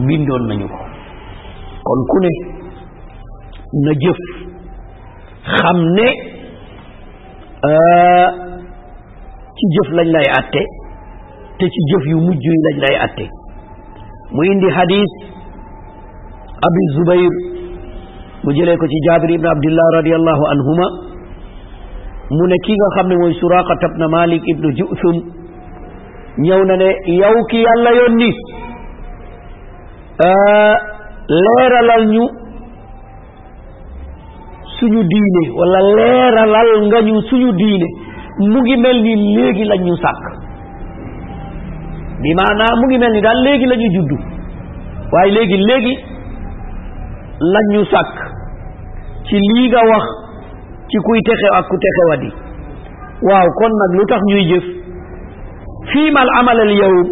bindoon 0.09 0.43
nañu 0.51 0.67
ko 0.73 0.79
kon 1.87 2.01
ku 2.11 2.17
ne 2.25 2.31
na 3.85 3.91
jëf 4.05 4.19
xam 5.55 5.79
ne 5.97 6.07
euh, 7.71 8.50
ci 9.61 9.67
jëf 9.77 9.89
lañ 9.97 10.07
lay 10.15 10.27
atte 10.39 10.61
te 11.59 11.65
ci 11.69 11.81
jëf 11.89 12.03
yu 12.11 12.17
mujj 12.25 12.43
yi 12.49 12.57
lañ 12.65 12.77
lay 12.83 12.95
atte 13.05 13.25
mu 14.33 14.43
indi 14.43 14.67
hadis 14.77 15.11
abi 16.67 16.81
zubayr 16.95 17.33
mu 18.43 18.51
jëlee 18.57 18.77
ko 18.81 18.87
ci 18.89 18.97
jabir 19.05 19.29
ibne 19.37 19.47
abdillah 19.53 19.87
radiallahu 19.97 20.43
anhuma 20.53 20.87
mu 22.31 22.43
ne 22.49 22.57
kii 22.65 22.75
nga 22.79 22.89
xam 22.95 23.07
ne 23.09 23.15
mooy 23.21 23.33
suraqat 23.39 23.83
abna 23.87 24.07
malik 24.07 24.41
ibnu 24.47 24.73
juthum 24.77 25.17
ñëw 26.41 26.61
na 26.65 26.75
ne 26.77 26.89
yow 27.19 27.37
ki 27.49 27.57
yàlla 27.65 27.91
yoon 27.99 28.15
ni 28.17 28.31
euh, 30.25 30.75
leeralal 31.43 32.05
ñu 32.13 32.25
suñu 34.79 35.03
diine 35.11 35.43
wala 35.59 35.79
leeralal 35.95 36.71
nga 36.87 37.01
ñu 37.01 37.21
suñu 37.29 37.51
diine 37.53 37.89
mu 38.39 38.59
ngi 38.63 38.75
mel 38.77 38.97
ni 39.03 39.13
léegi 39.37 39.63
lañ 39.65 39.81
ñu 39.85 39.95
sàkk 40.01 40.23
bi 42.21 42.33
maanaam 42.39 42.75
mu 42.79 42.85
ngi 42.87 42.97
mel 42.97 43.11
ni 43.11 43.21
daal 43.21 43.39
léegi 43.43 43.65
la 43.65 43.75
ñu 43.75 43.89
judd 43.95 44.11
waaye 45.11 45.31
léegi 45.31 45.57
léegi 45.57 45.93
lañ 47.53 47.65
ñu 47.71 47.83
sàkk 47.91 48.15
ci 49.27 49.35
lii 49.55 49.67
nga 49.69 49.81
wax 49.89 50.05
ci 50.91 50.97
kuy 51.05 51.19
texe 51.21 51.47
ak 51.57 51.65
ku 51.67 51.77
texe 51.77 51.91
texewadi 51.91 52.31
waaw 53.27 53.47
kon 53.59 53.71
nag 53.81 53.91
lu 53.97 54.05
tax 54.07 54.21
ñuy 54.29 54.43
jëf 54.51 54.63
fii 55.91 56.11
mal 56.11 56.27
amal 56.39 56.59
al 56.59 56.71
yawm 56.79 57.07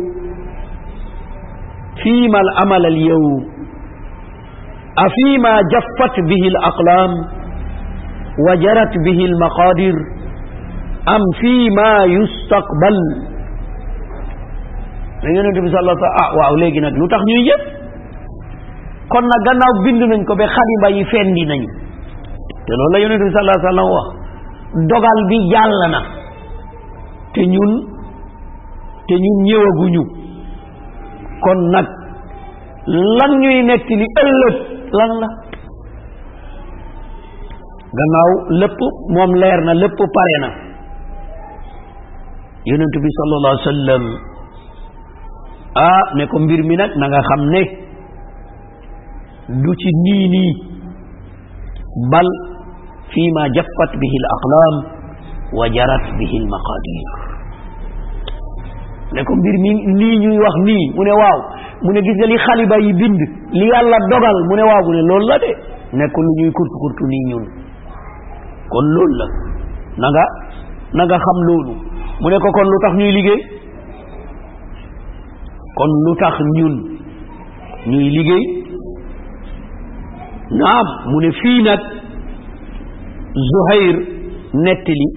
fii 2.04 2.30
mal 2.30 2.48
amal 2.64 2.86
al 2.86 2.98
yawm 2.98 3.44
afima 5.06 5.54
jaffat 5.72 6.14
bihi 6.28 6.48
al 6.48 6.62
aqlam 6.72 7.12
وجرت 8.40 8.94
به 9.06 9.20
المقادير 9.32 9.96
am 11.16 11.24
fii 11.40 11.66
ma 11.78 11.90
yustaqbal 12.18 12.98
da 15.22 15.28
yonent 15.36 15.58
bi 15.66 15.70
sallallahu 15.74 15.98
alayhi 16.04 16.24
ah 16.24 16.30
waaw 16.40 16.54
léegi 16.62 16.80
nag 16.86 16.94
lu 17.02 17.06
tax 17.14 17.22
ñuy 17.30 17.42
jëf 17.48 17.62
kon 19.12 19.26
nag 19.32 19.42
gannaaw 19.48 19.74
bind 19.86 20.02
nañ 20.14 20.22
ko 20.30 20.34
ba 20.40 20.46
xalimba 20.56 20.90
yi 20.98 21.04
fendi 21.12 21.44
nañ 21.54 21.62
te 22.68 22.72
lool 22.78 22.92
la 22.94 23.00
yonent 23.04 23.24
bi 23.26 23.32
la 23.36 23.40
alayhi 23.40 23.84
wa 23.88 23.94
wax 23.98 24.08
dogal 24.92 25.20
bi 25.30 25.38
jàll 25.54 25.76
na 25.94 26.00
te 27.34 27.42
ñun 27.54 27.72
te 29.08 29.14
ñun 29.24 29.38
ñëwaguñu 29.48 30.04
kon 31.46 31.60
nag 31.74 31.88
lan 33.20 33.32
ñuy 33.42 33.58
nekk 33.70 33.88
li 34.02 34.08
ëllëg 34.22 34.56
lan 34.98 35.12
la 35.22 35.28
gannaaw 37.98 38.32
lépp 38.62 38.80
moom 39.16 39.32
leer 39.42 39.60
na 39.66 39.74
lépp 39.74 40.00
pare 40.18 40.38
na 40.42 40.69
yonent 42.66 42.94
bi 43.04 43.08
sallallahu 43.18 43.54
alayhi 43.56 43.68
wa 43.68 43.74
sallam 43.74 44.04
ah 45.76 46.04
ne 46.16 46.24
ko 46.28 46.40
mbir 46.40 46.60
mi 46.64 46.76
nag 46.76 46.92
na 47.00 47.08
nga 47.08 47.22
xam 47.30 47.42
ne 47.54 47.62
du 49.64 49.72
ci 49.76 49.90
nii 50.04 50.28
nii 50.28 50.52
bal 52.12 52.28
fii 53.14 53.32
ma 53.38 53.48
jaffat 53.56 53.92
bihi 54.02 54.16
al 54.22 54.28
aqlaam 54.36 54.76
wa 55.60 55.66
jarat 55.72 56.06
bihi 56.20 56.36
al 56.44 56.48
maqadir 56.52 57.06
ne 59.14 59.24
ko 59.24 59.36
mbir 59.40 59.56
mi 59.64 59.72
nii 59.96 60.16
ñuy 60.28 60.38
wax 60.44 60.56
nii 60.68 60.84
mu 60.96 61.04
ne 61.04 61.12
waaw 61.16 61.40
mu 61.84 61.92
ne 61.96 62.02
gis 62.02 62.16
nga 62.18 62.28
li 62.28 62.38
xaliba 62.38 62.76
yi 62.84 62.94
bind 62.94 63.20
li 63.56 63.66
yàlla 63.72 63.98
dogal 64.12 64.38
mu 64.50 64.56
ne 64.60 64.64
waaw 64.68 64.84
mu 64.84 64.92
ne 64.94 65.02
loolu 65.08 65.28
la 65.28 65.38
de 65.40 65.52
ne 65.98 66.06
ko 66.12 66.22
lu 66.22 66.32
ñuy 66.44 66.52
kurtu 66.52 66.76
kurtu 66.84 67.08
nii 67.08 67.24
ñun 67.30 67.46
kon 68.70 68.86
loolu 68.96 69.14
la 69.20 69.26
na 70.02 70.08
nga 70.12 70.24
na 70.94 71.04
nga 71.06 71.18
xam 71.18 71.40
loolu 71.48 71.89
mu 72.22 72.28
ne 72.30 72.38
ko 72.44 72.50
kon 72.56 72.68
lu 72.74 72.78
tax 72.84 72.94
ñuy 73.00 73.12
liggéey 73.18 73.42
kon 75.78 75.92
lu 76.06 76.12
tax 76.22 76.36
ñun 76.58 76.74
ñuy 77.90 78.08
liggéey 78.16 78.44
naam 80.60 80.88
mu 81.12 81.18
ne 81.24 81.32
fii 81.32 81.62
nag 81.64 81.82
Zuhair 83.50 83.96
nettali 84.66 85.08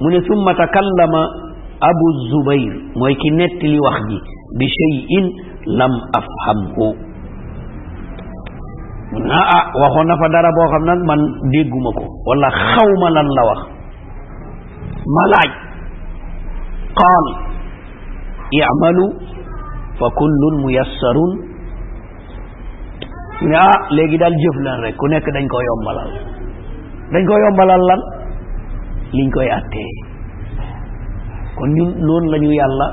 mu 0.00 0.08
ne 0.10 0.18
summa 0.26 0.54
takallama 0.54 1.22
Abu 1.88 2.06
Zubair 2.30 2.70
mooy 2.94 3.14
ki 3.18 3.28
nettali 3.32 3.78
wax 3.86 3.98
ji 4.10 4.18
bi 4.58 4.66
shay'in 4.78 5.26
lam 5.78 5.90
afhamhu 6.20 6.86
mun 9.12 9.22
naa 9.26 9.44
ah 9.58 9.64
waxoon 9.80 10.06
na 10.06 10.14
fa 10.22 10.28
dara 10.30 10.50
boo 10.54 10.70
xam 10.70 10.84
nag 10.86 11.00
man 11.10 11.20
dégguma 11.50 11.90
ko 11.98 12.06
wala 12.30 12.48
xawma 12.50 13.08
lan 13.10 13.26
la 13.36 13.42
wax 13.50 13.60
ma 15.16 15.24
laaj 15.34 15.61
qaal 17.00 17.26
i'malu 18.62 19.06
fa 19.98 20.06
kullun 20.20 20.54
muyassarun 20.64 21.32
ne 23.50 23.56
ah 23.60 23.76
léegi 23.98 24.18
daal 24.22 24.34
jëf 24.42 24.56
lan 24.66 24.76
rek 24.86 24.94
ku 25.00 25.06
nekk 25.12 25.26
dañ 25.36 25.46
ko 25.54 25.58
yombalal 25.68 26.10
dañ 27.12 27.22
ko 27.30 27.34
yombalal 27.44 27.82
lan 27.90 28.00
liñ 29.16 29.28
koy 29.36 29.48
attee 29.58 29.92
kon 31.58 31.70
ñun 31.76 31.92
lañu 32.00 32.24
la 32.32 32.36
ñu 32.42 32.50
yàlla 32.60 32.88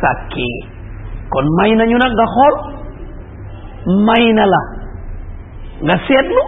sàkkee 0.00 0.56
kon 1.32 1.46
may 1.58 1.70
nañu 1.78 1.96
nag 2.04 2.12
nga 2.18 2.26
xool 2.36 2.54
may 4.08 4.24
na 4.36 4.44
la 4.54 4.60
nga 5.86 5.96
seetlu 6.06 6.40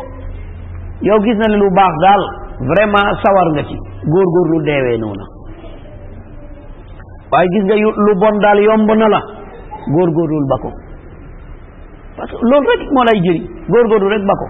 yow 1.08 1.18
gis 1.24 1.36
na 1.40 1.46
ne 1.52 1.56
lu 1.62 1.68
baax 1.78 1.94
daal 2.04 2.22
vraiment 2.70 3.10
sawar 3.22 3.46
nga 3.54 3.62
ci 3.68 3.74
góorgóorlu 4.12 4.58
deewee 4.68 4.98
noonu 5.00 5.26
waaye 7.32 7.48
gis 7.54 7.64
nga 7.68 7.76
lu 8.06 8.12
bon 8.22 8.36
daal 8.44 8.60
yomb 8.66 8.90
na 9.00 9.08
la 9.14 9.20
góorgóorlul 9.94 10.46
ba 10.52 10.56
ko 10.64 10.70
parce 12.18 12.34
loolu 12.50 12.66
rek 12.74 12.84
moo 12.96 13.04
lay 13.08 13.18
jëriñ 13.24 13.44
góorgóorlu 13.72 14.08
rek 14.14 14.24
ba 14.30 14.34
ko 14.42 14.46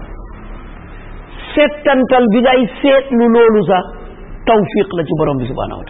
seetantal 1.53 2.25
bi 2.33 2.39
ngay 2.43 2.61
seetlu 2.81 3.25
loolu 3.35 3.61
sax 3.69 3.85
tawfiq 4.49 4.89
la 4.97 5.03
ci 5.03 5.13
borom 5.19 5.37
bi 5.41 5.49
subhanahu 5.51 5.79
wa 5.81 5.87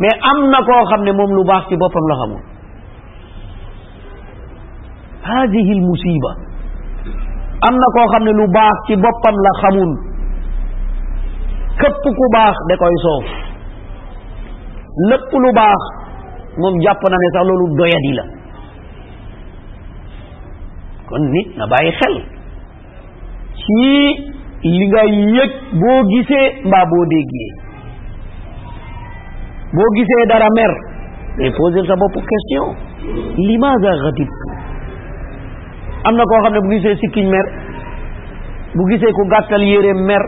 mais 0.00 0.16
am 0.32 0.38
na 0.52 0.60
koo 0.68 0.84
xam 0.92 1.02
ne 1.04 1.12
moom 1.12 1.30
lu 1.36 1.42
baax 1.44 1.64
ci 1.68 1.76
boppam 1.76 2.06
la 2.12 2.16
xamul 2.22 2.40
hadihi 5.28 5.72
l 5.80 5.82
musiba 5.90 6.30
am 7.68 7.74
na 7.84 7.88
koo 7.96 8.06
xam 8.14 8.24
ne 8.24 8.32
lu 8.32 8.46
baax 8.56 8.78
ci 8.88 8.94
boppam 9.04 9.36
la 9.46 9.52
xamul 9.60 9.92
képp 11.80 12.02
ku 12.16 12.24
baax 12.36 12.56
da 12.70 12.74
koy 12.80 12.96
soof 13.04 13.39
let 15.08 15.22
pou 15.30 15.40
nou 15.44 15.52
ba 15.56 15.68
moun 16.58 16.80
japon 16.82 17.14
an 17.14 17.26
e 17.26 17.30
sa 17.34 17.44
loulou 17.46 17.74
doyadi 17.78 18.12
la 18.16 18.24
kon 21.10 21.22
ni, 21.34 21.42
naba 21.58 21.78
e 21.86 21.92
chel 22.00 22.16
si 23.54 23.86
li 24.66 24.88
ga 24.92 25.04
yot 25.10 25.54
bo 25.82 25.92
gise 26.10 26.40
mba 26.66 26.82
bo 26.90 27.04
degye 27.12 27.46
bo 29.78 29.84
gise 29.96 30.16
e 30.24 30.26
dara 30.32 30.50
mer 30.58 30.72
e 31.46 31.52
pozel 31.58 31.86
sa 31.86 31.94
bo 32.02 32.10
pou 32.14 32.20
kestyon 32.20 33.38
li 33.46 33.56
ma 33.58 33.70
za 33.84 33.94
gati 34.04 34.26
pou 34.26 36.08
an 36.10 36.16
la 36.18 36.24
kon 36.30 36.42
kane 36.48 36.60
bo 36.66 36.70
gise 36.76 36.96
sikin 37.00 37.30
mer 37.32 37.46
bo 38.74 38.88
gise 38.90 39.06
ko 39.06 39.22
gasta 39.32 39.56
liyere 39.58 39.94
mer 40.02 40.24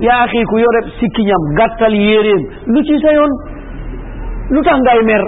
ya 0.00 0.22
aki 0.26 0.44
kou 0.48 0.56
yorep 0.62 0.86
sikinyam 1.00 1.42
gasta 1.58 1.88
liyere, 1.92 2.32
louti 2.72 2.94
sa 3.04 3.10
yon 3.12 3.32
lu 4.50 4.60
tax 4.66 4.76
ngay 4.84 5.00
mer 5.08 5.22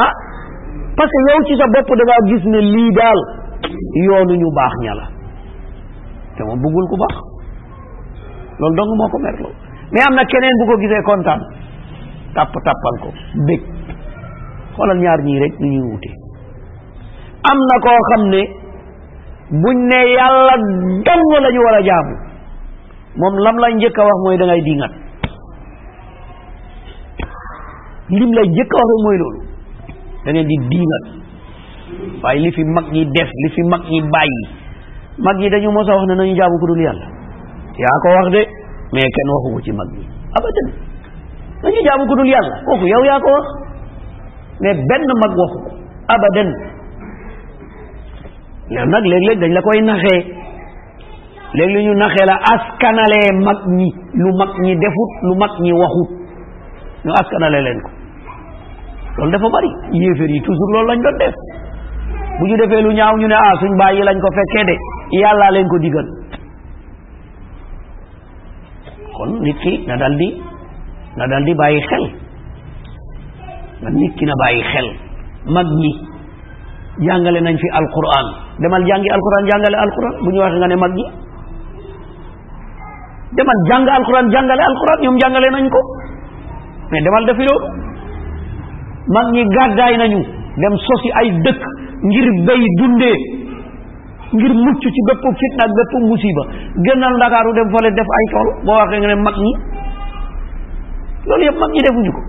ah 0.00 0.10
parce 0.96 1.10
que 1.10 1.18
yow 1.30 1.40
ci 1.48 1.56
sa 1.60 1.66
bopp 1.74 1.90
dangaa 1.90 2.22
gis 2.30 2.44
ne 2.54 2.60
lii 2.66 2.90
daal 2.98 3.18
yoonu 4.06 4.34
ñu 4.42 4.48
baax 4.56 4.72
ña 4.82 4.94
la 4.94 5.06
te 6.38 6.40
moom 6.46 6.58
bëggul 6.62 6.86
ku 6.92 6.96
baax 7.02 7.14
loolu 8.60 8.74
dong 8.78 8.90
moo 9.00 9.08
ko 9.10 9.18
mer 9.18 9.34
loolu 9.42 9.58
mais 9.92 10.04
am 10.06 10.14
na 10.14 10.22
keneen 10.24 10.56
bu 10.60 10.64
ko 10.72 10.78
gisee 10.82 11.02
kontaan 11.10 11.40
tàpp 12.34 12.54
tàppal 12.66 12.94
ko 13.02 13.08
bég 13.48 13.62
xoolal 14.76 14.98
ñaar 15.02 15.20
ñii 15.26 15.40
rek 15.42 15.58
ñu 15.60 15.66
ñuy 15.68 15.86
wute 15.90 16.10
am 17.50 17.58
na 17.70 17.76
koo 17.82 17.98
xam 18.10 18.22
ne 18.30 18.42
buñ 19.50 19.78
ne 19.90 20.00
yàlla 20.14 20.54
dong 21.06 21.30
la 21.42 21.50
war 21.66 21.74
a 21.74 21.82
jaamu 21.88 22.16
moom 23.18 23.34
lam 23.44 23.56
la 23.58 23.68
njëkk 23.74 23.98
a 23.98 24.02
wax 24.04 24.18
mooy 24.24 24.38
da 24.38 24.46
ngay 24.46 24.62
dingat 24.62 25.01
lim 28.18 28.30
la 28.36 28.42
jëkk 28.56 28.72
wax 28.78 28.90
mooy 29.06 29.16
loolu 29.20 29.40
da 30.24 30.32
ngeen 30.32 30.48
di 30.50 30.56
diingat 30.70 31.04
waaye 32.22 32.40
li 32.44 32.50
fi 32.52 32.62
mag 32.64 32.86
ñi 32.94 33.04
def 33.16 33.30
li 33.42 33.48
fi 33.54 33.62
mag 33.72 33.82
ñi 33.90 34.00
bàyyi 34.14 34.42
mag 35.24 35.36
ñi 35.38 35.48
dañu 35.50 35.70
mos 35.72 35.88
wax 35.88 36.04
ne 36.08 36.14
nañu 36.14 36.34
jaamu 36.36 36.58
ku 36.60 36.66
dul 36.66 36.80
yàlla 36.84 37.06
yaa 37.82 37.98
ko 38.04 38.08
wax 38.16 38.26
de 38.34 38.42
mais 38.92 39.08
kenn 39.16 39.28
waxu 39.34 39.48
ko 39.56 39.60
ci 39.64 39.72
mag 39.72 39.88
ñi 39.96 40.04
abadan 40.38 40.68
nañu 41.62 41.80
jaamu 41.86 42.04
ku 42.08 42.14
dul 42.18 42.28
yàlla 42.34 42.56
kooku 42.68 42.86
yow 42.92 43.04
yaa 43.08 43.20
ko 43.24 43.28
wax 43.36 43.46
mais 44.60 44.74
benn 44.90 45.06
mag 45.22 45.32
waxu 45.42 45.58
ko 45.64 45.70
abadan 46.14 46.48
léegi 48.72 48.90
nag 48.92 49.04
léeg-léeg 49.10 49.38
dañ 49.40 49.52
la 49.56 49.62
koy 49.62 49.80
naxee 49.88 50.20
léegi 51.56 51.72
li 51.76 51.84
ñu 51.86 51.94
naxee 51.94 52.26
la 52.30 52.36
askanalee 52.52 53.30
mag 53.46 53.58
ñi 53.78 53.88
lu 54.22 54.30
mag 54.40 54.50
ñi 54.64 54.72
defut 54.82 55.10
lu 55.26 55.32
mag 55.40 55.52
ñi 55.64 55.72
waxut 55.82 56.10
ñu 57.04 57.10
askanale 57.20 57.60
leen 57.62 57.80
ko 57.82 57.90
loolu 59.18 59.30
dafa 59.32 59.48
bari 59.56 59.68
yéeféer 60.00 60.30
yi 60.34 60.40
toujours 60.46 60.72
loolu 60.74 60.88
lañ 60.90 61.00
doon 61.04 61.18
def 61.18 61.34
bu 62.38 62.44
ñu 62.46 62.56
defee 62.56 62.82
lu 62.82 62.92
ñaaw 62.94 63.16
ñu 63.18 63.26
ne 63.28 63.34
ah 63.34 63.54
suñ 63.60 63.76
bàyyi 63.78 64.02
lañ 64.02 64.18
ko 64.20 64.28
fekkee 64.38 64.64
de 64.70 64.74
yàllaa 65.20 65.50
leen 65.50 65.68
ko 65.68 65.78
digal 65.78 66.06
kon 69.16 69.30
nit 69.42 69.56
ki 69.58 69.84
na 69.86 69.96
dal 69.96 70.16
di 70.16 70.42
na 71.16 71.26
dal 71.26 71.44
di 71.44 71.54
bàyyi 71.54 71.80
xel 71.90 72.04
na 73.82 73.90
nit 73.90 74.14
ki 74.16 74.24
na 74.24 74.32
bàyyi 74.44 74.62
xel 74.72 74.86
mag 75.54 75.66
ñi 75.66 75.92
jàngale 77.06 77.40
nañ 77.40 77.56
fi 77.62 77.68
alquran 77.78 78.26
demal 78.60 78.82
jàngi 78.88 79.08
alquran 79.16 79.42
jàngale 79.50 79.76
alquran 79.84 80.12
bu 80.24 80.30
ñu 80.30 80.40
waxee 80.44 80.58
nga 80.58 80.68
ne 80.68 80.76
mag 80.76 80.92
ñi 80.94 81.06
demal 83.36 83.58
jàng 83.68 83.86
alquran 83.88 84.30
jàngale 84.34 84.62
alquran 84.68 84.98
ñoom 85.02 85.18
jàngale 85.20 85.48
nañ 85.52 85.68
ko 85.68 85.80
mais 86.90 87.02
demal 87.04 87.24
defi 87.26 87.44
loolu 87.48 87.91
mag 89.08 89.26
ñi 89.34 89.42
gàddaay 89.54 89.96
nañu 89.96 90.20
dem 90.62 90.74
sosi 90.78 91.10
ay 91.20 91.30
dëkk 91.44 91.62
ngir 92.02 92.28
béy 92.46 92.62
dundee 92.78 93.14
ngir 94.32 94.52
mucc 94.54 94.80
ci 94.94 95.00
bépp 95.08 95.24
fitna 95.40 95.64
ak 95.66 95.70
bépp 95.78 95.92
musiba 96.08 96.42
gënal 96.86 97.14
ndakaaru 97.16 97.52
dem 97.56 97.68
fole 97.72 97.90
def 97.98 98.08
ay 98.18 98.26
tool 98.30 98.48
boo 98.66 98.74
waxee 98.78 99.00
nga 99.00 99.06
ne 99.08 99.16
mag 99.22 99.34
ñi 99.44 99.52
loolu 101.26 101.42
yëpp 101.44 101.58
mag 101.58 101.70
ñi 101.72 101.80
defuñu 101.86 102.12
ko 102.12 102.20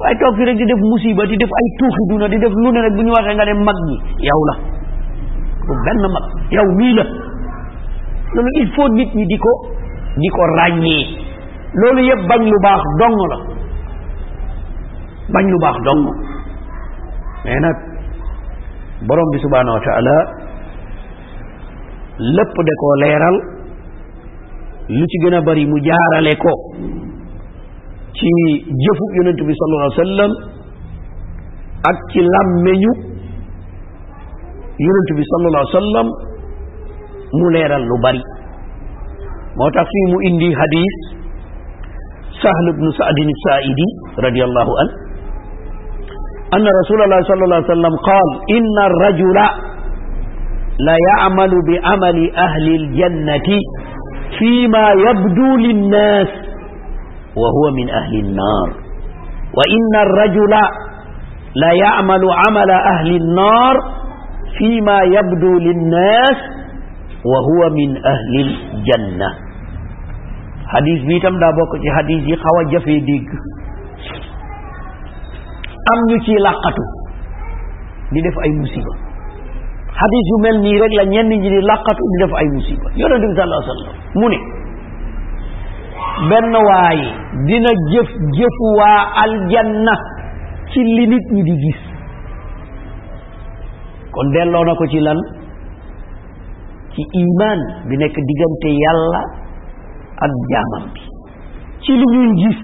waaye 0.00 0.16
toog 0.18 0.36
fi 0.36 0.44
rek 0.44 0.56
di 0.58 0.64
def 0.64 0.80
musiba 0.82 1.26
di 1.26 1.36
def 1.36 1.50
ay 1.60 1.68
tuuxi 1.78 2.02
duna 2.10 2.28
di 2.28 2.38
def 2.38 2.52
lu 2.52 2.70
ne 2.72 2.80
rek 2.80 2.92
bu 2.96 3.02
ñu 3.02 3.12
waxee 3.14 3.34
nga 3.34 3.44
dem 3.44 3.62
mag 3.62 3.78
ñi 3.88 3.96
yow 4.26 4.40
la 4.50 4.54
bu 5.66 5.72
benn 5.84 6.04
mag 6.14 6.24
yow 6.50 6.68
mii 6.74 6.94
la 6.98 7.04
loolu 8.34 8.50
il 8.60 8.70
faut 8.74 8.88
nit 8.88 9.14
ñi 9.14 9.26
di 9.26 9.36
ko 9.38 9.50
di 10.18 10.28
ko 10.28 10.42
ràññee 10.58 11.06
loolu 11.74 12.00
yëpp 12.02 12.26
bañ 12.26 12.42
lu 12.44 12.58
baax 12.62 12.82
dong 12.98 13.18
la 13.30 13.38
bañ 15.34 15.44
lu 15.50 15.58
baax 15.62 15.76
dong 15.86 16.00
mais 17.46 17.58
nag 17.64 17.76
borom 19.08 19.28
bi 19.32 19.38
subhanahu 19.44 19.74
wa 19.78 19.84
taala 19.88 20.16
lépp 22.38 22.54
de 22.66 22.72
koo 22.82 22.94
leeral 23.02 23.36
lu 24.98 25.04
ci 25.12 25.16
gën 25.24 25.34
a 25.38 25.40
bari 25.46 25.64
mu 25.70 25.76
jaarale 25.86 26.32
ko 26.44 26.52
ci 28.18 28.30
jëfu 28.84 29.04
yonent 29.18 29.40
bi 29.48 29.52
sallallahu 29.60 29.86
alayhi 29.86 30.02
wasallam 30.04 30.32
ak 31.92 31.98
ci 32.12 32.20
làmmeñu 32.34 32.92
yonent 34.88 35.10
bi 35.18 35.22
sallallahu 35.30 35.62
alayhi 35.64 35.76
wasallam 35.76 36.08
mu 37.38 37.46
leeral 37.56 37.84
lu 37.90 37.96
bari 38.04 38.22
mu 40.10 40.18
indi 40.30 40.48
hadis 40.62 40.94
sahl 42.42 42.66
ibnu 42.74 42.88
saadin 42.98 43.28
saidi 43.46 43.86
radiallahu 44.26 44.72
anhu 44.84 44.96
أن 46.54 46.66
رسول 46.82 46.98
الله 47.02 47.20
صلى 47.22 47.42
الله 47.44 47.56
عليه 47.56 47.66
وسلم 47.74 47.94
قال 48.10 48.28
إن 48.56 48.74
الرجل 48.90 49.36
لا 50.86 50.96
يعمل 51.08 51.52
بعمل 51.68 52.30
أهل 52.36 52.66
الجنة 52.74 53.46
فيما 54.38 54.86
يبدو 55.06 55.56
للناس 55.56 56.28
وهو 57.36 57.74
من 57.74 57.90
أهل 57.90 58.14
النار 58.18 58.68
وإن 59.58 59.90
الرجل 60.06 60.50
لا 61.54 61.72
يعمل 61.72 62.22
عمل 62.46 62.70
أهل 62.70 63.16
النار 63.16 63.74
فيما 64.58 65.02
يبدو 65.02 65.58
للناس 65.58 66.36
وهو 67.30 67.70
من 67.74 67.90
أهل 68.06 68.32
الجنة 68.44 69.26
حديث 70.66 71.04
بيتم 71.04 71.38
دابوك 71.40 71.70
حديث 71.98 72.22
يقوى 72.28 72.80
في 72.84 73.00
ديك 73.00 73.28
am 75.88 75.98
ñu 76.08 76.16
ci 76.24 76.34
laqatu 76.44 76.82
di 78.12 78.20
def 78.22 78.36
ay 78.44 78.50
musiba 78.58 78.94
hadith 79.98 80.28
yu 80.32 80.38
mel 80.44 80.58
nii 80.64 80.78
rek 80.80 80.92
la 80.98 81.04
ñenn 81.12 81.28
ñi 81.30 81.38
di 81.40 81.50
laqatu 81.62 82.02
di 82.10 82.16
def 82.24 82.32
ay 82.40 82.46
musiba 82.56 82.88
yonente 82.96 83.26
bi 83.28 83.34
sallallahu 83.36 83.62
alayhi 83.62 83.80
wasallam 86.28 87.02
dina 87.46 87.70
jëf 87.92 88.08
jëfu 88.36 88.66
waa 88.78 89.02
aljanna 89.24 89.94
ci 90.72 90.80
li 90.84 91.04
nit 91.08 91.26
ñi 91.32 91.42
di 91.48 91.54
gis 91.64 91.80
kon 94.12 94.26
na 94.34 94.62
ko 94.74 94.84
ci 94.86 95.00
lan 95.00 95.18
ci 96.92 97.02
iman 97.12 97.60
bi 97.88 97.94
nekk 97.96 98.16
diggante 98.28 98.68
yalla 98.84 99.20
ak 100.24 100.32
jaamam 100.52 100.84
bi 100.94 101.02
ci 101.84 101.92
lu 101.96 102.06
gis 102.36 102.60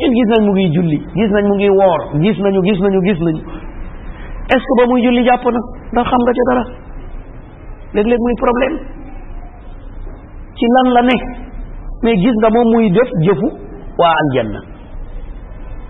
ñun 0.00 0.12
gis 0.16 0.28
nañ 0.32 0.42
mu 0.46 0.52
ngi 0.52 0.66
julli 0.74 0.98
gis 1.16 1.30
nañ 1.32 1.44
mu 1.48 1.54
ngi 1.56 1.68
woor 1.68 2.00
gis 2.22 2.38
nañu 2.40 2.60
gis 2.64 2.78
nañu 2.80 3.00
gis 3.04 3.18
nañu 3.20 3.40
est 4.52 4.58
ce 4.60 4.72
ba 4.78 4.84
muy 4.88 5.02
julli 5.04 5.22
jàpp 5.26 5.44
na 5.44 5.60
ndax 5.92 6.06
xam 6.08 6.20
nga 6.24 6.32
ci 6.32 6.40
dara 6.48 6.64
léeg-léeg 7.92 8.20
muy 8.24 8.34
problème 8.44 8.74
ci 10.56 10.66
lan 10.76 10.92
la 10.96 11.02
ne 11.02 11.16
mais 12.02 12.16
gis 12.16 12.36
nga 12.40 12.48
moom 12.56 12.68
muy 12.72 12.88
def 12.90 13.10
jëfu 13.26 13.48
waa 14.00 14.14
aljanna 14.24 14.60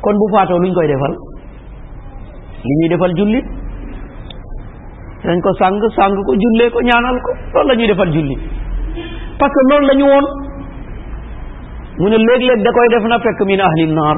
kon 0.03 0.17
bu 0.19 0.27
faatoo 0.35 0.59
luñ 0.59 0.75
koy 0.75 0.87
defal 0.91 1.15
li 2.67 2.75
ñuy 2.83 2.89
defal 2.91 3.13
julli 3.19 3.41
dañ 5.25 5.39
ko 5.41 5.51
sang 5.63 5.79
sàng 5.97 6.15
ko 6.27 6.35
jullee 6.35 6.71
ko 6.75 6.81
ñaanal 6.83 7.17
ko 7.25 7.31
loolu 7.55 7.69
la 7.71 7.87
defal 7.87 8.11
julli 8.15 8.37
parce 9.39 9.53
que 9.55 9.63
loolu 9.71 10.03
woon 10.11 10.27
mu 11.99 12.09
ne 12.09 12.17
léeg-léeg 12.17 12.61
da 12.65 12.71
koy 12.77 12.89
def 12.93 13.05
na 13.13 13.19
fekk 13.25 13.41
min 13.49 13.61
ahli 13.69 13.85
naar 13.97 14.17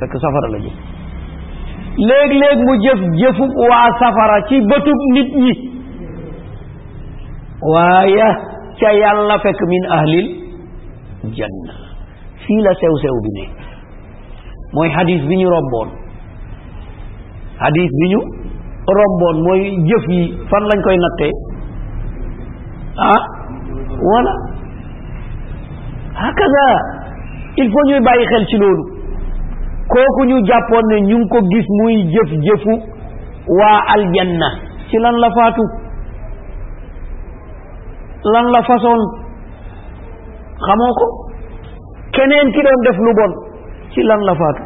fekk 0.00 0.14
safara 0.24 0.48
la 0.54 0.58
jëf 0.64 0.78
léeg-léeg 2.10 2.58
mu 2.66 2.74
jëf 2.86 3.00
jëfub 3.22 3.52
waa 3.68 3.84
safara 4.00 4.40
ci 4.48 4.58
bëtub 4.72 5.00
nit 5.14 5.30
ñi 5.44 5.52
waaye 7.74 8.26
ca 8.80 8.92
yàlla 9.02 9.38
fekk 9.44 9.60
min 9.74 9.86
ahlil 9.98 10.26
janna 11.38 11.76
fii 12.46 12.60
la 12.66 12.72
sew-sew 12.82 13.16
bi 13.26 13.30
ne 13.38 13.46
mooy 14.74 14.90
hadis 14.98 15.22
bi 15.28 15.36
ñu 15.42 15.48
romboon 15.54 15.88
hadis 17.62 17.90
bi 18.02 18.08
ñu 18.14 18.20
romboon 18.98 19.42
mooy 19.44 19.62
jëf 19.88 20.04
yi 20.14 20.22
fan 20.50 20.64
lañ 20.72 20.80
koy 20.84 20.98
nattee 21.02 21.34
ah 23.14 23.22
wala 24.10 24.34
hakaza 26.20 26.66
il 27.56 27.70
faut 27.72 27.84
ñuy 27.88 28.00
bàyyi 28.04 28.26
xel 28.30 28.46
ci 28.46 28.56
loolu 28.58 28.82
kooku 29.88 30.24
ñu 30.26 30.36
jàppoon 30.48 30.82
ne 30.92 31.00
ñu 31.02 31.18
ko 31.28 31.38
gis 31.50 31.66
muy 31.80 31.94
jëf-jëfu 32.12 32.72
waa 33.58 33.78
aljanna 33.94 34.48
ci 34.88 34.96
lan 34.98 35.16
la 35.20 35.30
faatu 35.36 35.62
lan 38.32 38.46
la 38.54 38.62
façon 38.62 38.98
xamoo 40.66 40.92
ko 41.00 41.06
keneen 42.12 42.50
ki 42.52 42.62
doon 42.66 42.82
def 42.88 42.98
lu 43.06 43.12
bon 43.20 43.32
ci 43.94 44.02
lan 44.02 44.20
la 44.24 44.34
faatu 44.34 44.62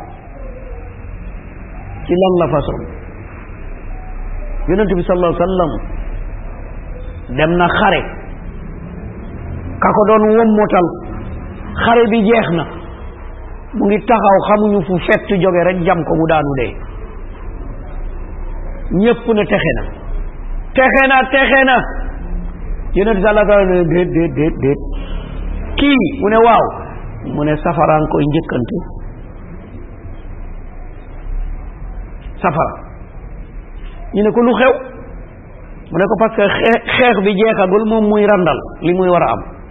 ci 2.06 2.14
lan 2.20 2.34
la 2.42 2.48
façon 2.54 2.78
yonent 4.68 4.94
bi 4.96 5.02
sallallahu 5.04 5.34
alayhi 5.34 5.42
wa 5.42 5.48
sallam 5.48 5.72
dem 7.36 7.56
na 7.56 7.66
xare 7.78 8.02
ka 9.80 9.90
ko 9.92 10.02
doon 10.12 10.34
wommotal 10.38 11.01
xare 11.80 12.04
bi 12.12 12.18
jeex 12.26 12.46
na 12.58 12.64
mu 13.78 13.84
ngi 13.86 13.98
taxaw 14.08 14.38
xamuñu 14.48 14.80
fu 14.86 14.98
fett 15.06 15.28
jóge 15.42 15.60
rek 15.68 15.78
jam 15.86 15.98
ko 16.04 16.12
mu 16.18 16.24
daanu 16.30 16.52
dee 16.60 16.72
ñépp 19.00 19.26
na 19.34 19.44
texe 19.50 19.72
na 19.78 19.84
texe 20.76 21.02
na 21.10 21.16
texe 21.32 21.60
na 21.70 21.76
yonent 22.94 23.16
bi 23.18 23.22
sallallahu 23.24 23.58
alayhi 23.58 23.80
wasallam 23.80 24.76
kii 25.78 26.02
mu 26.20 26.28
ne 26.28 26.38
waaw 26.46 26.64
mu 27.34 27.42
ne 27.44 27.56
safaraan 27.62 28.04
koy 28.12 28.24
njëkkante 28.32 28.76
safara 32.42 32.72
ñu 34.14 34.22
ne 34.22 34.30
ko 34.30 34.40
lu 34.42 34.52
xew 34.60 34.72
mu 35.90 35.96
ne 35.98 36.04
ko 36.04 36.14
parce 36.20 36.42
xeex 36.96 37.14
bi 37.24 37.32
jeexagul 37.40 37.84
moom 37.88 38.04
muy 38.04 38.26
randal 38.28 38.60
li 38.82 38.92
muy 38.92 39.08
war 39.08 39.22
a 39.24 39.30
am 39.32 39.61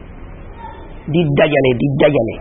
di 1.09 1.21
dajale 1.37 1.71
di 1.81 1.87
dajale 1.97 2.35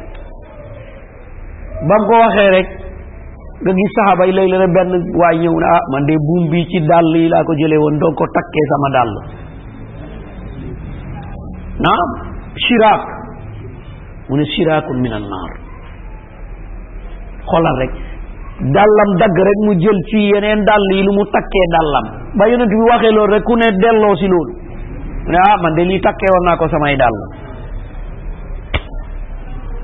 ba 1.88 1.94
mu 1.96 2.04
ko 2.04 2.12
waxee 2.20 2.50
rek 2.60 2.68
nga 3.60 3.72
gis 3.72 3.90
saxaaba 3.96 4.28
yi 4.28 4.32
léeg 4.36 4.52
rek 4.52 4.72
benn 4.76 4.92
waay 5.16 5.36
ñëw 5.40 5.54
ne 5.56 5.66
ah 5.68 5.84
man 5.92 6.04
de 6.04 6.14
buum 6.28 6.42
bi 6.52 6.64
ci 6.68 6.78
dàll 6.84 7.12
yi 7.16 7.28
laa 7.28 7.44
ko 7.44 7.52
jëlee 7.56 7.80
woon 7.80 7.96
donc 7.98 8.12
ko 8.20 8.24
takkee 8.36 8.66
sama 8.72 8.88
dàll 8.96 9.12
naam 11.86 12.08
shiraak 12.66 13.00
mu 14.28 14.34
ne 14.36 14.44
shiraakun 14.44 14.98
min 15.00 15.12
an 15.16 15.24
rek 17.80 17.92
dàllam 18.60 19.10
dagg 19.16 19.36
rek 19.48 19.58
mu 19.64 19.72
jël 19.80 19.98
ci 20.12 20.20
yeneen 20.30 20.60
dàll 20.68 20.84
yi 20.92 21.00
lu 21.02 21.12
mu 21.16 21.24
takkee 21.24 21.66
dàllam 21.74 22.06
ba 22.36 22.44
yonent 22.48 22.68
bi 22.68 22.80
waxee 22.92 23.12
loolu 23.16 23.32
rek 23.32 23.44
ku 23.48 23.54
ne 23.56 23.68
delloo 23.72 24.14
si 24.20 24.28
loolu 24.28 24.52
mu 25.24 25.30
ne 25.32 25.38
ah 25.48 25.56
man 25.64 25.72
de 25.76 25.82
lii 25.88 26.00
takkee 26.04 26.28
woon 26.28 26.44
naa 26.44 26.56
ko 26.60 26.68
samay 26.68 26.96
dàll 27.00 27.18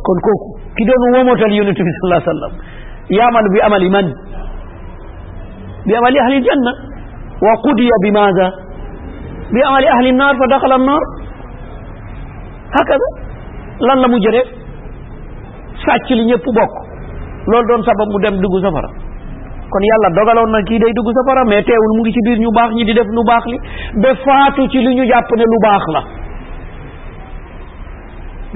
kon 0.07 0.18
kooku 0.24 0.34
ki 0.78 0.84
doon 0.86 1.18
womotal 1.18 1.52
yonent 1.59 1.74
bi 1.78 1.90
sallallahu 1.90 2.22
alayhi 2.22 2.30
wa 2.30 2.34
sallam 2.34 2.54
yaamalu 3.18 3.48
bi 3.54 3.61
amali 3.68 3.88
man 3.94 4.07
bi 5.86 5.94
amali 6.00 6.18
ahli 6.24 6.38
janna 6.48 6.72
wa 7.44 7.52
qudiya 7.66 7.96
bi 8.04 8.11
maada 8.18 8.46
bi 9.54 9.64
amali 9.70 9.88
ahli 9.96 10.12
naar 10.20 10.34
fa 10.42 10.46
daxala 10.54 10.78
naar 10.78 11.07
hakaza 12.76 13.09
lan 13.88 14.07
mu 14.12 14.18
jëre 14.26 14.42
sàcc 15.86 16.09
li 16.18 16.24
ñëpp 16.30 16.46
bokk 16.59 16.74
loolu 17.50 17.66
doon 17.70 17.82
sabab 17.88 18.09
mu 18.14 18.18
dem 18.24 18.38
dugg 18.44 18.54
safara 18.66 18.88
kon 19.74 19.82
yàlla 19.90 20.09
dogaloon 20.18 20.50
na 20.54 20.62
kii 20.68 20.78
day 20.78 20.92
dugg 21.00 21.11
safara 21.18 21.42
mais 21.50 21.62
teewul 21.66 21.96
mu 21.96 22.00
ngi 22.04 22.12
ci 22.14 22.20
biir 22.26 22.38
ñu 22.44 22.50
baax 22.59 22.70
ñi 22.78 22.84
di 22.84 22.94
def 22.94 23.09
lu 23.16 23.24
baax 23.30 23.44
li 23.52 23.59
ba 24.02 24.14
faatu 24.24 24.68
ci 24.70 24.78
li 24.86 24.94
ñu 24.94 25.04
jàpp 25.11 25.30
ne 25.36 25.44
lu 25.52 25.59
baax 25.66 25.82
la 25.94 26.02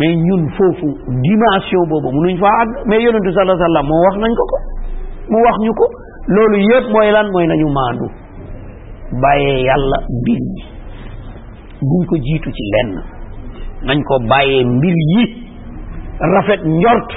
mais 0.00 0.16
ñun 0.24 0.42
foofu 0.56 0.86
dimension 1.24 1.84
boobu 1.92 2.08
mënuñ 2.16 2.34
fa 2.42 2.48
àgg 2.62 2.70
mais 2.88 3.00
yonentu 3.04 3.30
sallallahu 3.32 3.52
alayhi 3.52 3.68
wasallam 3.68 3.86
moo 3.92 4.02
wax 4.06 4.14
nañ 4.24 4.32
ko 4.38 4.44
ko 4.52 4.56
mu 5.30 5.38
wax 5.46 5.56
ñu 5.64 5.72
ko 5.78 5.84
loolu 6.34 6.58
yëpp 6.68 6.84
mooy 6.94 7.10
lan 7.16 7.26
mooy 7.34 7.46
nañu 7.50 7.66
maandu 7.76 8.06
bàyyee 9.24 9.58
yàlla 9.68 9.96
mbir 10.18 10.42
buñ 11.90 12.00
ko 12.08 12.14
jiitu 12.26 12.48
ci 12.56 12.62
lenn 12.74 12.90
nañ 13.88 13.98
ko 14.08 14.14
bàyyee 14.32 14.64
mbir 14.74 14.96
yi 15.12 15.22
rafet 16.34 16.62
njort 16.78 17.10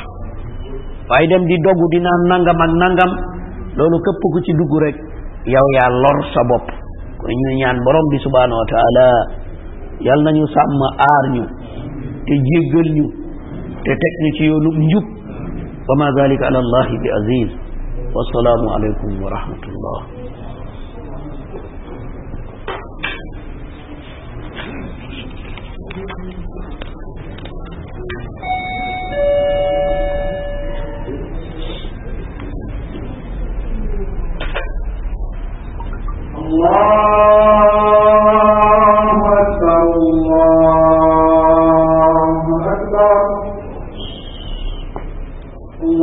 waaye 1.10 1.28
dem 1.32 1.44
di 1.50 1.56
dogu 1.66 1.86
di 1.94 2.00
naan 2.06 2.22
nangam 2.32 2.60
ak 2.68 2.72
nangam 2.84 3.12
loolu 3.80 3.98
képp 4.06 4.22
ku 4.34 4.40
ci 4.46 4.52
dugg 4.60 4.74
rek 4.84 4.98
yow 5.56 5.68
yaa 5.78 5.90
lor 6.04 6.18
sa 6.34 6.42
bopp 6.52 6.68
ko 7.22 7.26
ñu 7.40 7.50
ñaan 7.62 7.78
borom 7.86 8.06
bi 8.12 8.18
subhanahu 8.26 8.60
wa 8.60 10.16
nañu 10.26 10.46
sàmm 10.56 10.82
aar 11.10 11.26
ñu 11.36 11.46
وما 15.90 16.08
ذلك 16.24 16.40
على 16.44 16.60
الله 16.60 16.88
بعزيز 16.88 17.50
والسلام 18.16 18.70
عليكم 18.70 19.24
ورحمة 19.24 19.64
الله 19.68 20.02
الله 36.40 37.04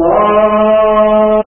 الله 0.04 0.69